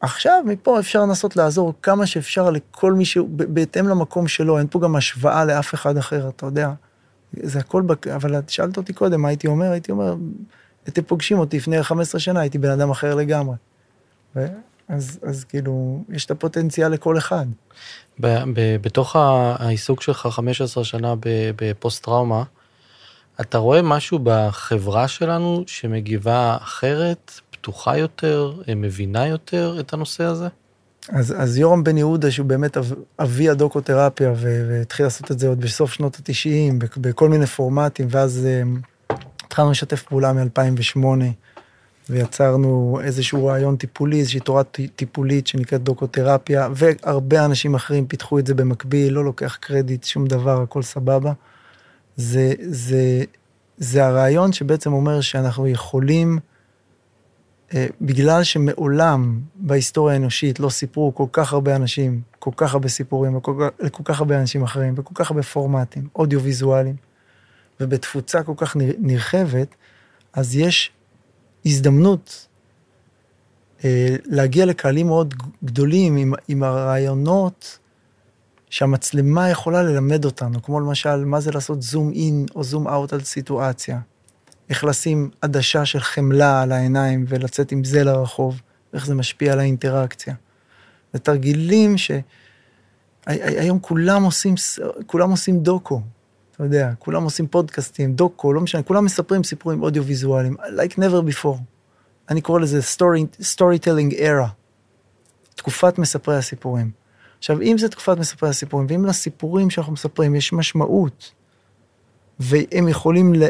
עכשיו, 0.00 0.42
מפה 0.46 0.80
אפשר 0.80 1.02
לנסות 1.02 1.36
לעזור 1.36 1.74
כמה 1.82 2.06
שאפשר 2.06 2.50
לכל 2.50 2.92
מי 2.92 3.04
שהוא, 3.04 3.28
בהתאם 3.28 3.88
למקום 3.88 4.28
שלו, 4.28 4.58
אין 4.58 4.66
פה 4.70 4.80
גם 4.80 4.96
השוואה 4.96 5.44
לאף 5.44 5.74
אחד 5.74 5.96
אחר, 5.96 6.28
אתה 6.28 6.46
יודע. 6.46 6.72
זה 7.42 7.58
הכל, 7.58 7.82
בק... 7.82 8.06
אבל 8.06 8.38
את 8.38 8.50
שאלת 8.50 8.76
אותי 8.76 8.92
קודם, 8.92 9.22
מה 9.22 9.28
הייתי 9.28 9.46
אומר? 9.46 9.70
הייתי 9.70 9.92
אומר, 9.92 10.16
אתם 10.88 11.02
פוגשים 11.02 11.38
אותי 11.38 11.56
לפני 11.56 11.82
15 11.82 12.20
שנה, 12.20 12.40
הייתי 12.40 12.58
בן 12.58 12.70
אדם 12.70 12.90
אחר 12.90 13.14
לגמרי. 13.14 13.56
ו... 14.36 14.46
אז, 14.88 15.18
אז 15.22 15.44
כאילו, 15.44 16.04
יש 16.08 16.24
את 16.24 16.30
הפוטנציאל 16.30 16.88
לכל 16.88 17.18
אחד. 17.18 17.46
ב, 18.20 18.26
ב, 18.54 18.76
בתוך 18.80 19.16
העיסוק 19.16 20.02
שלך 20.02 20.28
15 20.30 20.84
שנה 20.84 21.14
בפוסט-טראומה, 21.56 22.42
אתה 23.40 23.58
רואה 23.58 23.82
משהו 23.82 24.18
בחברה 24.22 25.08
שלנו 25.08 25.64
שמגיבה 25.66 26.56
אחרת, 26.62 27.40
פתוחה 27.50 27.98
יותר, 27.98 28.52
מבינה 28.76 29.26
יותר 29.26 29.76
את 29.80 29.92
הנושא 29.92 30.24
הזה? 30.24 30.48
אז, 31.08 31.34
אז 31.38 31.58
יורם 31.58 31.84
בן 31.84 31.98
יהודה, 31.98 32.30
שהוא 32.30 32.46
באמת 32.46 32.76
אב, 32.76 32.92
אבי 33.18 33.48
הדוקותרפיה, 33.48 34.32
והתחיל 34.36 35.06
לעשות 35.06 35.30
את 35.30 35.38
זה 35.38 35.48
עוד 35.48 35.60
בסוף 35.60 35.92
שנות 35.92 36.16
ה-90, 36.16 36.74
בכל 36.96 37.28
מיני 37.28 37.46
פורמטים, 37.46 38.06
ואז 38.10 38.48
um, 39.10 39.14
התחלנו 39.44 39.70
לשתף 39.70 40.02
פעולה 40.02 40.32
מ-2008, 40.32 40.98
ויצרנו 42.10 43.00
איזשהו 43.04 43.46
רעיון 43.46 43.76
טיפולי, 43.76 44.18
איזושהי 44.18 44.40
תורה 44.40 44.62
טיפולית 44.96 45.46
שנקראת 45.46 45.82
דוקותרפיה, 45.82 46.68
והרבה 46.74 47.44
אנשים 47.44 47.74
אחרים 47.74 48.06
פיתחו 48.06 48.38
את 48.38 48.46
זה 48.46 48.54
במקביל, 48.54 49.12
לא 49.12 49.24
לוקח 49.24 49.56
קרדיט, 49.60 50.04
שום 50.04 50.26
דבר, 50.26 50.62
הכל 50.62 50.82
סבבה. 50.82 51.32
זה, 52.16 52.52
זה, 52.60 53.24
זה 53.76 54.06
הרעיון 54.06 54.52
שבעצם 54.52 54.92
אומר 54.92 55.20
שאנחנו 55.20 55.68
יכולים, 55.68 56.38
אה, 57.74 57.86
בגלל 58.00 58.42
שמעולם 58.42 59.40
בהיסטוריה 59.54 60.14
האנושית 60.14 60.60
לא 60.60 60.68
סיפרו 60.68 61.14
כל 61.14 61.26
כך 61.32 61.52
הרבה 61.52 61.76
אנשים, 61.76 62.20
כל 62.38 62.50
כך 62.56 62.72
הרבה 62.72 62.88
סיפורים, 62.88 63.36
לכל, 63.36 63.68
לכל 63.80 64.02
כך 64.04 64.18
הרבה 64.18 64.40
אנשים 64.40 64.62
אחרים, 64.62 64.94
וכל 64.96 65.14
כך 65.14 65.30
הרבה 65.30 65.42
פורמטים, 65.42 66.08
אודיו-ויזואליים, 66.16 66.96
ובתפוצה 67.80 68.42
כל 68.42 68.54
כך 68.56 68.76
נרחבת, 68.98 69.74
אז 70.32 70.56
יש 70.56 70.92
הזדמנות 71.66 72.46
אה, 73.84 74.16
להגיע 74.24 74.66
לקהלים 74.66 75.06
מאוד 75.06 75.34
גדולים 75.64 76.16
עם, 76.16 76.34
עם 76.48 76.62
הרעיונות 76.62 77.78
שהמצלמה 78.70 79.50
יכולה 79.50 79.82
ללמד 79.82 80.24
אותנו, 80.24 80.62
כמו 80.62 80.80
למשל, 80.80 81.24
מה 81.24 81.40
זה 81.40 81.50
לעשות 81.50 81.82
זום 81.82 82.12
אין 82.12 82.46
או 82.54 82.64
זום 82.64 82.88
אאוט 82.88 83.12
על 83.12 83.20
סיטואציה. 83.20 84.00
איך 84.68 84.84
לשים 84.84 85.30
עדשה 85.40 85.84
של 85.84 86.00
חמלה 86.00 86.62
על 86.62 86.72
העיניים 86.72 87.24
ולצאת 87.28 87.72
עם 87.72 87.84
זה 87.84 88.04
לרחוב, 88.04 88.60
איך 88.94 89.06
זה 89.06 89.14
משפיע 89.14 89.52
על 89.52 89.58
האינטראקציה. 89.58 90.34
זה 91.12 91.18
תרגילים 91.18 91.94
שהיום 91.98 93.78
כולם 93.80 94.22
עושים, 94.22 94.54
כולם 95.06 95.30
עושים 95.30 95.60
דוקו, 95.60 96.00
אתה 96.56 96.64
יודע, 96.64 96.92
כולם 96.98 97.22
עושים 97.22 97.46
פודקאסטים, 97.46 98.12
דוקו, 98.12 98.52
לא 98.52 98.60
משנה, 98.60 98.82
כולם 98.82 99.04
מספרים 99.04 99.44
סיפורים 99.44 99.82
אודיו-ויזואליים, 99.82 100.56
like 100.60 100.92
never 100.92 101.30
before. 101.32 101.58
אני 102.30 102.40
קורא 102.40 102.60
לזה 102.60 102.80
story, 102.96 103.42
storytelling 103.42 104.14
era, 104.18 104.48
תקופת 105.54 105.98
מספרי 105.98 106.36
הסיפורים. 106.36 106.90
עכשיו, 107.38 107.62
אם 107.62 107.78
זה 107.78 107.88
תקופת 107.88 108.18
מספרי 108.18 108.48
הסיפורים, 108.48 108.86
ואם 108.90 109.04
לסיפורים 109.04 109.70
שאנחנו 109.70 109.92
מספרים 109.92 110.34
יש 110.34 110.52
משמעות, 110.52 111.32
והם 112.40 112.88
יכולים 112.88 113.34
ל... 113.34 113.46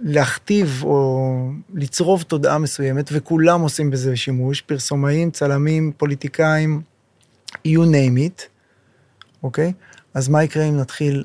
להכתיב 0.00 0.80
או 0.84 1.50
לצרוב 1.74 2.22
תודעה 2.22 2.58
מסוימת, 2.58 3.10
וכולם 3.12 3.60
עושים 3.60 3.90
בזה 3.90 4.16
שימוש, 4.16 4.60
פרסומאים, 4.60 5.30
צלמים, 5.30 5.92
פוליטיקאים, 5.96 6.82
you 7.52 7.80
name 7.80 8.18
it, 8.18 8.42
אוקיי? 9.42 9.72
אז 10.14 10.28
מה 10.28 10.44
יקרה 10.44 10.64
אם 10.64 10.76
נתחיל 10.76 11.24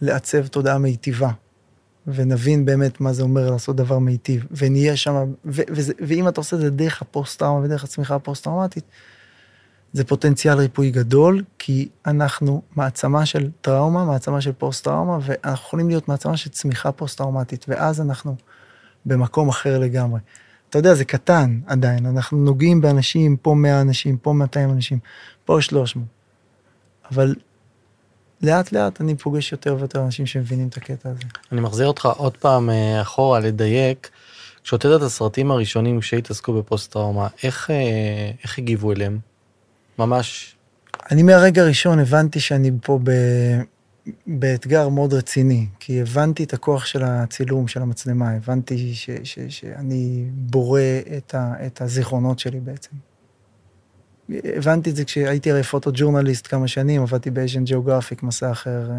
לעצב 0.00 0.46
תודעה 0.46 0.78
מיטיבה, 0.78 1.30
ונבין 2.06 2.64
באמת 2.64 3.00
מה 3.00 3.12
זה 3.12 3.22
אומר 3.22 3.50
לעשות 3.50 3.76
דבר 3.76 3.98
מיטיב, 3.98 4.46
ונהיה 4.50 4.96
שם, 4.96 5.32
ואם 5.44 6.28
אתה 6.28 6.40
עושה 6.40 6.56
את 6.56 6.60
זה 6.60 6.70
דרך 6.70 7.02
הפוסט-טראומה 7.02 7.64
ודרך 7.64 7.84
הצמיחה 7.84 8.14
הפוסט-טראומטית, 8.14 8.84
זה 9.92 10.04
פוטנציאל 10.04 10.58
ריפוי 10.58 10.90
גדול, 10.90 11.42
כי 11.58 11.88
אנחנו 12.06 12.62
מעצמה 12.76 13.26
של 13.26 13.50
טראומה, 13.60 14.04
מעצמה 14.04 14.40
של 14.40 14.52
פוסט-טראומה, 14.52 15.18
ואנחנו 15.22 15.66
יכולים 15.66 15.88
להיות 15.88 16.08
מעצמה 16.08 16.36
של 16.36 16.50
צמיחה 16.50 16.92
פוסט-טראומטית, 16.92 17.64
ואז 17.68 18.00
אנחנו 18.00 18.36
במקום 19.06 19.48
אחר 19.48 19.78
לגמרי. 19.78 20.20
אתה 20.70 20.78
יודע, 20.78 20.94
זה 20.94 21.04
קטן 21.04 21.60
עדיין, 21.66 22.06
אנחנו 22.06 22.38
נוגעים 22.38 22.80
באנשים, 22.80 23.36
פה 23.36 23.54
100 23.54 23.80
אנשים, 23.80 24.16
פה 24.16 24.32
200 24.32 24.70
אנשים, 24.70 24.98
פה 25.44 25.60
300. 25.60 26.06
אבל 27.10 27.34
לאט 28.44 28.72
לאט 28.72 29.00
אני 29.00 29.16
פוגש 29.16 29.52
יותר 29.52 29.76
ויותר 29.78 30.04
אנשים 30.04 30.26
שמבינים 30.26 30.68
את 30.68 30.76
הקטע 30.76 31.08
הזה. 31.10 31.20
אני 31.52 31.60
מחזיר 31.60 31.86
אותך 31.86 32.08
עוד 32.16 32.36
פעם 32.36 32.70
אה, 32.70 33.02
אחורה 33.02 33.40
לדייק. 33.40 34.10
כשהוצאת 34.64 35.00
את 35.00 35.06
הסרטים 35.06 35.50
הראשונים 35.50 36.02
שהתעסקו 36.02 36.52
בפוסט 36.52 36.92
טראומה, 36.92 37.28
איך, 37.42 37.70
אה, 37.70 38.30
איך 38.42 38.58
הגיבו 38.58 38.92
אליהם? 38.92 39.18
ממש. 39.98 40.56
אני 41.10 41.22
מהרגע 41.22 41.62
הראשון 41.62 41.98
הבנתי 41.98 42.40
שאני 42.40 42.70
פה 42.82 42.98
ב... 43.02 43.10
באתגר 44.26 44.88
מאוד 44.88 45.14
רציני, 45.14 45.66
כי 45.80 46.00
הבנתי 46.00 46.44
את 46.44 46.54
הכוח 46.54 46.84
של 46.84 47.02
הצילום, 47.04 47.68
של 47.68 47.82
המצלמה, 47.82 48.30
הבנתי 48.30 48.94
ש, 48.94 49.10
ש, 49.24 49.38
שאני 49.48 50.24
בורא 50.30 50.80
את, 51.16 51.34
ה, 51.34 51.66
את 51.66 51.80
הזיכרונות 51.80 52.38
שלי 52.38 52.60
בעצם. 52.60 52.90
הבנתי 54.28 54.90
את 54.90 54.96
זה 54.96 55.04
כשהייתי 55.04 55.50
הרי 55.50 55.62
פוטו-ג'ורנליסט 55.62 56.46
כמה 56.46 56.68
שנים, 56.68 57.02
עבדתי 57.02 57.30
באז'ן 57.30 57.64
ג'אוגרפיק, 57.64 58.22
מסע 58.22 58.50
אחר, 58.50 58.90
אה, 58.90 58.96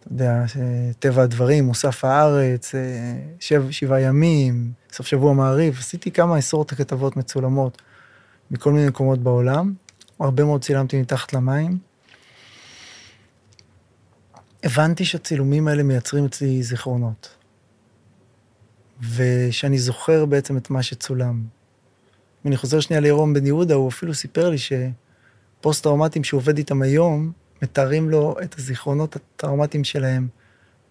אתה 0.00 0.08
יודע, 0.12 0.44
טבע 0.98 1.22
הדברים, 1.22 1.64
מוסף 1.64 2.04
הארץ, 2.04 2.74
אה, 2.74 2.80
שבע, 3.40 3.72
שבעה 3.72 4.00
ימים, 4.00 4.72
סוף 4.92 5.06
שבוע 5.06 5.34
מעריב, 5.34 5.78
עשיתי 5.78 6.10
כמה 6.10 6.36
עשרות 6.36 6.70
כתבות 6.70 7.16
מצולמות 7.16 7.82
מכל 8.50 8.72
מיני 8.72 8.88
מקומות 8.88 9.18
בעולם, 9.18 9.74
הרבה 10.20 10.44
מאוד 10.44 10.62
צילמתי 10.64 11.00
מתחת 11.00 11.32
למים. 11.32 11.78
הבנתי 14.64 15.04
שהצילומים 15.04 15.68
האלה 15.68 15.82
מייצרים 15.82 16.24
אצלי 16.24 16.62
זיכרונות. 16.62 17.36
ושאני 19.14 19.78
זוכר 19.78 20.24
בעצם 20.24 20.56
את 20.56 20.70
מה 20.70 20.82
שצולם. 20.82 21.42
אם 22.44 22.48
אני 22.48 22.56
חוזר 22.56 22.80
שנייה 22.80 23.00
לירום 23.00 23.34
בן 23.34 23.46
יהודה, 23.46 23.74
הוא 23.74 23.88
אפילו 23.88 24.14
סיפר 24.14 24.50
לי 24.50 24.56
שפוסט-טראומטיים 24.58 26.24
שהוא 26.24 26.38
עובד 26.38 26.58
איתם 26.58 26.82
היום, 26.82 27.32
מתארים 27.62 28.10
לו 28.10 28.36
את 28.42 28.58
הזיכרונות 28.58 29.16
הטראומטיים 29.16 29.84
שלהם 29.84 30.28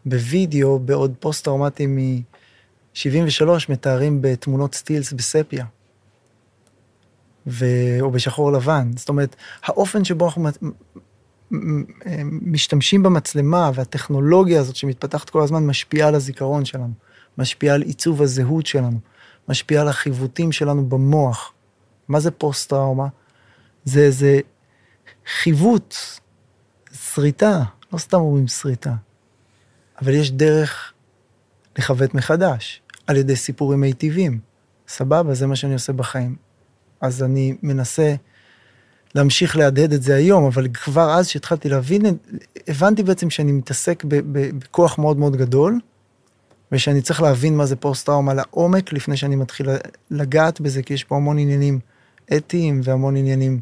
בווידאו, 0.06 0.80
בעוד 0.80 1.14
פוסט-טראומטיים 1.20 1.96
מ-73 1.96 3.50
מתארים 3.70 4.22
בתמונות 4.22 4.76
סטילס 4.76 5.14
בספיה. 5.14 5.66
ו... 7.48 7.66
או 8.02 8.12
בשחור 8.12 8.52
לבן. 8.52 8.92
זאת 8.96 9.10
אומרת, 9.10 9.36
האופן 9.64 10.04
שבו 10.04 10.26
אנחנו 10.26 10.50
משתמשים 12.42 13.04
במצלמה 13.04 13.72
והטכנולוגיה 13.74 14.60
הזאת 14.60 14.76
שמתפתחת 14.76 15.30
כל 15.30 15.42
הזמן 15.42 15.66
משפיעה 15.66 16.08
על 16.08 16.16
הזיכרון 16.16 16.66
שלנו, 16.66 16.94
משפיעה 17.38 17.76
על 17.76 17.82
עיצוב 17.82 18.22
הזהות 18.22 18.66
שלנו, 18.66 19.00
משפיעה 19.50 19.82
על 19.82 19.88
החיווטים 19.88 20.52
שלנו 20.52 20.90
במוח. 20.90 21.54
מה 22.08 22.20
זה 22.20 22.32
פוסט-טראומה? 22.32 23.08
זה 23.86 24.00
איזה 24.00 24.40
חיווט, 25.42 25.96
שריטה, 26.94 27.64
לא 27.94 27.98
סתם 27.98 28.18
אומרים 28.18 28.48
שריטה, 28.48 28.94
אבל 30.02 30.14
יש 30.14 30.32
דרך 30.32 30.94
לכוות 31.78 32.14
מחדש, 32.14 32.82
על 33.08 33.18
ידי 33.18 33.36
סיפורים 33.36 33.82
מיטיבים. 33.82 34.40
סבבה, 34.88 35.34
זה 35.34 35.48
מה 35.48 35.56
שאני 35.56 35.74
עושה 35.74 35.94
בחיים. 35.94 36.36
אז 37.02 37.24
אני 37.24 37.58
מנסה 37.64 38.16
להמשיך 39.16 39.58
להדהד 39.58 39.94
את 39.94 40.04
זה 40.04 40.16
היום, 40.16 40.44
אבל 40.44 40.68
כבר 40.74 41.12
אז 41.12 41.28
שהתחלתי 41.28 41.70
להבין, 41.70 42.06
הבנתי 42.68 43.04
בעצם 43.04 43.30
שאני 43.30 43.52
מתעסק 43.52 44.04
בכוח 44.60 44.98
מאוד 44.98 45.18
מאוד 45.18 45.36
גדול, 45.36 45.80
ושאני 46.72 47.02
צריך 47.02 47.22
להבין 47.22 47.58
מה 47.58 47.66
זה 47.66 47.76
פוסט-טראומה 47.76 48.34
לעומק 48.34 48.94
לפני 48.94 49.18
שאני 49.18 49.36
מתחיל 49.36 49.70
לגעת 50.12 50.62
בזה, 50.62 50.84
כי 50.84 50.94
יש 50.94 51.04
פה 51.04 51.16
המון 51.16 51.38
עניינים 51.38 51.80
אתיים 52.38 52.82
והמון 52.84 53.16
עניינים 53.16 53.60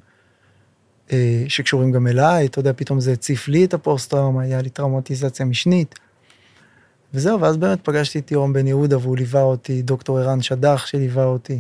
אה, 1.11 1.43
שקשורים 1.47 1.91
גם 1.91 2.07
אליי, 2.07 2.45
אתה 2.45 2.59
יודע, 2.59 2.71
פתאום 2.75 2.99
זה 2.99 3.11
הציף 3.11 3.47
לי 3.47 3.65
את 3.65 3.73
הפוסט-טראומה, 3.73 4.43
היה 4.43 4.61
לי 4.61 4.69
טראומטיזציה 4.69 5.45
משנית. 5.45 5.95
וזהו, 7.13 7.41
ואז 7.41 7.57
באמת 7.57 7.79
פגשתי 7.83 8.19
את 8.19 8.31
יורם 8.31 8.53
בן 8.53 8.67
יהודה 8.67 8.97
והוא 8.97 9.17
ליווה 9.17 9.41
אותי, 9.41 9.81
דוקטור 9.81 10.19
ערן 10.19 10.41
שדח 10.41 10.85
שליווה 10.85 11.25
אותי. 11.25 11.59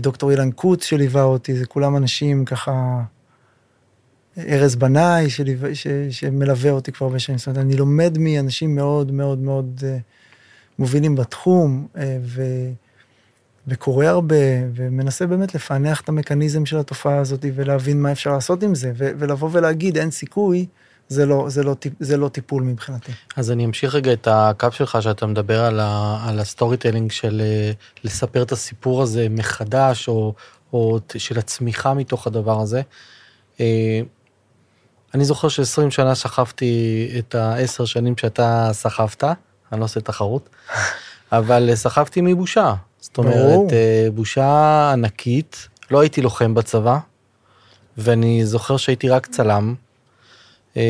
דוקטור 0.00 0.30
אילן 0.30 0.50
קוץ 0.50 0.84
שליווה 0.84 1.22
אותי, 1.22 1.56
זה 1.56 1.66
כולם 1.66 1.96
אנשים 1.96 2.44
ככה, 2.44 3.02
ארז 4.38 4.76
בנאי 4.76 5.30
שליווה, 5.30 5.74
ש, 5.74 5.86
שמלווה 6.10 6.70
אותי 6.70 6.92
כבר 6.92 7.06
הרבה 7.06 7.18
שנים, 7.18 7.38
זאת 7.38 7.46
אומרת, 7.46 7.60
אני 7.60 7.76
לומד 7.76 8.18
מאנשים 8.18 8.74
מאוד 8.74 9.12
מאוד 9.12 9.38
מאוד 9.38 9.80
אה, 9.80 9.84
מובילים 10.78 11.16
בתחום, 11.16 11.86
אה, 11.94 11.98
ו, 12.22 12.42
וקורא 13.68 14.06
הרבה, 14.06 14.36
ומנסה 14.74 15.26
באמת 15.26 15.54
לפענח 15.54 16.00
את 16.00 16.08
המכניזם 16.08 16.66
של 16.66 16.78
התופעה 16.78 17.18
הזאת 17.18 17.44
ולהבין 17.54 18.02
מה 18.02 18.12
אפשר 18.12 18.32
לעשות 18.32 18.62
עם 18.62 18.74
זה, 18.74 18.92
ולבוא 18.96 19.48
ולהגיד, 19.52 19.98
אין 19.98 20.10
סיכוי, 20.10 20.66
זה 21.08 21.26
לא, 21.26 21.46
זה, 21.48 21.62
לא, 21.62 21.74
זה 22.00 22.16
לא 22.16 22.28
טיפול 22.28 22.62
מבחינתי. 22.62 23.12
אז 23.36 23.50
אני 23.50 23.64
אמשיך 23.64 23.94
רגע 23.94 24.12
את 24.12 24.28
הקו 24.30 24.68
שלך, 24.72 24.98
שאתה 25.00 25.26
מדבר 25.26 25.64
על, 25.64 25.80
ה, 25.80 26.24
על 26.28 26.38
ה 26.38 26.76
storytelling 26.76 27.10
של 27.10 27.42
אה, 27.44 27.72
לספר 28.04 28.42
את 28.42 28.52
הסיפור 28.52 29.02
הזה 29.02 29.26
מחדש, 29.30 30.08
או, 30.08 30.34
או 30.72 30.98
של 31.16 31.38
הצמיחה 31.38 31.94
מתוך 31.94 32.26
הדבר 32.26 32.60
הזה. 32.60 32.82
אני 35.16 35.24
זוכר 35.24 35.48
ש-20 35.48 35.90
שנה 35.90 36.14
סחבתי 36.14 37.08
את 37.18 37.34
העשר 37.34 37.84
שנים 37.84 38.16
שאתה 38.16 38.68
סחבת, 38.72 39.24
אני 39.72 39.80
לא 39.80 39.84
עושה 39.84 40.00
תחרות, 40.00 40.48
אבל 41.32 41.70
סחבתי 41.74 42.20
מבושה. 42.20 42.74
זאת 43.00 43.18
אומרת, 43.18 43.72
אה, 43.72 44.08
בושה 44.14 44.90
ענקית, 44.92 45.68
לא 45.90 46.00
הייתי 46.00 46.22
לוחם 46.22 46.54
בצבא, 46.54 46.98
ואני 47.98 48.46
זוכר 48.46 48.76
שהייתי 48.76 49.08
רק 49.08 49.26
צלם. 49.26 49.74
אה, 50.76 50.82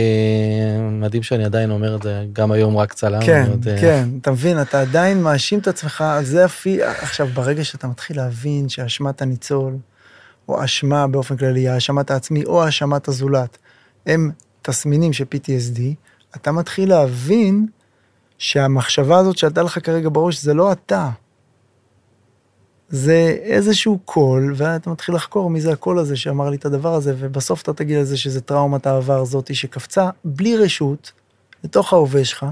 מדהים 0.91 1.23
שאני 1.23 1.45
עדיין 1.45 1.71
אומר 1.71 1.97
את 1.97 2.03
זה, 2.03 2.25
גם 2.33 2.53
היום 2.53 2.77
רק 2.77 2.93
צלם. 2.93 3.21
כן, 3.23 3.47
עוד... 3.51 3.67
כן, 3.81 4.09
אתה 4.21 4.31
מבין, 4.31 4.63
אתה 4.63 4.81
עדיין 4.81 5.23
מאשים 5.23 5.59
את 5.59 5.69
עצמך, 5.69 6.05
זה 6.23 6.45
אפי, 6.45 6.83
עכשיו, 6.83 7.27
ברגע 7.27 7.65
שאתה 7.65 7.87
מתחיל 7.87 8.17
להבין 8.17 8.69
שאשמת 8.69 9.23
הניצול, 9.23 9.77
או 10.49 10.65
אשמה 10.65 11.07
באופן 11.07 11.37
כללי, 11.37 11.69
האשמת 11.69 12.11
העצמי 12.11 12.45
או 12.45 12.65
האשמת 12.65 13.09
הזולת, 13.09 13.59
הם 14.07 14.31
תסמינים 14.63 15.13
של 15.13 15.25
PTSD, 15.25 15.81
אתה 16.37 16.53
מתחיל 16.53 16.89
להבין 16.89 17.67
שהמחשבה 18.39 19.19
הזאת 19.19 19.39
שהייתה 19.39 19.63
לך 19.63 19.79
כרגע 19.87 20.09
בראש 20.13 20.43
זה 20.43 20.55
לא 20.55 20.73
אתה. 20.73 21.11
זה 22.89 23.39
איזשהו 23.43 23.99
קול, 24.05 24.55
ואתה 24.57 24.91
מתחיל 24.91 25.15
לחקור 25.15 25.51
מי 25.51 25.61
זה 25.61 25.73
הקול 25.73 25.99
הזה 25.99 26.17
שאמר 26.17 26.51
לי 26.51 26.57
את 26.57 26.65
הדבר 26.65 26.95
הזה, 26.95 27.15
ובסוף 27.19 27.63
אתה 27.63 27.73
תגיד 27.73 27.99
לזה 27.99 28.17
שזה 28.17 28.41
טראומת 28.41 28.87
העבר 28.87 29.25
זאתי 29.25 29.55
שקפצה 29.55 30.11
בלי 30.25 30.57
רשות 30.57 31.13
לתוך 31.65 31.93
ההווה 31.93 32.25
שלך, 32.25 32.47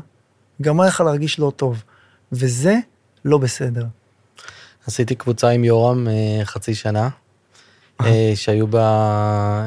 גרמה 0.63 0.87
לך 0.87 1.01
להרגיש 1.01 1.39
לא 1.39 1.53
טוב, 1.57 1.83
וזה 2.33 2.79
לא 3.25 3.39
בסדר. 3.39 3.87
עשיתי 4.87 5.15
קבוצה 5.15 5.49
עם 5.49 5.65
יורם 5.65 6.09
אה, 6.09 6.45
חצי 6.45 6.75
שנה, 6.75 7.09
אה, 8.01 8.33
שהיו 8.43 8.67
בה 8.67 8.81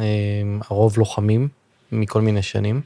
אה, 0.02 0.58
הרוב 0.70 0.98
לוחמים 0.98 1.48
מכל 1.92 2.22
מיני 2.22 2.42
שנים. 2.42 2.82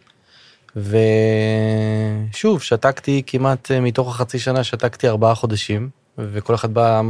ושוב, 0.75 2.61
שתקתי 2.61 3.21
כמעט 3.27 3.71
מתוך 3.71 4.15
החצי 4.15 4.39
שנה, 4.39 4.63
שתקתי 4.63 5.07
ארבעה 5.07 5.35
חודשים, 5.35 5.89
וכל 6.17 6.55
אחד 6.55 6.73
בא 6.73 7.01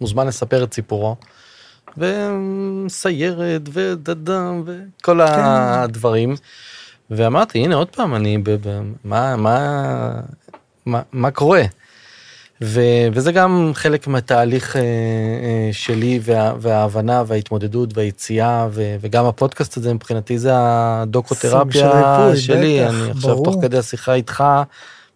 מוזמן 0.00 0.26
לספר 0.26 0.64
את 0.64 0.74
סיפורו. 0.74 1.16
וסיירת 1.98 3.62
ודדם 3.72 4.62
וכל 4.66 5.26
כן. 5.26 5.42
הדברים. 5.44 6.34
ואמרתי 7.10 7.58
הנה 7.58 7.74
עוד 7.74 7.88
פעם 7.88 8.14
אני 8.14 8.38
ב, 8.38 8.50
ב, 8.50 8.80
מה 9.04 9.36
מה 9.36 10.20
מה 10.86 11.02
מה 11.12 11.30
קורה. 11.30 11.62
ו, 12.62 12.80
וזה 13.12 13.32
גם 13.32 13.70
חלק 13.74 14.06
מהתהליך 14.06 14.76
אה, 14.76 14.82
אה, 14.82 15.68
שלי 15.72 16.20
וה, 16.22 16.52
וההבנה 16.60 17.22
וההתמודדות 17.26 17.96
והיציאה 17.96 18.66
ו, 18.70 18.96
וגם 19.00 19.26
הפודקאסט 19.26 19.76
הזה 19.76 19.94
מבחינתי 19.94 20.38
זה 20.38 20.50
הדוקותרפיה 20.54 21.90
שלי 22.36 22.80
בטח, 22.80 22.94
אני 22.94 23.10
עכשיו 23.10 23.34
ברור. 23.34 23.44
תוך 23.44 23.56
כדי 23.62 23.78
השיחה 23.78 24.14
איתך 24.14 24.44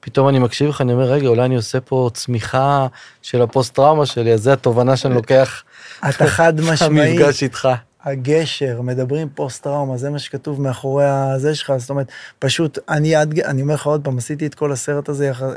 פתאום 0.04 0.28
אני 0.28 0.38
מקשיב 0.38 0.68
לך, 0.68 0.80
אני 0.80 0.92
אומר, 0.92 1.04
רגע, 1.12 1.28
אולי 1.28 1.44
אני 1.44 1.56
עושה 1.56 1.80
פה 1.80 2.10
צמיחה 2.14 2.86
של 3.22 3.42
הפוסט 3.42 3.74
טראומה 3.74 4.06
שלי, 4.06 4.32
אז 4.32 4.42
זה 4.42 4.52
התובנה 4.52 4.96
שאני 4.96 5.14
לוקח. 5.14 5.62
אתה 6.08 6.26
חד 6.26 6.60
משמעית. 6.72 7.20
המפגש 7.20 7.42
איתך. 7.42 7.68
הגשר, 8.04 8.82
מדברים 8.82 9.28
פוסט 9.34 9.62
טראומה, 9.62 9.96
זה 9.96 10.10
מה 10.10 10.18
שכתוב 10.18 10.60
מאחורי 10.60 11.04
הזה 11.08 11.54
שלך, 11.54 11.72
זאת 11.76 11.90
אומרת, 11.90 12.10
פשוט, 12.38 12.78
אני 12.88 13.14
עד, 13.14 13.40
אני 13.40 13.62
אומר 13.62 13.74
לך 13.74 13.86
עוד 13.86 14.04
פעם, 14.04 14.18
עשיתי 14.18 14.46
את 14.46 14.54
כל 14.54 14.72
הסרט 14.72 15.08
הזה 15.08 15.26
יחד, 15.26 15.52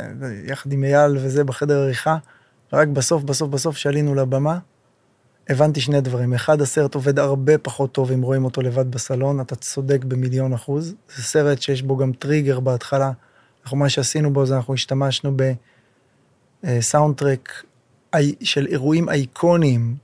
יחד 0.46 0.72
עם 0.72 0.84
אייל 0.84 1.18
וזה 1.18 1.44
בחדר 1.44 1.80
עריכה, 1.80 2.18
רק 2.74 2.88
בסוף, 2.88 3.24
בסוף, 3.24 3.50
בסוף, 3.50 3.78
שעלינו 3.78 4.16
לבמה, 4.16 4.60
הבנתי 5.50 5.82
שני 5.82 6.02
דברים. 6.02 6.34
אחד, 6.34 6.62
הסרט 6.62 6.96
עובד 6.96 7.20
הרבה 7.20 7.58
פחות 7.58 7.92
טוב 7.92 8.12
אם 8.12 8.22
רואים 8.22 8.46
אותו 8.46 8.62
לבד 8.62 8.92
בסלון, 8.92 9.42
אתה 9.42 9.56
צודק 9.56 10.04
במיליון 10.04 10.54
אחוז. 10.54 10.96
זה 11.16 11.24
סרט 11.24 11.62
שיש 11.62 11.82
בו 11.82 11.98
גם 11.98 12.12
טריגר 12.12 12.60
בהתחלה, 12.60 13.12
אנחנו, 13.64 13.78
מה 13.78 13.90
שעשינו 13.90 14.34
בו 14.34 14.46
זה 14.46 14.56
אנחנו 14.56 14.74
השתמשנו 14.74 15.38
בסאונד 16.64 17.16
טרק 17.16 17.64
של 18.42 18.68
אירועים 18.68 19.10
אייקוניים 19.10 19.96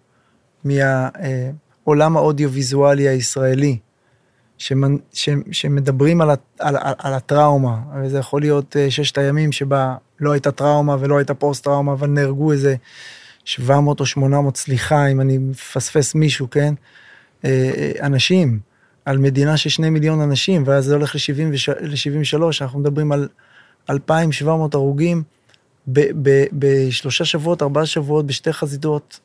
מהעולם 1.85 2.17
האודיו-ויזואלי 2.17 3.07
הישראלי, 3.07 3.77
שמנ, 4.57 4.97
ש, 5.13 5.29
שמדברים 5.51 6.21
על, 6.21 6.29
על, 6.29 6.37
על, 6.59 6.93
על 6.97 7.13
הטראומה, 7.13 7.77
וזה 8.03 8.17
יכול 8.17 8.41
להיות 8.41 8.77
אה, 8.77 8.91
ששת 8.91 9.17
הימים 9.17 9.51
שבה 9.51 9.95
לא 10.19 10.31
הייתה 10.31 10.51
טראומה 10.51 10.97
ולא 10.99 11.17
הייתה 11.17 11.33
פוסט-טראומה, 11.33 11.93
אבל 11.93 12.07
נהרגו 12.07 12.51
איזה 12.51 12.75
700 13.45 13.99
או 13.99 14.05
800, 14.05 14.57
סליחה 14.57 15.07
אם 15.07 15.21
אני 15.21 15.37
מפספס 15.37 16.15
מישהו, 16.15 16.49
כן? 16.49 16.73
אה, 17.45 17.71
אה, 17.77 17.91
אנשים, 18.05 18.59
על 19.05 19.17
מדינה 19.17 19.57
של 19.57 19.69
שני 19.69 19.89
מיליון 19.89 20.21
אנשים, 20.21 20.63
ואז 20.65 20.85
זה 20.85 20.95
הולך 20.95 21.15
ל-73, 21.15 22.43
אנחנו 22.61 22.79
מדברים 22.79 23.11
על 23.11 23.27
2,700 23.89 24.73
הרוגים 24.73 25.23
בשלושה 26.53 27.25
שבועות, 27.25 27.61
ארבעה 27.61 27.85
שבועות, 27.85 28.25
בשתי 28.25 28.53
חזיתות. 28.53 29.19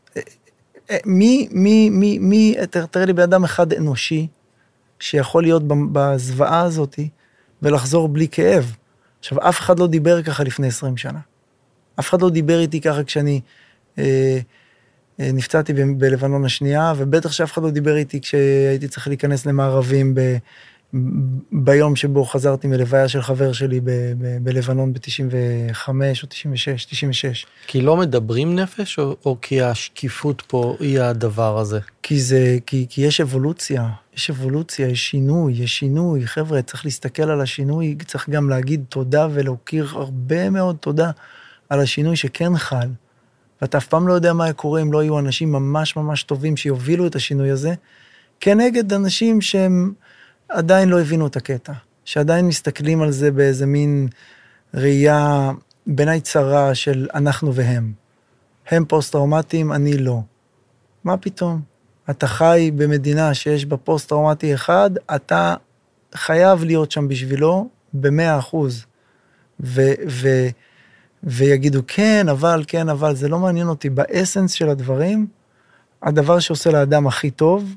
מי, 1.06 1.48
מי, 1.50 1.90
מי, 1.90 2.18
מי, 2.18 2.56
תראה 2.90 3.04
לי 3.04 3.12
באדם 3.12 3.44
אחד 3.44 3.72
אנושי, 3.72 4.26
שיכול 5.00 5.42
להיות 5.42 5.62
בזוועה 5.92 6.60
הזאתי 6.60 7.08
ולחזור 7.62 8.08
בלי 8.08 8.28
כאב. 8.28 8.76
עכשיו, 9.18 9.48
אף 9.48 9.60
אחד 9.60 9.78
לא 9.78 9.86
דיבר 9.86 10.22
ככה 10.22 10.44
לפני 10.44 10.66
20 10.66 10.96
שנה. 10.96 11.18
אף 12.00 12.08
אחד 12.10 12.22
לא 12.22 12.30
דיבר 12.30 12.60
איתי 12.60 12.80
ככה 12.80 13.04
כשאני 13.04 13.40
אה, 13.98 14.38
אה, 15.20 15.30
נפצעתי 15.32 15.72
ב- 15.72 15.98
בלבנון 15.98 16.44
השנייה, 16.44 16.92
ובטח 16.96 17.32
שאף 17.32 17.52
אחד 17.52 17.62
לא 17.62 17.70
דיבר 17.70 17.96
איתי 17.96 18.20
כשהייתי 18.20 18.88
צריך 18.88 19.08
להיכנס 19.08 19.46
למערבים 19.46 20.14
ב- 20.14 20.36
ביום 21.52 21.96
שבו 21.96 22.24
חזרתי 22.24 22.66
מלוויה 22.66 23.08
של 23.08 23.22
חבר 23.22 23.52
שלי 23.52 23.80
ב- 23.80 23.90
ב- 23.90 24.38
בלבנון 24.42 24.92
ב-95 24.92 25.88
או 26.22 26.28
96, 26.28 26.84
96. 26.84 27.46
כי 27.66 27.80
לא 27.80 27.96
מדברים 27.96 28.58
נפש, 28.58 28.98
או, 28.98 29.16
או 29.24 29.36
כי 29.42 29.62
השקיפות 29.62 30.42
פה 30.46 30.76
היא 30.80 31.00
הדבר 31.00 31.58
הזה? 31.58 31.80
כי 32.02 32.20
זה, 32.20 32.58
כי, 32.66 32.86
כי 32.88 33.02
יש 33.02 33.20
אבולוציה, 33.20 33.88
יש 34.16 34.30
אבולוציה, 34.30 34.88
יש 34.88 35.10
שינוי, 35.10 35.52
יש 35.52 35.78
שינוי. 35.78 36.26
חבר'ה, 36.26 36.62
צריך 36.62 36.84
להסתכל 36.84 37.30
על 37.30 37.40
השינוי, 37.40 37.96
צריך 38.06 38.28
גם 38.28 38.50
להגיד 38.50 38.84
תודה 38.88 39.28
ולהוקיר 39.32 39.88
הרבה 39.92 40.50
מאוד 40.50 40.76
תודה 40.80 41.10
על 41.68 41.80
השינוי 41.80 42.16
שכן 42.16 42.56
חל. 42.56 42.88
ואתה 43.62 43.78
אף 43.78 43.86
פעם 43.86 44.08
לא 44.08 44.12
יודע 44.12 44.32
מה 44.32 44.52
קורה 44.52 44.82
אם 44.82 44.92
לא 44.92 45.02
יהיו 45.02 45.18
אנשים 45.18 45.52
ממש 45.52 45.96
ממש 45.96 46.22
טובים 46.22 46.56
שיובילו 46.56 47.06
את 47.06 47.14
השינוי 47.14 47.50
הזה, 47.50 47.74
כנגד 48.40 48.92
אנשים 48.92 49.40
שהם 49.40 49.92
עדיין 50.48 50.88
לא 50.88 51.00
הבינו 51.00 51.26
את 51.26 51.36
הקטע, 51.36 51.72
שעדיין 52.04 52.46
מסתכלים 52.46 53.02
על 53.02 53.10
זה 53.10 53.30
באיזה 53.30 53.66
מין 53.66 54.08
ראייה 54.74 55.50
בעיניי 55.86 56.20
צרה 56.20 56.74
של 56.74 57.08
אנחנו 57.14 57.54
והם. 57.54 57.92
הם 58.68 58.84
פוסט-טראומטיים, 58.84 59.72
אני 59.72 59.98
לא. 59.98 60.20
מה 61.04 61.16
פתאום? 61.16 61.60
אתה 62.10 62.26
חי 62.26 62.70
במדינה 62.76 63.34
שיש 63.34 63.66
בה 63.66 63.76
פוסט-טראומטי 63.76 64.54
אחד, 64.54 64.90
אתה 65.14 65.54
חייב 66.14 66.64
להיות 66.64 66.92
שם 66.92 67.08
בשבילו 67.08 67.68
במאה 67.92 68.38
אחוז. 68.38 68.86
ו- 69.60 69.94
ו- 70.08 70.48
ויגידו 71.24 71.80
כן, 71.86 72.28
אבל, 72.30 72.64
כן, 72.66 72.88
אבל, 72.88 73.14
זה 73.14 73.28
לא 73.28 73.38
מעניין 73.38 73.68
אותי. 73.68 73.90
ב 73.90 73.98
essence 73.98 74.52
של 74.52 74.68
הדברים, 74.68 75.26
הדבר 76.02 76.38
שעושה 76.38 76.70
לאדם 76.70 77.06
הכי 77.06 77.30
טוב, 77.30 77.74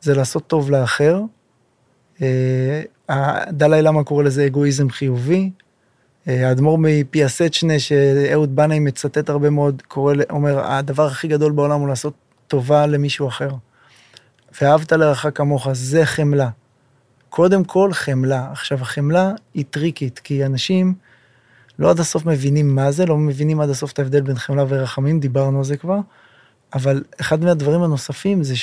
זה 0.00 0.14
לעשות 0.14 0.46
טוב 0.46 0.70
לאחר. 0.70 1.20
אה, 2.22 2.82
דלאי 3.50 3.82
למה 3.82 4.04
קורא 4.04 4.24
לזה 4.24 4.46
אגואיזם 4.46 4.90
חיובי. 4.90 5.50
אה, 6.28 6.48
האדמו"ר 6.48 6.78
מפיאסצ'נה, 6.80 7.78
שאהוד 7.78 8.56
בנאי 8.56 8.78
מצטט 8.78 9.30
הרבה 9.30 9.50
מאוד, 9.50 9.82
קורא, 9.88 10.14
אומר, 10.30 10.64
הדבר 10.64 11.06
הכי 11.06 11.28
גדול 11.28 11.52
בעולם 11.52 11.80
הוא 11.80 11.88
לעשות 11.88 12.14
טובה 12.48 12.86
למישהו 12.86 13.28
אחר. 13.28 13.50
ואהבת 14.60 14.92
לרעך 14.92 15.26
כמוך, 15.34 15.68
זה 15.72 16.06
חמלה. 16.06 16.48
קודם 17.28 17.64
כל 17.64 17.92
חמלה. 17.92 18.48
עכשיו, 18.52 18.78
החמלה 18.80 19.32
היא 19.54 19.64
טריקית, 19.70 20.18
כי 20.18 20.46
אנשים 20.46 20.94
לא 21.78 21.90
עד 21.90 22.00
הסוף 22.00 22.26
מבינים 22.26 22.74
מה 22.74 22.92
זה, 22.92 23.06
לא 23.06 23.16
מבינים 23.16 23.60
עד 23.60 23.70
הסוף 23.70 23.92
את 23.92 23.98
ההבדל 23.98 24.20
בין 24.20 24.38
חמלה 24.38 24.64
ורחמים, 24.68 25.20
דיברנו 25.20 25.58
על 25.58 25.64
זה 25.64 25.76
כבר, 25.76 25.98
אבל 26.74 27.02
אחד 27.20 27.44
מהדברים 27.44 27.82
הנוספים 27.82 28.42
זה 28.42 28.56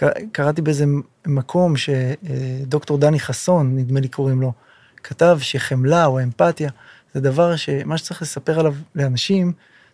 שקראתי 0.00 0.62
באיזה 0.62 0.84
מקום 1.26 1.74
שדוקטור 1.76 2.98
דני 2.98 3.20
חסון, 3.20 3.76
נדמה 3.76 4.00
לי 4.00 4.08
קוראים 4.08 4.40
לו, 4.40 4.52
כתב 5.02 5.38
שחמלה 5.40 6.06
או 6.06 6.22
אמפתיה 6.22 6.70
זה 7.14 7.20
דבר 7.20 7.56
שמה 7.56 7.98
שצריך 7.98 8.22
לספר 8.22 8.60
עליו 8.60 8.74
לאנשים 8.94 9.52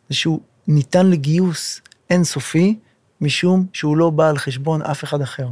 זה 0.09 0.15
שהוא 0.15 0.41
ניתן 0.67 1.11
לגיוס 1.11 1.81
אינסופי, 2.11 2.79
משום 3.21 3.67
שהוא 3.73 3.97
לא 3.97 4.11
בא 4.11 4.29
על 4.29 4.39
חשבון 4.39 4.83
אף 4.83 5.05
אחד 5.05 5.21
אחר. 5.21 5.49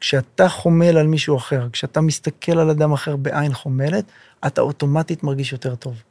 כשאתה 0.00 0.48
חומל 0.48 0.96
על 0.96 1.06
מישהו 1.06 1.36
אחר, 1.36 1.68
כשאתה 1.72 2.00
מסתכל 2.00 2.58
על 2.58 2.70
אדם 2.70 2.92
אחר 2.92 3.16
בעין 3.16 3.54
חומלת, 3.54 4.04
אתה 4.46 4.60
אוטומטית 4.60 5.22
מרגיש 5.22 5.52
יותר 5.52 5.74
טוב. 5.74 6.02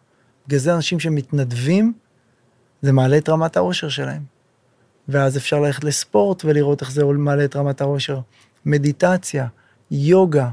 בגלל 0.47 0.59
זה 0.59 0.75
אנשים 0.75 0.99
שמתנדבים, 0.99 1.93
זה 2.81 2.91
מעלה 2.91 3.17
את 3.17 3.29
רמת 3.29 3.57
האושר 3.57 3.89
שלהם. 3.89 4.32
ואז 5.09 5.37
אפשר 5.37 5.59
ללכת 5.59 5.83
לספורט 5.83 6.45
ולראות 6.45 6.81
איך 6.81 6.91
זה 6.91 7.05
מעלה 7.05 7.45
את 7.45 7.55
רמת 7.55 7.81
האושר. 7.81 8.19
מדיטציה, 8.65 9.47
יוגה. 9.91 10.49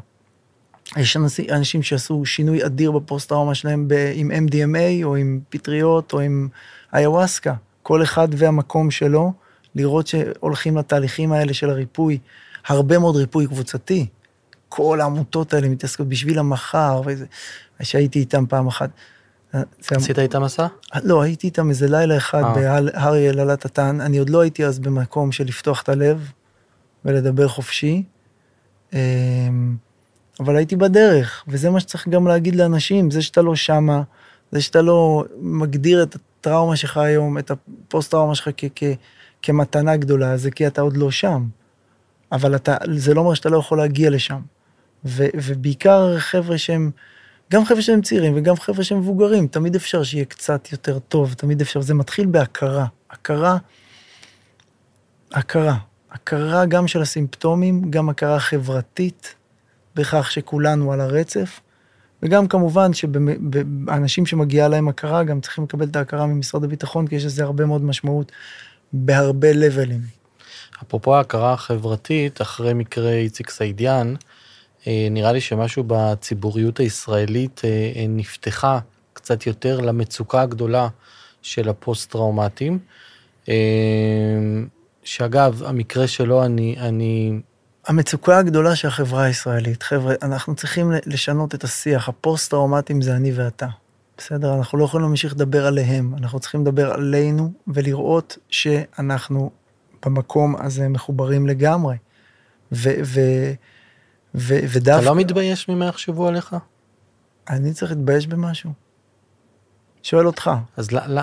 יש 0.96 1.16
אנשים 1.50 1.82
שעשו 1.82 2.26
שינוי 2.26 2.66
אדיר 2.66 2.90
בפוסט-טראומה 2.90 3.54
שלהם 3.54 3.88
ב- 3.88 4.12
עם 4.14 4.30
MDMA 4.30 5.04
או 5.04 5.16
עם 5.16 5.40
פטריות 5.48 6.12
או 6.12 6.20
עם 6.20 6.48
איוואסקה. 6.94 7.54
כל 7.82 8.02
אחד 8.02 8.28
והמקום 8.36 8.90
שלו, 8.90 9.32
לראות 9.74 10.06
שהולכים 10.06 10.76
לתהליכים 10.76 11.32
האלה 11.32 11.54
של 11.54 11.70
הריפוי. 11.70 12.18
הרבה 12.66 12.98
מאוד 12.98 13.16
ריפוי 13.16 13.46
קבוצתי. 13.46 14.06
כל 14.68 15.00
העמותות 15.00 15.54
האלה 15.54 15.68
מתעסקות 15.68 16.08
בשביל 16.08 16.38
המחר, 16.38 17.02
וזה, 17.06 17.26
שהייתי 17.82 18.18
איתם 18.18 18.46
פעם 18.46 18.66
אחת. 18.66 18.90
עשית 19.90 20.18
איתם 20.18 20.42
מסע? 20.42 20.66
לא, 21.04 21.22
הייתי 21.22 21.46
איתם 21.46 21.68
איזה 21.68 21.88
לילה 21.88 22.16
אחד 22.16 22.42
אה. 22.42 22.54
בהרי 22.54 23.30
אלעלת 23.30 23.64
התן, 23.64 24.00
אני 24.00 24.18
עוד 24.18 24.30
לא 24.30 24.40
הייתי 24.40 24.64
אז 24.64 24.78
במקום 24.78 25.32
של 25.32 25.44
לפתוח 25.44 25.82
את 25.82 25.88
הלב 25.88 26.32
ולדבר 27.04 27.48
חופשי, 27.48 28.02
אמ, 28.92 29.76
אבל 30.40 30.56
הייתי 30.56 30.76
בדרך, 30.76 31.44
וזה 31.48 31.70
מה 31.70 31.80
שצריך 31.80 32.08
גם 32.08 32.26
להגיד 32.26 32.54
לאנשים, 32.56 33.10
זה 33.10 33.22
שאתה 33.22 33.42
לא 33.42 33.56
שמה, 33.56 34.02
זה 34.52 34.60
שאתה 34.60 34.82
לא 34.82 35.24
מגדיר 35.40 36.02
את 36.02 36.16
הטראומה 36.16 36.76
שלך 36.76 36.96
היום, 36.96 37.38
את 37.38 37.50
הפוסט-טראומה 37.50 38.34
שלך 38.34 38.48
כמתנה 39.42 39.96
גדולה, 39.96 40.36
זה 40.36 40.50
כי 40.50 40.66
אתה 40.66 40.80
עוד 40.80 40.96
לא 40.96 41.10
שם. 41.10 41.46
אבל 42.32 42.56
אתה, 42.56 42.76
זה 42.94 43.14
לא 43.14 43.20
אומר 43.20 43.34
שאתה 43.34 43.48
לא 43.48 43.58
יכול 43.58 43.78
להגיע 43.78 44.10
לשם. 44.10 44.40
ו, 45.04 45.26
ובעיקר 45.34 46.18
חבר'ה 46.18 46.58
שהם, 46.58 46.90
גם 47.52 47.64
חבר'ה 47.64 47.82
שהם 47.82 48.02
צעירים 48.02 48.32
וגם 48.36 48.56
חבר'ה 48.56 48.84
שהם 48.84 48.98
מבוגרים, 48.98 49.46
תמיד 49.46 49.74
אפשר 49.74 50.02
שיהיה 50.02 50.24
קצת 50.24 50.72
יותר 50.72 50.98
טוב, 50.98 51.34
תמיד 51.34 51.60
אפשר, 51.60 51.80
זה 51.80 51.94
מתחיל 51.94 52.26
בהכרה. 52.26 52.86
הכרה, 53.10 53.56
הכרה. 55.32 55.76
הכרה 56.10 56.66
גם 56.66 56.88
של 56.88 57.02
הסימפטומים, 57.02 57.90
גם 57.90 58.08
הכרה 58.08 58.40
חברתית, 58.40 59.34
בכך 59.94 60.30
שכולנו 60.30 60.92
על 60.92 61.00
הרצף, 61.00 61.60
וגם 62.22 62.48
כמובן 62.48 62.90
שאנשים 62.92 64.26
שמגיעה 64.26 64.68
להם 64.68 64.88
הכרה, 64.88 65.24
גם 65.24 65.40
צריכים 65.40 65.64
לקבל 65.64 65.86
את 65.86 65.96
ההכרה 65.96 66.26
ממשרד 66.26 66.64
הביטחון, 66.64 67.06
כי 67.06 67.14
יש 67.14 67.24
לזה 67.24 67.44
הרבה 67.44 67.66
מאוד 67.66 67.84
משמעות 67.84 68.32
בהרבה 68.92 69.52
לבלים. 69.52 70.00
אפרופו 70.82 71.16
ההכרה 71.16 71.52
החברתית, 71.52 72.40
אחרי 72.40 72.74
מקרה 72.74 73.12
איציק 73.12 73.50
סעידיאן, 73.50 74.14
נראה 74.86 75.32
לי 75.32 75.40
שמשהו 75.40 75.84
בציבוריות 75.86 76.80
הישראלית 76.80 77.60
אה, 77.64 77.92
אה, 77.96 78.04
נפתחה 78.08 78.78
קצת 79.12 79.46
יותר 79.46 79.80
למצוקה 79.80 80.42
הגדולה 80.42 80.88
של 81.42 81.68
הפוסט-טראומטיים. 81.68 82.78
שאגב, 85.04 85.62
המקרה 85.66 86.06
שלו, 86.06 86.44
אני, 86.44 86.76
אני... 86.78 87.40
המצוקה 87.86 88.38
הגדולה 88.38 88.76
של 88.76 88.88
החברה 88.88 89.22
הישראלית, 89.22 89.82
חבר'ה, 89.82 90.14
אנחנו 90.22 90.54
צריכים 90.54 90.92
לשנות 91.06 91.54
את 91.54 91.64
השיח, 91.64 92.08
הפוסט-טראומטיים 92.08 93.02
זה 93.02 93.16
אני 93.16 93.32
ואתה. 93.32 93.66
בסדר? 94.18 94.54
אנחנו 94.54 94.78
לא 94.78 94.84
יכולים 94.84 95.06
להמשיך 95.06 95.32
לדבר 95.32 95.66
עליהם, 95.66 96.14
אנחנו 96.18 96.40
צריכים 96.40 96.60
לדבר 96.60 96.92
עלינו 96.92 97.52
ולראות 97.68 98.38
שאנחנו 98.50 99.50
במקום 100.04 100.56
הזה 100.58 100.88
מחוברים 100.88 101.46
לגמרי. 101.46 101.96
ו, 102.72 102.90
ו, 103.04 103.20
ו, 104.34 104.58
ודווקא... 104.72 105.00
אתה 105.02 105.10
לא 105.10 105.14
מתבייש 105.14 105.68
ממה 105.68 105.86
יחשבו 105.86 106.28
עליך? 106.28 106.56
אני 107.50 107.72
צריך 107.72 107.92
להתבייש 107.92 108.26
במשהו. 108.26 108.70
שואל 110.02 110.26
אותך. 110.26 110.50
אז 110.76 110.92
לא... 110.92 111.00
לא... 111.06 111.22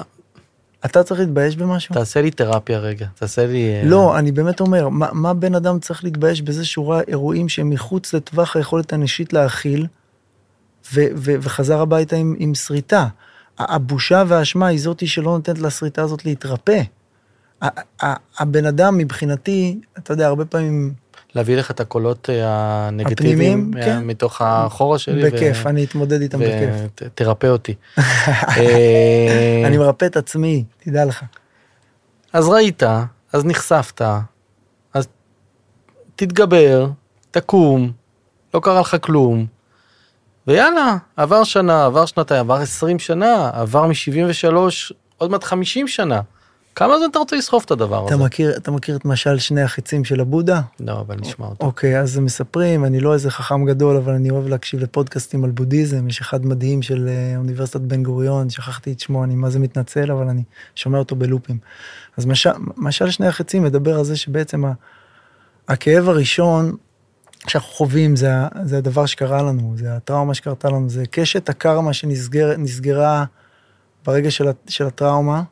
אתה 0.85 1.03
צריך 1.03 1.19
להתבייש 1.19 1.55
במשהו? 1.55 1.95
תעשה 1.95 2.21
לי 2.21 2.31
תרפיה 2.31 2.79
רגע, 2.79 3.07
תעשה 3.15 3.47
לי... 3.47 3.69
אה, 3.69 3.81
לא, 3.85 4.19
אני 4.19 4.31
באמת 4.31 4.59
אומר, 4.59 4.89
מה, 4.89 5.07
מה 5.13 5.33
בן 5.33 5.55
אדם 5.55 5.79
צריך 5.79 6.03
להתבייש 6.03 6.41
בזה 6.41 6.65
שורה 6.65 7.01
אירועים 7.07 7.49
שהם 7.49 7.69
מחוץ 7.69 8.13
לטווח 8.13 8.55
היכולת 8.55 8.93
האנושית 8.93 9.33
להכיל, 9.33 9.87
ו, 10.93 11.01
ו, 11.15 11.31
וחזר 11.41 11.81
הביתה 11.81 12.15
עם, 12.15 12.35
עם 12.39 12.55
שריטה. 12.55 13.07
הבושה 13.59 14.23
והאשמה 14.27 14.67
היא 14.67 14.79
זאתי 14.79 15.07
שלא 15.07 15.31
נותנת 15.31 15.59
לשריטה 15.59 16.01
הזאת 16.01 16.25
להתרפא. 16.25 16.81
הבן 18.39 18.65
אדם 18.65 18.97
מבחינתי, 18.97 19.79
אתה 19.97 20.13
יודע, 20.13 20.27
הרבה 20.27 20.45
פעמים... 20.45 20.93
להביא 21.37 21.57
לך 21.57 21.71
את 21.71 21.79
הקולות 21.79 22.29
אה, 22.29 22.43
הנגטיביים 22.87 23.71
כן. 23.81 24.03
מתוך 24.03 24.41
החורה 24.41 24.99
שלי. 24.99 25.31
בכיף, 25.31 25.57
ו... 25.65 25.69
אני 25.69 25.83
אתמודד 25.83 26.21
איתם 26.21 26.39
בכיף. 26.39 26.75
ותרפא 27.01 27.47
אותי. 27.47 27.75
אני 29.65 29.77
מרפא 29.77 30.05
את 30.05 30.17
עצמי, 30.17 30.63
תדע 30.79 31.05
לך. 31.05 31.23
אז 32.33 32.49
ראית, 32.49 32.83
אז 33.33 33.45
נחשפת, 33.45 34.01
אז 34.93 35.07
תתגבר, 36.15 36.87
תקום, 37.31 37.91
לא 38.53 38.59
קרה 38.59 38.79
לך 38.79 38.95
כלום. 39.01 39.45
ויאללה, 40.47 40.97
עבר 41.17 41.43
שנה, 41.43 41.85
עבר 41.85 42.05
שנתיים, 42.05 42.39
עבר 42.39 42.61
20 42.61 42.99
שנה, 42.99 43.49
עבר 43.53 43.87
מ-73, 43.87 44.55
עוד 45.17 45.31
מעט 45.31 45.43
50 45.43 45.87
שנה. 45.87 46.21
כמה 46.77 46.97
זמן 46.97 47.09
אתה 47.11 47.19
רוצה 47.19 47.35
לסחוב 47.35 47.63
את 47.65 47.71
הדבר 47.71 48.05
אתה 48.05 48.13
הזה? 48.13 48.23
מכיר, 48.23 48.57
אתה 48.57 48.71
מכיר 48.71 48.95
את 48.95 49.05
משל 49.05 49.37
שני 49.37 49.61
החיצים 49.61 50.05
של 50.05 50.19
הבודה? 50.19 50.61
לא, 50.79 50.99
אבל 50.99 51.15
נשמע 51.19 51.45
אותו. 51.45 51.65
אוקיי, 51.65 51.99
אז 51.99 52.17
הם 52.17 52.25
מספרים, 52.25 52.85
אני 52.85 52.99
לא 52.99 53.13
איזה 53.13 53.31
חכם 53.31 53.65
גדול, 53.65 53.97
אבל 53.97 54.13
אני 54.13 54.29
אוהב 54.29 54.47
להקשיב 54.47 54.79
לפודקאסטים 54.79 55.43
על 55.43 55.51
בודהיזם, 55.51 56.07
יש 56.07 56.21
אחד 56.21 56.45
מדהים 56.45 56.81
של 56.81 57.07
אה, 57.07 57.37
אוניברסיטת 57.37 57.81
בן 57.81 58.03
גוריון, 58.03 58.49
שכחתי 58.49 58.91
את 58.91 58.99
שמו, 58.99 59.23
אני 59.23 59.35
מה 59.35 59.49
זה 59.49 59.59
מתנצל, 59.59 60.11
אבל 60.11 60.29
אני 60.29 60.43
שומע 60.75 60.99
אותו 60.99 61.15
בלופים. 61.15 61.57
אז 62.17 62.25
משל, 62.25 62.49
משל 62.77 63.09
שני 63.09 63.27
החיצים 63.27 63.63
מדבר 63.63 63.97
על 63.97 64.03
זה 64.03 64.15
שבעצם 64.15 64.65
ה, 64.65 64.73
הכאב 65.67 66.09
הראשון 66.09 66.75
שאנחנו 67.47 67.69
חווים 67.69 68.15
זה, 68.15 68.29
זה 68.63 68.77
הדבר 68.77 69.05
שקרה 69.05 69.41
לנו, 69.41 69.73
זה 69.77 69.95
הטראומה 69.95 70.33
שקרתה 70.33 70.69
לנו, 70.69 70.89
זה 70.89 71.03
קשת 71.11 71.49
הקרמה 71.49 71.93
שנסגרה 71.93 73.25
ברגע 74.05 74.31
של, 74.31 74.45
של 74.67 74.87
הטראומה, 74.87 75.43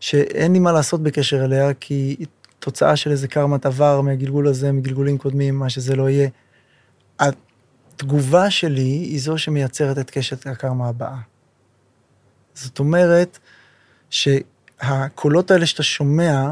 שאין 0.00 0.52
לי 0.52 0.58
מה 0.58 0.72
לעשות 0.72 1.02
בקשר 1.02 1.44
אליה, 1.44 1.74
כי 1.74 2.16
היא 2.18 2.26
תוצאה 2.58 2.96
של 2.96 3.10
איזה 3.10 3.28
קרמת 3.28 3.66
עבר 3.66 4.00
מהגלגול 4.00 4.48
הזה, 4.48 4.72
מגלגולים 4.72 5.18
קודמים, 5.18 5.58
מה 5.58 5.70
שזה 5.70 5.96
לא 5.96 6.08
יהיה. 6.08 6.28
התגובה 7.18 8.50
שלי 8.50 8.80
היא 8.82 9.20
זו 9.20 9.38
שמייצרת 9.38 9.98
את 9.98 10.10
קשת 10.10 10.46
הקרמה 10.46 10.88
הבאה. 10.88 11.16
זאת 12.54 12.78
אומרת 12.78 13.38
שהקולות 14.10 15.50
האלה 15.50 15.66
שאתה 15.66 15.82
שומע, 15.82 16.50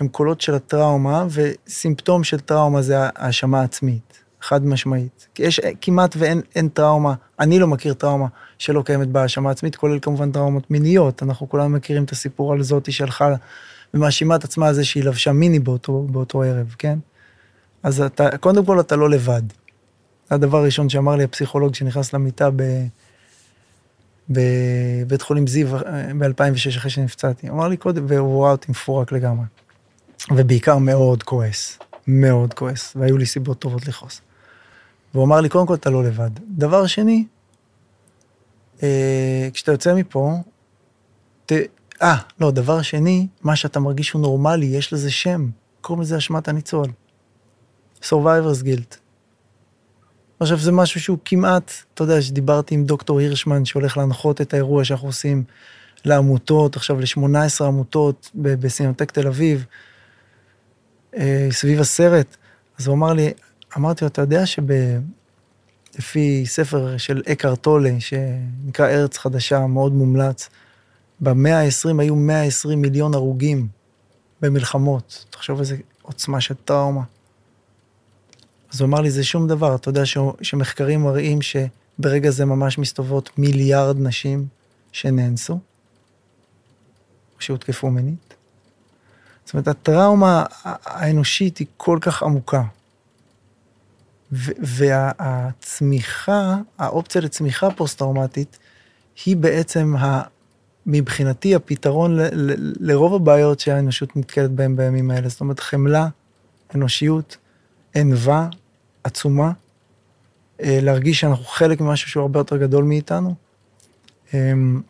הם 0.00 0.08
קולות 0.08 0.40
של 0.40 0.54
הטראומה, 0.54 1.26
וסימפטום 1.30 2.24
של 2.24 2.40
טראומה 2.40 2.82
זה 2.82 2.96
האשמה 2.98 3.62
עצמית, 3.62 4.24
חד 4.40 4.66
משמעית. 4.66 5.28
יש 5.38 5.60
כמעט 5.80 6.16
ואין 6.18 6.68
טראומה, 6.68 7.14
אני 7.40 7.58
לא 7.58 7.66
מכיר 7.66 7.94
טראומה 7.94 8.26
שלא 8.58 8.82
קיימת 8.82 9.08
בהאשמה 9.08 9.50
עצמית, 9.50 9.76
כולל 9.76 9.98
כמובן 10.02 10.32
טראומות 10.32 10.70
מיניות, 10.70 11.22
אנחנו 11.22 11.48
כולנו 11.48 11.68
מכירים 11.68 12.04
את 12.04 12.12
הסיפור 12.12 12.52
על 12.52 12.62
זאתי 12.62 12.92
שהלכה 12.92 13.34
ומאשימה 13.94 14.36
את 14.36 14.44
עצמה 14.44 14.68
על 14.68 14.74
זה 14.74 14.84
שהיא 14.84 15.04
לבשה 15.04 15.32
מיני 15.32 15.58
באותו, 15.58 16.06
באותו 16.10 16.42
ערב, 16.42 16.74
כן? 16.78 16.98
אז 17.82 18.00
אתה, 18.00 18.38
קודם 18.38 18.64
כל 18.64 18.80
אתה 18.80 18.96
לא 18.96 19.10
לבד. 19.10 19.42
זה 20.28 20.34
הדבר 20.34 20.58
הראשון 20.58 20.88
שאמר 20.88 21.16
לי 21.16 21.24
הפסיכולוג 21.24 21.74
שנכנס 21.74 22.12
למיטה 22.12 22.50
ב... 22.56 22.62
בבית 24.30 25.22
חולים 25.22 25.46
זיו 25.46 25.78
ב-2006 26.18 26.76
אחרי 26.76 26.90
שנפצעתי. 26.90 27.48
אמר 27.48 27.68
לי 27.68 27.76
קודם, 27.76 28.04
והוא 28.08 28.42
ראה 28.44 28.52
אותי 28.52 28.66
מפורק 28.70 29.12
לגמרי. 29.12 29.44
ובעיקר 30.30 30.78
מאוד 30.78 31.22
כועס, 31.22 31.78
מאוד 32.06 32.54
כועס, 32.54 32.92
והיו 32.96 33.18
לי 33.18 33.26
סיבות 33.26 33.58
טובות 33.58 33.88
לכעוס. 33.88 34.20
והוא 35.14 35.24
אמר 35.24 35.40
לי, 35.40 35.48
קודם 35.48 35.66
כל 35.66 35.74
אתה 35.74 35.90
לא 35.90 36.04
לבד. 36.04 36.30
דבר 36.48 36.86
שני, 36.86 37.24
אה, 38.82 39.48
כשאתה 39.52 39.72
יוצא 39.72 39.94
מפה, 39.94 40.34
ת... 41.46 41.52
אה, 42.02 42.16
לא, 42.40 42.50
דבר 42.50 42.82
שני, 42.82 43.26
מה 43.42 43.56
שאתה 43.56 43.80
מרגיש 43.80 44.10
הוא 44.10 44.22
נורמלי, 44.22 44.66
יש 44.66 44.92
לזה 44.92 45.10
שם, 45.10 45.50
קוראים 45.80 46.02
לזה 46.02 46.16
אשמת 46.16 46.48
הניצול. 46.48 46.86
Survivor's 48.02 48.64
Guilt. 48.64 48.96
עכשיו 50.40 50.58
זה 50.58 50.72
משהו 50.72 51.00
שהוא 51.00 51.18
כמעט, 51.24 51.72
אתה 51.94 52.02
יודע, 52.02 52.22
שדיברתי 52.22 52.74
עם 52.74 52.84
דוקטור 52.84 53.18
הירשמן 53.18 53.64
שהולך 53.64 53.96
להנחות 53.96 54.40
את 54.40 54.54
האירוע 54.54 54.84
שאנחנו 54.84 55.08
עושים 55.08 55.44
לעמותות, 56.04 56.76
עכשיו 56.76 57.00
ל-18 57.00 57.64
עמותות 57.64 58.30
בסינוטק 58.34 59.10
תל 59.10 59.26
אביב, 59.26 59.64
אה, 61.16 61.48
סביב 61.50 61.80
הסרט, 61.80 62.36
אז 62.78 62.86
הוא 62.86 62.94
אמר 62.94 63.12
לי, 63.12 63.32
אמרתי 63.76 64.04
לו, 64.04 64.08
אתה 64.08 64.22
יודע 64.22 64.46
שלפי 64.46 66.46
ספר 66.46 66.96
של 66.96 67.22
אקאר 67.32 67.56
טולה, 67.56 67.90
שנקרא 67.98 68.88
ארץ 68.88 69.18
חדשה, 69.18 69.66
מאוד 69.66 69.92
מומלץ, 69.92 70.48
במאה 71.20 71.60
ה-20 71.60 72.00
היו 72.00 72.16
120 72.16 72.82
מיליון 72.82 73.14
הרוגים 73.14 73.68
במלחמות. 74.40 75.24
תחשוב 75.30 75.58
איזה 75.58 75.76
עוצמה 76.02 76.40
של 76.40 76.54
טראומה. 76.54 77.02
אז 78.72 78.80
הוא 78.80 78.88
אמר 78.88 79.00
לי, 79.00 79.10
זה 79.10 79.24
שום 79.24 79.48
דבר, 79.48 79.74
אתה 79.74 79.88
יודע 79.88 80.06
ש... 80.06 80.18
שמחקרים 80.42 81.02
מראים 81.02 81.38
שברגע 81.42 82.30
זה 82.30 82.44
ממש 82.44 82.78
מסתובבות 82.78 83.38
מיליארד 83.38 83.96
נשים 84.00 84.46
שנאנסו, 84.92 85.58
שהותקפו 87.38 87.90
מינית. 87.90 88.34
זאת 89.44 89.54
אומרת, 89.54 89.68
הטראומה 89.68 90.44
האנושית 90.64 91.58
היא 91.58 91.66
כל 91.76 91.98
כך 92.00 92.22
עמוקה. 92.22 92.62
והצמיחה, 94.32 96.56
האופציה 96.78 97.20
לצמיחה 97.20 97.70
פוסט-טראומטית, 97.70 98.58
היא 99.24 99.36
בעצם, 99.36 99.96
ה, 99.96 100.22
מבחינתי, 100.86 101.54
הפתרון 101.54 102.16
ל, 102.16 102.20
ל, 102.32 102.72
לרוב 102.80 103.14
הבעיות 103.14 103.60
שהאנושות 103.60 104.16
נתקלת 104.16 104.50
בהן 104.50 104.76
בימים 104.76 105.10
האלה. 105.10 105.28
זאת 105.28 105.40
אומרת, 105.40 105.60
חמלה, 105.60 106.08
אנושיות, 106.74 107.36
ענווה, 107.94 108.48
עצומה, 109.04 109.52
אה, 110.62 110.78
להרגיש 110.82 111.20
שאנחנו 111.20 111.44
חלק 111.44 111.80
ממשהו 111.80 112.10
שהוא 112.10 112.20
הרבה 112.20 112.40
יותר 112.40 112.56
גדול 112.56 112.84
מאיתנו. 112.84 113.34
אמ, 114.34 114.80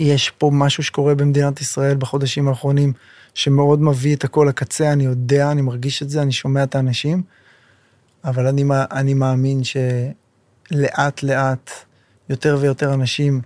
יש 0.00 0.30
פה 0.30 0.50
משהו 0.54 0.82
שקורה 0.82 1.14
במדינת 1.14 1.60
ישראל 1.60 1.96
בחודשים 1.96 2.48
האחרונים, 2.48 2.92
שמאוד 3.34 3.82
מביא 3.82 4.16
את 4.16 4.24
הכל 4.24 4.46
לקצה, 4.48 4.92
אני 4.92 5.04
יודע, 5.04 5.50
אני 5.50 5.62
מרגיש 5.62 6.02
את 6.02 6.10
זה, 6.10 6.22
אני 6.22 6.32
שומע 6.32 6.62
את 6.62 6.74
האנשים, 6.74 7.22
אבל 8.26 8.46
אני, 8.46 8.64
אני 8.90 9.14
מאמין 9.14 9.60
שלאט 9.64 11.22
לאט 11.22 11.70
יותר 12.28 12.58
ויותר 12.60 12.94
אנשים 12.94 13.40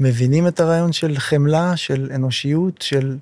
מבינים 0.00 0.48
את 0.48 0.60
הרעיון 0.60 0.92
של 0.92 1.18
חמלה, 1.18 1.76
של 1.76 2.10
אנושיות, 2.14 2.82
של... 2.82 3.16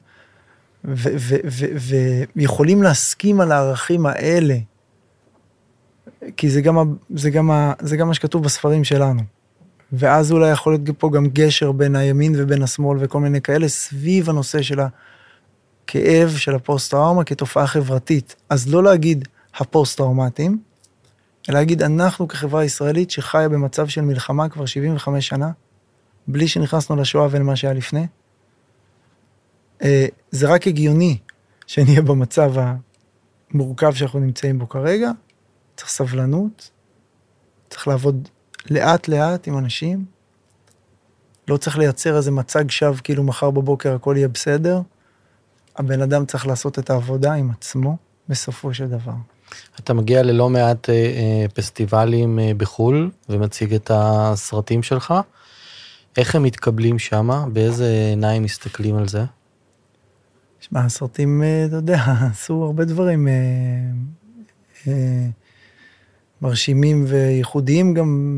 ויכולים 2.37 2.83
להסכים 2.83 3.41
על 3.41 3.53
הערכים 3.53 4.07
האלה, 4.07 4.57
כי 6.37 6.51
זה 6.51 6.61
גם, 6.61 6.95
זה, 7.15 7.31
גם, 7.31 7.51
זה 7.81 7.97
גם 7.97 8.09
מה 8.09 8.15
שכתוב 8.15 8.43
בספרים 8.43 8.85
שלנו. 8.85 9.23
ואז 9.93 10.33
אולי 10.33 10.51
יכול 10.51 10.73
להיות 10.73 10.99
פה 10.99 11.11
גם 11.11 11.27
גשר 11.27 11.73
בין 11.73 11.97
הימין 11.97 12.35
ובין 12.37 12.63
השמאל 12.63 12.99
וכל 13.01 13.21
מיני 13.21 13.41
כאלה, 13.41 13.69
סביב 13.69 14.31
הנושא 14.31 14.63
של 14.63 14.81
הכאב 14.81 16.31
של 16.37 16.55
הפוסט-טראומה 16.55 17.25
כתופעה 17.25 17.67
חברתית. 17.67 18.37
אז 18.51 18.69
לא 18.69 18.83
להגיד 18.83 19.29
הפוסט-טראומטיים, 19.55 20.70
אלא 21.51 21.59
להגיד 21.59 21.83
אנחנו 21.83 22.29
כחברה 22.29 22.65
ישראלית 22.65 23.11
שחיה 23.11 23.49
במצב 23.49 23.89
של 23.89 24.01
מלחמה 24.01 24.49
כבר 24.49 24.67
75 24.67 25.29
שנה, 25.29 25.51
בלי 26.27 26.49
שנכנסנו 26.49 26.97
לשואה 26.97 27.29
ולמה 27.31 27.57
שהיה 27.57 27.75
לפני. 27.75 28.07
אה, 29.83 30.07
זה 30.31 30.49
רק 30.49 30.67
הגיוני 30.67 31.19
שנהיה 31.67 32.03
במצב 32.03 32.53
המורכב 33.53 33.95
שאנחנו 33.95 34.21
נמצאים 34.21 34.59
בו 34.59 34.69
כרגע, 34.69 35.11
צריך 35.77 35.91
סבלנות, 35.91 36.71
צריך 37.71 37.89
לעבוד 37.89 38.29
לאט 38.71 39.09
לאט 39.09 39.49
עם 39.49 39.59
אנשים, 39.59 40.05
לא 41.49 41.57
צריך 41.57 41.79
לייצר 41.79 42.17
איזה 42.17 42.31
מצג 42.31 42.71
שווא 42.71 42.97
כאילו 43.05 43.23
מחר 43.23 43.51
בבוקר 43.51 43.95
הכל 43.95 44.15
יהיה 44.17 44.29
בסדר. 44.29 44.81
הבן 45.77 46.03
אדם 46.03 46.27
צריך 46.27 46.47
לעשות 46.47 46.79
את 46.79 46.91
העבודה 46.91 47.33
עם 47.33 47.51
עצמו 47.51 47.97
בסופו 48.29 48.75
של 48.75 48.89
דבר. 48.89 49.15
אתה 49.81 49.95
מגיע 49.95 50.23
ללא 50.23 50.51
מעט 50.51 50.91
אה, 50.91 50.95
אה, 50.95 51.47
פסטיבלים 51.55 52.39
אה, 52.39 52.53
בחו"ל 52.57 53.11
ומציג 53.29 53.75
את 53.75 53.91
הסרטים 53.95 54.83
שלך. 54.83 55.15
איך 56.17 56.35
הם 56.35 56.43
מתקבלים 56.43 56.99
שמה? 56.99 57.45
באיזה 57.53 57.87
עיניים 58.11 58.43
מסתכלים 58.43 58.97
על 58.97 59.09
זה? 59.09 59.25
שמע, 60.61 60.85
הסרטים, 60.85 61.43
אתה 61.67 61.77
יודע, 61.77 62.05
עשו 62.33 62.65
הרבה 62.65 62.85
דברים. 62.85 63.29
מרשימים 66.43 67.05
וייחודיים 67.09 67.95
גם, 67.95 68.37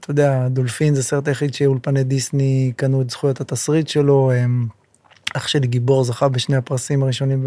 אתה 0.00 0.10
יודע, 0.10 0.48
דולפין 0.48 0.94
זה 0.94 1.02
סרט 1.02 1.28
היחיד 1.28 1.54
שאולפני 1.54 2.04
דיסני 2.04 2.72
קנו 2.76 3.02
את 3.02 3.10
זכויות 3.10 3.40
התסריט 3.40 3.88
שלו. 3.88 4.32
אח 5.34 5.46
שלי 5.48 5.66
גיבור 5.66 6.04
זכה 6.04 6.28
בשני 6.28 6.56
הפרסים 6.56 7.02
הראשונים 7.02 7.46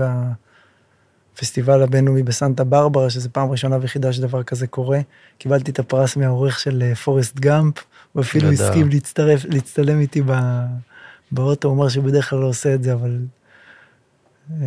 בפסטיבל 1.39 1.83
הבינלאומי 1.83 2.23
בסנטה 2.23 2.63
ברברה, 2.63 3.09
שזו 3.09 3.29
פעם 3.31 3.51
ראשונה 3.51 3.77
ויחידה 3.81 4.13
שדבר 4.13 4.43
כזה 4.43 4.67
קורה. 4.67 4.99
קיבלתי 5.37 5.71
את 5.71 5.79
הפרס 5.79 6.15
מהעורך 6.17 6.59
של 6.59 6.83
אה, 6.83 6.95
פורסט 6.95 7.39
גאמפ, 7.39 7.75
הוא 8.13 8.21
אפילו. 8.21 8.51
הסכים 8.51 8.89
להצטרף, 8.89 9.45
להצטלם 9.45 9.99
איתי 9.99 10.21
ב- 10.25 10.65
באוטו, 11.31 11.67
הוא 11.67 11.77
אמר 11.77 11.89
שבדרך 11.89 12.29
כלל 12.29 12.39
לא 12.39 12.45
עושה 12.45 12.73
את 12.73 12.83
זה, 12.83 12.93
אבל 12.93 13.19
אה, 14.51 14.65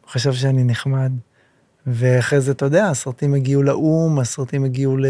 הוא 0.00 0.10
חשב 0.10 0.32
שאני 0.32 0.64
נחמד. 0.64 1.12
ואחרי 1.86 2.40
זה, 2.40 2.52
אתה 2.52 2.64
יודע, 2.64 2.86
הסרטים 2.86 3.34
הגיעו 3.34 3.62
לאו"ם, 3.62 4.18
הסרטים 4.18 4.64
הגיעו 4.64 4.96
ל... 4.96 5.06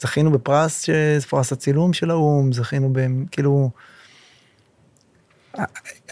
זכינו 0.00 0.30
בפרס, 0.30 0.82
ש- 0.82 1.24
פרס 1.28 1.52
הצילום 1.52 1.92
של 1.92 2.10
האו"ם, 2.10 2.52
זכינו 2.52 2.90
ב... 2.92 3.00
כאילו... 3.30 3.70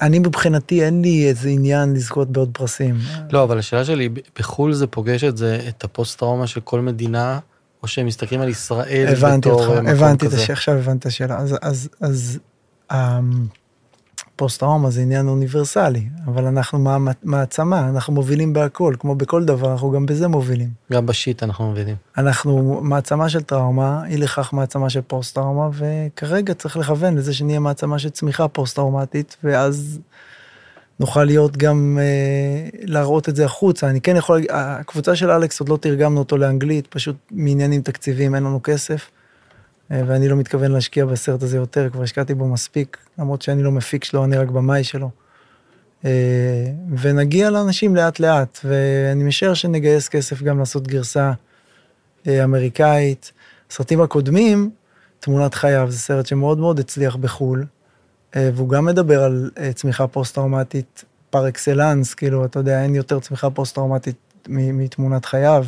אני 0.03 0.19
מבחינתי, 0.19 0.85
אין 0.85 1.03
לי 1.03 1.29
איזה 1.29 1.49
עניין 1.49 1.95
לזכות 1.95 2.31
בעוד 2.31 2.51
פרסים. 2.53 2.99
לא, 3.33 3.43
אבל 3.43 3.59
השאלה 3.59 3.85
שלי, 3.85 4.09
בחו"ל 4.39 4.73
זה 4.73 4.87
פוגש 4.87 5.25
את 5.25 5.37
זה, 5.37 5.61
את 5.69 5.85
הפוסט-טראומה 5.85 6.47
של 6.47 6.61
כל 6.61 6.81
מדינה, 6.81 7.39
או 7.83 7.89
שהם 7.89 8.07
מסתכלים 8.07 8.41
על 8.41 8.49
ישראל 8.49 9.07
הבנתי 9.09 9.49
בתור 9.49 9.65
אותך, 9.65 9.73
מקום 9.73 9.87
הבנתי 9.87 10.27
כזה? 10.27 10.37
השאלה, 10.37 10.53
עכשיו 10.53 10.75
הבנתי 10.75 10.99
את 10.99 11.07
השאלה. 11.07 11.39
אז, 11.39 11.57
אז, 11.63 11.89
אז 12.01 12.39
פוסט 12.89 13.68
טראומה 14.47 14.91
זה 14.91 15.01
עניין 15.01 15.29
אוניברסלי, 15.29 16.09
אבל 16.27 16.45
אנחנו 16.45 16.79
מע- 16.79 17.13
מעצמה, 17.23 17.89
אנחנו 17.89 18.13
מובילים 18.13 18.53
בהכל, 18.53 18.95
כמו 18.99 19.15
בכל 19.15 19.45
דבר, 19.45 19.73
אנחנו 19.73 19.91
גם 19.91 20.07
בזה 20.07 20.29
מובילים. 20.29 20.69
גם 20.93 21.07
ב 21.07 21.14
shit 21.14 21.43
אנחנו 21.43 21.71
מבינים. 21.71 21.97
אנחנו 22.19 22.81
מעצמה 22.83 23.29
של 23.29 23.43
טראומה, 23.43 24.03
אי 24.07 24.17
לכך 24.17 24.53
מעצמה 24.53 24.91
של 24.91 25.01
פוסט 25.01 25.35
טראומה, 25.35 25.69
וכרגע 25.73 26.55
צריך 26.55 26.77
לכוון 26.77 27.17
לזה 27.17 27.35
שנהיה 27.35 27.61
מעצמה 27.61 27.99
של 27.99 28.11
צמיחה 28.11 28.49
פוסט 28.49 28.77
טראומטית, 28.77 29.37
ואז 29.45 29.99
נוכל 31.01 31.25
להיות 31.25 31.57
גם 31.57 31.99
אה, 32.01 32.69
להראות 32.83 33.29
את 33.29 33.37
זה 33.37 33.45
החוצה. 33.45 33.91
אני 33.91 34.01
כן 34.01 34.17
יכול, 34.17 34.43
הקבוצה 34.51 35.17
של 35.17 35.31
אלכס 35.31 35.61
עוד 35.61 35.69
לא 35.69 35.77
תרגמנו 35.77 36.19
אותו 36.19 36.37
לאנגלית, 36.37 36.87
פשוט 36.87 37.17
מעניינים 37.31 37.83
תקציביים 37.83 38.35
אין 38.35 38.43
לנו 38.43 38.61
כסף, 38.63 39.11
ואני 39.91 40.29
לא 40.29 40.37
מתכוון 40.37 40.73
להשקיע 40.73 41.07
בסרט 41.07 41.43
הזה 41.43 41.57
יותר, 41.57 41.91
כבר 41.91 42.03
השקעתי 42.03 42.35
בו 42.35 42.49
מספיק, 42.49 42.97
למרות 43.19 43.43
שאני 43.43 43.63
לא 43.63 43.71
מפיק 43.71 44.05
שלו, 44.05 44.25
אני 44.25 44.37
רק 44.37 44.49
במאי 44.49 44.85
שלו. 44.85 45.11
אה, 46.05 46.65
ונגיע 46.99 47.51
לאנשים 47.51 47.97
לאט 47.97 48.21
לאט, 48.21 48.59
ואני 48.65 49.25
משער 49.25 49.55
שנגייס 49.55 50.09
כסף 50.09 50.43
גם 50.43 50.59
לעשות 50.59 50.87
גרסה 50.87 51.33
אה, 52.27 52.45
אמריקאית. 52.45 53.33
הסרטים 53.71 54.01
הקודמים, 54.01 54.71
תמונת 55.21 55.55
חייו, 55.55 55.91
זה 55.91 55.99
סרט 55.99 56.27
שמאוד 56.27 56.59
מאוד 56.59 56.79
הצליח 56.79 57.17
בחו"ל, 57.17 57.65
אה, 58.37 58.51
והוא 58.55 58.69
גם 58.69 58.85
מדבר 58.85 59.23
על 59.23 59.51
אה, 59.59 59.73
צמיחה 59.73 60.07
פוסט-טראומטית 60.07 61.05
פר 61.31 61.49
אקסלנס, 61.49 62.15
כאילו, 62.15 62.45
אתה 62.45 62.59
יודע, 62.59 62.83
אין 62.83 62.95
יותר 62.95 63.21
צמיחה 63.21 63.51
פוסט-טראומטית 63.51 64.17
מתמונת 64.49 65.25
חייו. 65.25 65.67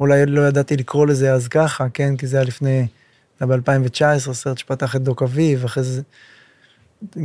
אולי 0.00 0.26
לא 0.26 0.48
ידעתי 0.48 0.76
לקרוא 0.76 1.06
לזה 1.06 1.32
אז 1.32 1.48
ככה, 1.48 1.86
כן? 1.94 2.16
כי 2.16 2.26
זה 2.26 2.36
היה 2.36 2.46
לפני, 2.46 2.86
היה 3.40 3.46
ב-2019, 3.46 4.32
סרט 4.32 4.58
שפתח 4.58 4.96
את 4.96 5.02
דוק 5.02 5.22
אביב, 5.22 5.64
אחרי 5.64 5.82
זה 5.82 6.02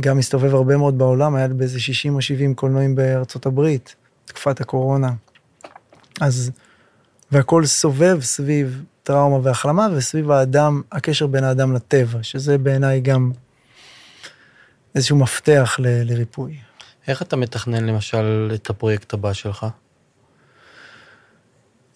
גם 0.00 0.18
הסתובב 0.18 0.54
הרבה 0.54 0.76
מאוד 0.76 0.98
בעולם, 0.98 1.34
היה 1.34 1.48
באיזה 1.48 1.80
60 1.80 2.14
או 2.14 2.22
70 2.22 2.54
קולנועים 2.54 2.94
בארצות 2.94 3.46
הברית, 3.46 3.94
תקופת 4.24 4.60
הקורונה. 4.60 5.10
אז, 6.20 6.50
והכל 7.32 7.66
סובב 7.66 8.18
סביב 8.20 8.84
טראומה 9.02 9.38
והחלמה, 9.42 9.88
וסביב 9.96 10.30
האדם, 10.30 10.82
הקשר 10.92 11.26
בין 11.26 11.44
האדם 11.44 11.72
לטבע, 11.72 12.22
שזה 12.22 12.58
בעיניי 12.58 13.00
גם 13.00 13.32
איזשהו 14.94 15.16
מפתח 15.16 15.76
ל, 15.78 15.86
לריפוי. 16.12 16.58
איך 17.08 17.22
אתה 17.22 17.36
מתכנן 17.36 17.86
למשל 17.86 18.50
את 18.54 18.70
הפרויקט 18.70 19.14
הבא 19.14 19.32
שלך? 19.32 19.66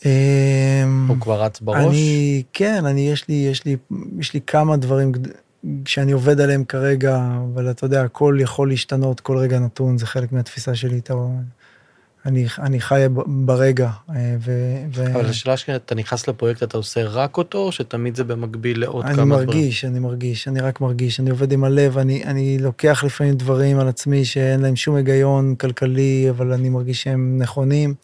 אמ, 0.04 1.06
הוא 1.08 1.16
כבר 1.20 1.42
רץ 1.42 1.60
בראש? 1.60 1.86
אני, 1.86 2.42
כן, 2.52 2.86
אני, 2.86 3.10
יש 3.10 3.28
לי, 3.28 3.34
יש 3.34 3.64
לי, 3.64 3.76
יש 4.18 4.34
לי 4.34 4.40
כמה 4.46 4.76
דברים 4.76 5.12
שאני 5.86 6.12
עובד 6.12 6.40
עליהם 6.40 6.64
כרגע, 6.64 7.28
אבל 7.54 7.70
אתה 7.70 7.84
יודע, 7.84 8.02
הכל 8.02 8.38
יכול 8.40 8.68
להשתנות 8.68 9.20
כל 9.20 9.36
רגע 9.36 9.58
נתון, 9.58 9.98
זה 9.98 10.06
חלק 10.06 10.32
מהתפיסה 10.32 10.74
שלי, 10.74 10.98
אתה, 10.98 11.14
אני, 12.26 12.46
אני 12.58 12.80
חי 12.80 13.04
ברגע, 13.26 13.90
אה, 14.10 14.36
ו... 14.40 14.52
ו... 14.94 15.12
אבל 15.12 15.26
השאלה 15.26 15.56
שלי, 15.56 15.76
אתה 15.76 15.94
נכנס 15.94 16.28
לפרויקט, 16.28 16.62
אתה 16.62 16.76
עושה 16.76 17.04
רק 17.04 17.36
אותו, 17.36 17.58
או 17.58 17.72
שתמיד 17.72 18.14
זה 18.14 18.24
במקביל 18.24 18.80
לעוד 18.80 19.04
אני 19.04 19.14
כמה 19.14 19.36
דברים? 19.36 19.48
מרגיש, 19.48 19.84
אני 19.84 19.98
מרגיש, 19.98 20.48
אני 20.48 20.60
רק 20.60 20.80
מרגיש, 20.80 21.20
אני 21.20 21.30
עובד 21.30 21.52
עם 21.52 21.64
הלב, 21.64 21.98
אני, 21.98 22.24
אני 22.24 22.58
לוקח 22.58 23.04
לפעמים 23.04 23.34
דברים 23.34 23.78
על 23.78 23.88
עצמי 23.88 24.24
שאין 24.24 24.60
להם 24.60 24.76
שום 24.76 24.96
היגיון 24.96 25.54
כלכלי, 25.54 26.26
אבל 26.30 26.52
אני 26.52 26.68
מרגיש 26.68 27.02
שהם 27.02 27.38
נכונים. 27.38 27.94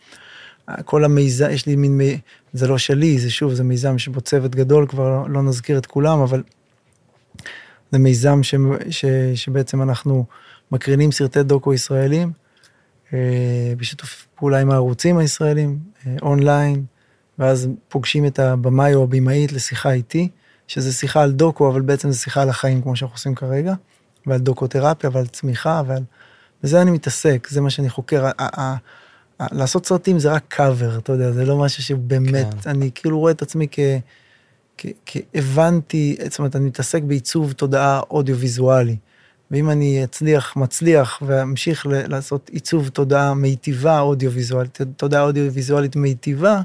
כל 0.84 1.04
המיזם, 1.04 1.50
יש 1.50 1.66
לי 1.66 1.76
מין, 1.76 1.98
מי- 1.98 2.18
זה 2.52 2.68
לא 2.68 2.78
שלי, 2.78 3.18
זה 3.18 3.30
שוב, 3.30 3.54
זה 3.54 3.64
מיזם 3.64 3.98
שבו 3.98 4.20
צוות 4.20 4.54
גדול, 4.54 4.86
כבר 4.86 5.08
לא, 5.08 5.30
לא 5.30 5.42
נזכיר 5.42 5.78
את 5.78 5.86
כולם, 5.86 6.18
אבל 6.18 6.42
זה 7.92 7.98
מיזם 7.98 8.42
ש, 8.42 8.54
ש, 8.90 9.04
שבעצם 9.34 9.82
אנחנו 9.82 10.24
מקרינים 10.72 11.12
סרטי 11.12 11.42
דוקו 11.42 11.74
ישראלים, 11.74 12.32
אה, 13.12 13.72
בשיתוף 13.76 14.26
פעולה 14.34 14.60
עם 14.60 14.70
הערוצים 14.70 15.18
הישראלים, 15.18 15.78
אה, 16.06 16.16
אונליין, 16.22 16.84
ואז 17.38 17.68
פוגשים 17.88 18.26
את 18.26 18.38
הבמאי 18.38 18.94
או 18.94 19.02
הבמאית 19.02 19.52
לשיחה 19.52 19.92
איתי, 19.92 20.28
שזה 20.68 20.92
שיחה 20.92 21.22
על 21.22 21.32
דוקו, 21.32 21.68
אבל 21.68 21.80
בעצם 21.80 22.10
זה 22.10 22.18
שיחה 22.18 22.42
על 22.42 22.48
החיים, 22.48 22.82
כמו 22.82 22.96
שאנחנו 22.96 23.14
עושים 23.14 23.34
כרגע, 23.34 23.74
ועל 24.26 24.38
דוקותרפיה 24.40 25.10
ועל 25.12 25.26
צמיחה, 25.26 25.82
ועל... 25.86 26.02
בזה 26.62 26.82
אני 26.82 26.90
מתעסק, 26.90 27.48
זה 27.50 27.60
מה 27.60 27.70
שאני 27.70 27.90
חוקר. 27.90 28.26
לעשות 29.40 29.86
סרטים 29.86 30.18
זה 30.18 30.32
רק 30.32 30.44
קאבר, 30.48 30.98
אתה 30.98 31.12
יודע, 31.12 31.32
זה 31.32 31.44
לא 31.44 31.58
משהו 31.58 31.82
שבאמת, 31.82 32.46
כן. 32.62 32.70
אני 32.70 32.90
כאילו 32.94 33.18
רואה 33.18 33.32
את 33.32 33.42
עצמי 33.42 33.66
כ... 33.70 33.80
כ- 34.78 34.86
כהבנתי, 35.06 36.16
זאת 36.30 36.38
אומרת, 36.38 36.56
אני 36.56 36.64
מתעסק 36.64 37.02
בעיצוב 37.02 37.52
תודעה 37.52 38.00
אודיו-ויזואלי. 38.10 38.96
ואם 39.50 39.70
אני 39.70 40.04
אצליח, 40.04 40.56
מצליח, 40.56 41.22
ואמשיך 41.26 41.86
ל- 41.86 42.06
לעשות 42.06 42.50
עיצוב 42.52 42.88
תודעה 42.88 43.34
מיטיבה 43.34 44.00
אודיו-ויזואלית, 44.00 44.78
תודעה 44.96 45.22
אודיו-ויזואלית 45.22 45.96
מיטיבה, 45.96 46.60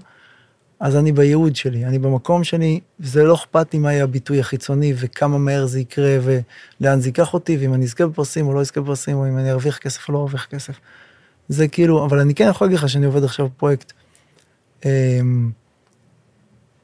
אז 0.80 0.96
אני 0.96 1.12
בייעוד 1.12 1.56
שלי, 1.56 1.86
אני 1.86 2.00
במקום 2.00 2.44
שלי, 2.44 2.80
וזה 3.00 3.24
לא 3.24 3.34
אכפת 3.36 3.74
לי 3.74 3.80
מה 3.80 3.94
יהיה 3.94 4.04
הביטוי 4.04 4.40
החיצוני 4.40 4.94
וכמה 4.98 5.38
מהר 5.38 5.66
זה 5.66 5.80
יקרה 5.80 6.18
ולאן 6.22 7.00
זה 7.00 7.08
ייקח 7.08 7.34
אותי, 7.34 7.58
ואם 7.58 7.74
אני 7.74 7.86
אזכה 7.86 8.08
בפרסים 8.08 8.48
או 8.48 8.54
לא 8.54 8.62
אזכה 8.62 8.82
בפרסים, 8.82 9.18
או 9.18 9.28
אם 9.28 9.38
אני 9.38 9.52
ארוויח 9.52 9.78
כסף 9.78 10.08
או 10.10 10.14
לא 10.14 10.20
ארוויח 10.20 10.46
כסף. 10.46 10.74
זה 11.52 11.68
כאילו, 11.68 12.06
אבל 12.06 12.20
אני 12.20 12.36
כן 12.36 12.48
יכול 12.50 12.68
להגיד 12.68 12.80
לך 12.80 12.90
שאני 12.90 13.06
עובד 13.06 13.24
עכשיו 13.24 13.48
בפרויקט. 13.48 13.94
אמ, 14.86 15.52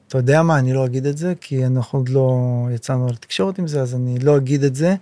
אתה 0.08 0.18
יודע 0.18 0.42
מה, 0.44 0.60
אני 0.60 0.74
לא 0.74 0.86
אגיד 0.86 1.06
את 1.06 1.18
זה, 1.18 1.34
כי 1.42 1.66
אנחנו 1.66 2.00
עוד 2.00 2.10
לא 2.10 2.38
יצאנו 2.72 3.08
לתקשורת 3.08 3.60
עם 3.60 3.68
זה, 3.68 3.82
אז 3.82 3.96
אני 3.96 4.20
לא 4.20 4.38
אגיד 4.38 4.64
את 4.64 4.76
זה. 4.76 4.96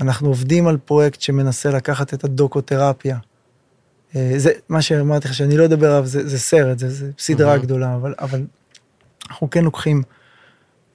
אנחנו 0.00 0.28
עובדים 0.28 0.66
על 0.66 0.76
פרויקט 0.76 1.20
שמנסה 1.20 1.70
לקחת 1.70 2.14
את 2.14 2.24
הדוקותרפיה. 2.24 3.18
אה, 4.16 4.32
זה 4.36 4.52
מה 4.68 4.82
שאמרתי 4.82 5.28
לך, 5.28 5.34
שאני 5.34 5.56
לא 5.56 5.64
אדבר 5.64 5.90
עליו, 5.92 6.06
זה, 6.06 6.28
זה 6.28 6.38
סרט, 6.38 6.78
זה, 6.78 6.90
זה 6.90 7.10
סדרה 7.18 7.50
מהמם. 7.50 7.62
גדולה, 7.62 7.94
אבל, 7.94 8.14
אבל 8.18 8.44
אנחנו 9.30 9.50
כן 9.50 9.64
לוקחים 9.64 10.02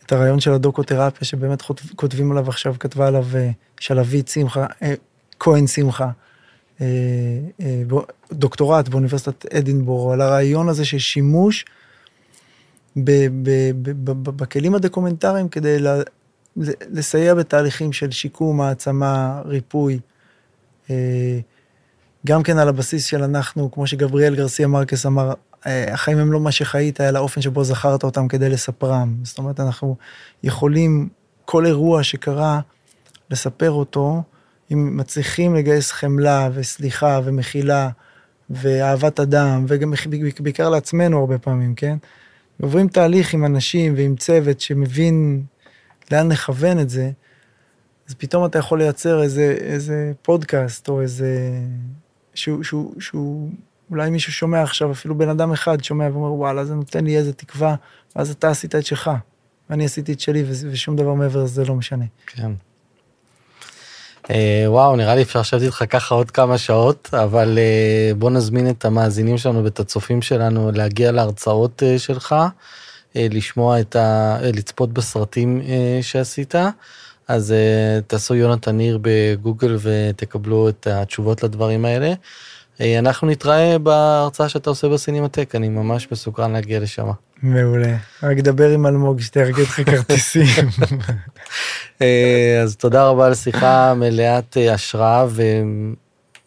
את 0.05 0.11
הרעיון 0.11 0.39
של 0.39 0.51
הדוקותרפיה, 0.51 1.27
שבאמת 1.27 1.61
כותב- 1.61 1.95
כותבים 1.95 2.31
עליו 2.31 2.49
עכשיו, 2.49 2.75
כתבה 2.79 3.07
עליו 3.07 3.25
אה, 3.35 3.49
שלווית 3.79 4.27
שמחה, 4.27 4.65
אה, 4.81 4.93
כהן 5.39 5.67
שמחה, 5.67 6.09
דוקטורט 8.31 8.87
באוניברסיטת 8.87 9.45
אדינבורו, 9.45 10.13
על 10.13 10.21
הרעיון 10.21 10.69
הזה 10.69 10.85
של 10.85 10.99
שימוש 10.99 11.65
בכלים 14.25 14.75
הדוקומנטריים 14.75 15.49
כדי 15.49 15.79
ל- 15.79 16.01
לסייע 16.91 17.33
בתהליכים 17.33 17.93
של 17.93 18.11
שיקום, 18.11 18.61
העצמה, 18.61 19.41
ריפוי. 19.45 19.99
אה, 20.89 21.39
גם 22.25 22.43
כן 22.43 22.57
על 22.57 22.67
הבסיס 22.67 23.05
של 23.05 23.23
אנחנו, 23.23 23.71
כמו 23.71 23.87
שגבריאל 23.87 24.35
גרסיה 24.35 24.67
מרקס 24.67 25.05
אמר, 25.05 25.33
אה, 25.67 25.93
החיים 25.93 26.17
הם 26.17 26.31
לא 26.31 26.39
מה 26.39 26.51
שחיית, 26.51 27.01
אלא 27.01 27.17
האופן 27.17 27.41
שבו 27.41 27.63
זכרת 27.63 28.03
אותם 28.03 28.27
כדי 28.27 28.49
לספרם. 28.49 29.15
זאת 29.23 29.37
אומרת, 29.37 29.59
אנחנו 29.59 29.95
יכולים, 30.43 31.09
כל 31.45 31.65
אירוע 31.65 32.03
שקרה, 32.03 32.59
לספר 33.29 33.71
אותו, 33.71 34.23
אם 34.73 34.97
מצליחים 34.97 35.55
לגייס 35.55 35.91
חמלה 35.91 36.49
וסליחה 36.53 37.19
ומחילה 37.23 37.89
ואהבת 38.49 39.19
אדם, 39.19 39.65
וגם 39.67 39.93
בעיקר 40.39 40.69
לעצמנו 40.69 41.19
הרבה 41.19 41.37
פעמים, 41.37 41.75
כן? 41.75 41.97
עוברים 42.61 42.87
תהליך 42.87 43.33
עם 43.33 43.45
אנשים 43.45 43.93
ועם 43.97 44.15
צוות 44.15 44.61
שמבין 44.61 45.43
לאן 46.11 46.31
לכוון 46.31 46.79
את 46.79 46.89
זה, 46.89 47.11
אז 48.09 48.13
פתאום 48.13 48.45
אתה 48.45 48.59
יכול 48.59 48.79
לייצר 48.79 49.21
איזה, 49.23 49.57
איזה 49.59 50.11
פודקאסט 50.21 50.89
או 50.89 51.01
איזה... 51.01 51.59
שהוא, 52.33 52.63
שהוא, 52.63 53.01
שהוא, 53.01 53.51
אולי 53.89 54.09
מישהו 54.09 54.33
שומע 54.33 54.63
עכשיו, 54.63 54.91
אפילו 54.91 55.17
בן 55.17 55.29
אדם 55.29 55.51
אחד 55.51 55.83
שומע 55.83 56.09
ואומר, 56.13 56.33
וואלה, 56.33 56.65
זה 56.65 56.75
נותן 56.75 57.05
לי 57.05 57.17
איזה 57.17 57.33
תקווה, 57.33 57.75
ואז 58.15 58.31
אתה 58.31 58.49
עשית 58.49 58.75
את 58.75 58.85
שלך, 58.85 59.11
ואני 59.69 59.85
עשיתי 59.85 60.13
את 60.13 60.19
שלי, 60.19 60.43
ושום 60.47 60.95
דבר 60.95 61.13
מעבר 61.13 61.43
לזה 61.43 61.65
לא 61.65 61.75
משנה. 61.75 62.05
כן. 62.27 62.51
אה, 64.31 64.65
וואו, 64.67 64.95
נראה 64.95 65.15
לי 65.15 65.21
אפשר 65.21 65.39
לשבת 65.39 65.61
איתך 65.61 65.83
ככה 65.89 66.15
עוד 66.15 66.31
כמה 66.31 66.57
שעות, 66.57 67.09
אבל 67.13 67.57
אה, 67.57 68.11
בוא 68.15 68.29
נזמין 68.29 68.69
את 68.69 68.85
המאזינים 68.85 69.37
שלנו 69.37 69.63
ואת 69.63 69.79
הצופים 69.79 70.21
שלנו 70.21 70.71
להגיע 70.71 71.11
להרצאות 71.11 71.83
אה, 71.83 71.99
שלך. 71.99 72.35
לשמוע 73.15 73.79
את 73.79 73.95
ה... 73.95 74.37
לצפות 74.41 74.93
בסרטים 74.93 75.61
שעשית, 76.01 76.55
אז 77.27 77.53
תעשו 78.07 78.35
יונתן 78.35 78.77
ניר 78.77 78.99
בגוגל 79.01 79.77
ותקבלו 79.81 80.69
את 80.69 80.87
התשובות 80.87 81.43
לדברים 81.43 81.85
האלה. 81.85 82.13
אנחנו 82.81 83.27
נתראה 83.27 83.77
בהרצאה 83.79 84.49
שאתה 84.49 84.69
עושה 84.69 84.89
בסינמטק, 84.89 85.55
אני 85.55 85.69
ממש 85.69 86.07
מסוקרן 86.11 86.51
להגיע 86.51 86.79
לשם. 86.79 87.07
מעולה. 87.43 87.97
רק 88.23 88.37
דבר 88.37 88.69
עם 88.69 88.87
אלמוג 88.87 89.21
שתארגן 89.21 89.61
לך 89.61 89.81
כרטיסים. 89.89 90.45
אז 92.63 92.75
תודה 92.75 93.07
רבה 93.07 93.25
על 93.25 93.35
שיחה 93.35 93.93
מלאת 93.93 94.57
השראה 94.71 95.25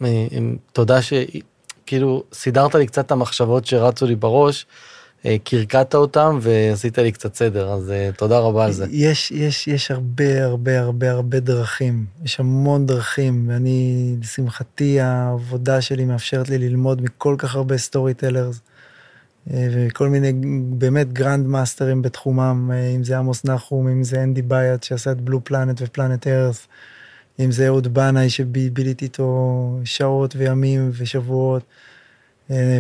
ותודה 0.01 0.99
שכאילו 1.03 2.23
סידרת 2.33 2.75
לי 2.75 2.87
קצת 2.87 3.07
את 3.07 3.13
המחשבות 3.13 3.67
שרצו 3.67 4.07
לי 4.07 4.15
בראש. 4.15 4.67
קרקעת 5.45 5.95
אותם 5.95 6.39
ועשית 6.43 6.99
לי 6.99 7.13
קצת 7.13 7.35
סדר, 7.35 7.73
אז 7.73 7.93
תודה 8.17 8.39
רבה 8.39 8.65
על 8.65 8.73
זה. 8.73 8.87
יש, 8.91 9.31
יש, 9.31 9.69
יש 9.69 9.91
הרבה, 9.91 10.45
הרבה, 10.45 10.81
הרבה, 10.81 11.11
הרבה 11.11 11.41
דרכים. 11.41 12.07
יש 12.25 12.41
המון 12.41 12.87
דרכים, 12.87 13.45
ואני, 13.49 14.17
לשמחתי, 14.23 15.01
העבודה 15.01 15.81
שלי 15.81 16.05
מאפשרת 16.05 16.49
לי 16.49 16.59
ללמוד 16.59 17.03
מכל 17.03 17.35
כך 17.39 17.55
הרבה 17.55 17.79
סטורי 17.79 18.15
טלרס. 18.15 18.61
וכל 19.47 20.09
מיני 20.09 20.33
באמת 20.79 21.13
גרנד 21.13 21.47
מאסטרים 21.47 22.03
בתחומם, 22.03 22.71
אם 22.97 23.05
זה 23.05 23.19
עמוס 23.19 23.45
נחום, 23.45 23.89
אם 23.89 24.05
זה 24.05 24.23
אנדי 24.23 24.43
בייאט 24.43 24.83
שעשה 24.83 25.13
את 25.13 25.21
Blue 25.21 25.45
Planet 25.45 25.83
ו 25.83 25.89
Planet 25.89 26.27
Earth, 26.27 26.67
אם 27.41 27.51
זה 27.51 27.67
אהוד 27.67 27.95
בנאי 27.95 28.31
שביליתי 28.31 29.05
איתו 29.05 29.79
שעות 29.85 30.37
וימים 30.37 30.91
ושבועות, 30.93 31.63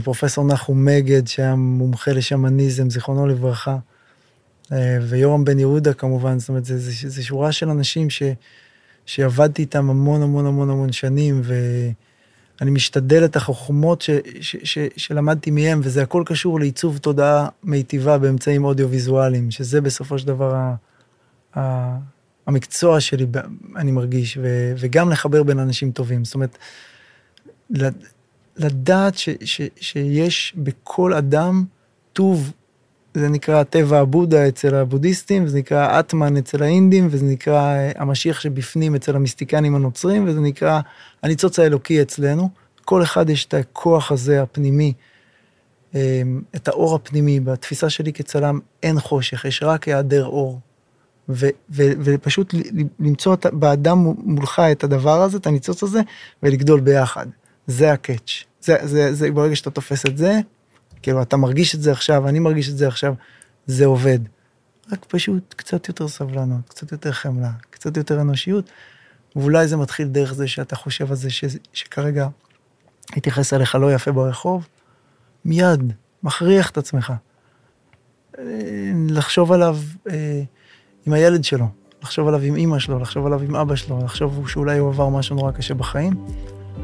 פרופסור 0.04 0.44
נחום 0.44 0.84
מגד 0.84 1.26
שהיה 1.26 1.54
מומחה 1.54 2.12
לשמניזם, 2.12 2.90
זיכרונו 2.90 3.26
לברכה, 3.26 3.76
ויורם 5.02 5.44
בן 5.44 5.58
יהודה 5.58 5.92
כמובן, 5.92 6.38
זאת 6.38 6.48
אומרת, 6.48 6.64
זו 6.64 7.24
שורה 7.24 7.52
של 7.52 7.68
אנשים 7.68 8.10
ש, 8.10 8.22
שעבדתי 9.06 9.62
איתם 9.62 9.90
המון 9.90 10.22
המון 10.22 10.46
המון 10.46 10.70
המון 10.70 10.92
שנים, 10.92 11.40
ו... 11.44 11.54
אני 12.60 12.70
משתדל 12.70 13.24
את 13.24 13.36
החוכמות 13.36 14.02
ש, 14.02 14.10
ש, 14.40 14.56
ש, 14.62 14.78
שלמדתי 14.96 15.50
מהם, 15.50 15.80
וזה 15.84 16.02
הכל 16.02 16.22
קשור 16.26 16.60
לעיצוב 16.60 16.98
תודעה 16.98 17.48
מיטיבה 17.64 18.18
באמצעים 18.18 18.64
אודיו-ויזואליים, 18.64 19.50
שזה 19.50 19.80
בסופו 19.80 20.18
של 20.18 20.26
דבר 20.26 20.54
ה, 20.54 20.74
ה, 21.56 21.96
המקצוע 22.46 23.00
שלי, 23.00 23.26
אני 23.76 23.92
מרגיש, 23.92 24.38
ו, 24.42 24.72
וגם 24.78 25.10
לחבר 25.10 25.42
בין 25.42 25.58
אנשים 25.58 25.92
טובים. 25.92 26.24
זאת 26.24 26.34
אומרת, 26.34 26.58
לדעת 28.60 29.18
ש, 29.18 29.28
ש, 29.44 29.60
שיש 29.76 30.54
בכל 30.56 31.14
אדם 31.14 31.64
טוב, 32.12 32.52
זה 33.14 33.28
נקרא 33.28 33.62
טבע 33.62 33.98
הבודה 33.98 34.48
אצל 34.48 34.74
הבודהיסטים, 34.74 35.44
וזה 35.44 35.58
נקרא 35.58 36.00
אטמן 36.00 36.36
אצל 36.36 36.62
האינדים, 36.62 37.08
וזה 37.10 37.24
נקרא 37.24 37.76
המשיח 37.96 38.40
שבפנים 38.40 38.94
אצל 38.94 39.16
המיסטיקנים 39.16 39.74
הנוצרים, 39.74 40.24
וזה 40.28 40.40
נקרא 40.40 40.80
הניצוץ 41.22 41.58
האלוקי 41.58 42.02
אצלנו. 42.02 42.48
כל 42.84 43.02
אחד 43.02 43.30
יש 43.30 43.44
את 43.46 43.54
הכוח 43.54 44.12
הזה 44.12 44.42
הפנימי, 44.42 44.92
את 46.56 46.68
האור 46.68 46.94
הפנימי. 46.94 47.40
בתפיסה 47.40 47.90
שלי 47.90 48.12
כצלם 48.12 48.58
אין 48.82 49.00
חושך, 49.00 49.44
יש 49.44 49.62
רק 49.62 49.88
היעדר 49.88 50.26
אור. 50.26 50.60
ו, 51.28 51.46
ו, 51.70 51.82
ופשוט 52.04 52.54
למצוא 53.00 53.36
באדם 53.52 53.98
מולך 54.24 54.62
את 54.72 54.84
הדבר 54.84 55.22
הזה, 55.22 55.36
את 55.38 55.46
הניצוץ 55.46 55.82
הזה, 55.82 56.00
ולגדול 56.42 56.80
ביחד. 56.80 57.26
זה 57.66 57.92
הקאץ'. 57.92 58.49
זה, 58.62 58.76
זה, 58.82 59.14
זה, 59.14 59.30
ברגע 59.30 59.56
שאתה 59.56 59.70
תופס 59.70 60.06
את 60.06 60.18
זה, 60.18 60.40
כאילו, 61.02 61.22
אתה 61.22 61.36
מרגיש 61.36 61.74
את 61.74 61.82
זה 61.82 61.92
עכשיו, 61.92 62.28
אני 62.28 62.38
מרגיש 62.38 62.68
את 62.68 62.76
זה 62.76 62.88
עכשיו, 62.88 63.14
זה 63.66 63.86
עובד. 63.86 64.18
רק 64.92 65.04
פשוט 65.04 65.54
קצת 65.54 65.88
יותר 65.88 66.08
סבלנות, 66.08 66.68
קצת 66.68 66.92
יותר 66.92 67.12
חמלה, 67.12 67.50
קצת 67.70 67.96
יותר 67.96 68.20
אנושיות, 68.20 68.70
ואולי 69.36 69.68
זה 69.68 69.76
מתחיל 69.76 70.08
דרך 70.08 70.34
זה 70.34 70.48
שאתה 70.48 70.76
חושב 70.76 71.10
על 71.10 71.16
זה 71.16 71.30
ש, 71.30 71.44
שכרגע 71.72 72.28
התייחס 73.16 73.52
אליך 73.52 73.74
לא 73.74 73.94
יפה 73.94 74.12
ברחוב, 74.12 74.68
מיד, 75.44 75.92
מכריח 76.22 76.70
את 76.70 76.78
עצמך. 76.78 77.12
אה, 78.38 78.44
לחשוב 79.08 79.52
עליו 79.52 79.76
אה, 80.10 80.42
עם 81.06 81.12
הילד 81.12 81.44
שלו, 81.44 81.66
לחשוב 82.02 82.28
עליו 82.28 82.40
עם 82.42 82.56
אימא 82.56 82.78
שלו, 82.78 82.98
לחשוב 82.98 83.26
עליו 83.26 83.40
עם 83.40 83.56
אבא 83.56 83.76
שלו, 83.76 84.04
לחשוב 84.04 84.48
שאולי 84.48 84.78
הוא 84.78 84.88
עבר 84.88 85.08
משהו 85.08 85.36
נורא 85.36 85.52
קשה 85.52 85.74
בחיים, 85.74 86.12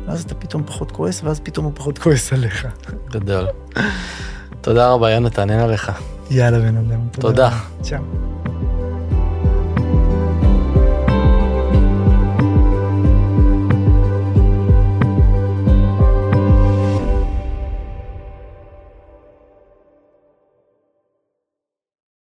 ואז 0.06 0.22
אתה 0.22 0.34
פתאום 0.34 0.62
פחות 0.66 0.92
כועס, 0.92 1.20
ואז 1.24 1.40
פתאום 1.40 1.64
הוא 1.64 1.72
פחות 1.74 1.98
כועס 1.98 2.32
עליך. 2.32 2.66
גדול. 3.10 3.46
תודה 4.60 4.90
רבה, 4.90 5.10
יונתן, 5.10 5.50
אין 5.50 5.60
עליך. 5.60 5.92
יאללה, 6.30 6.58
בן 6.58 6.76
אדם. 6.76 7.08
תודה. 7.12 7.50
צ'או. 7.82 7.98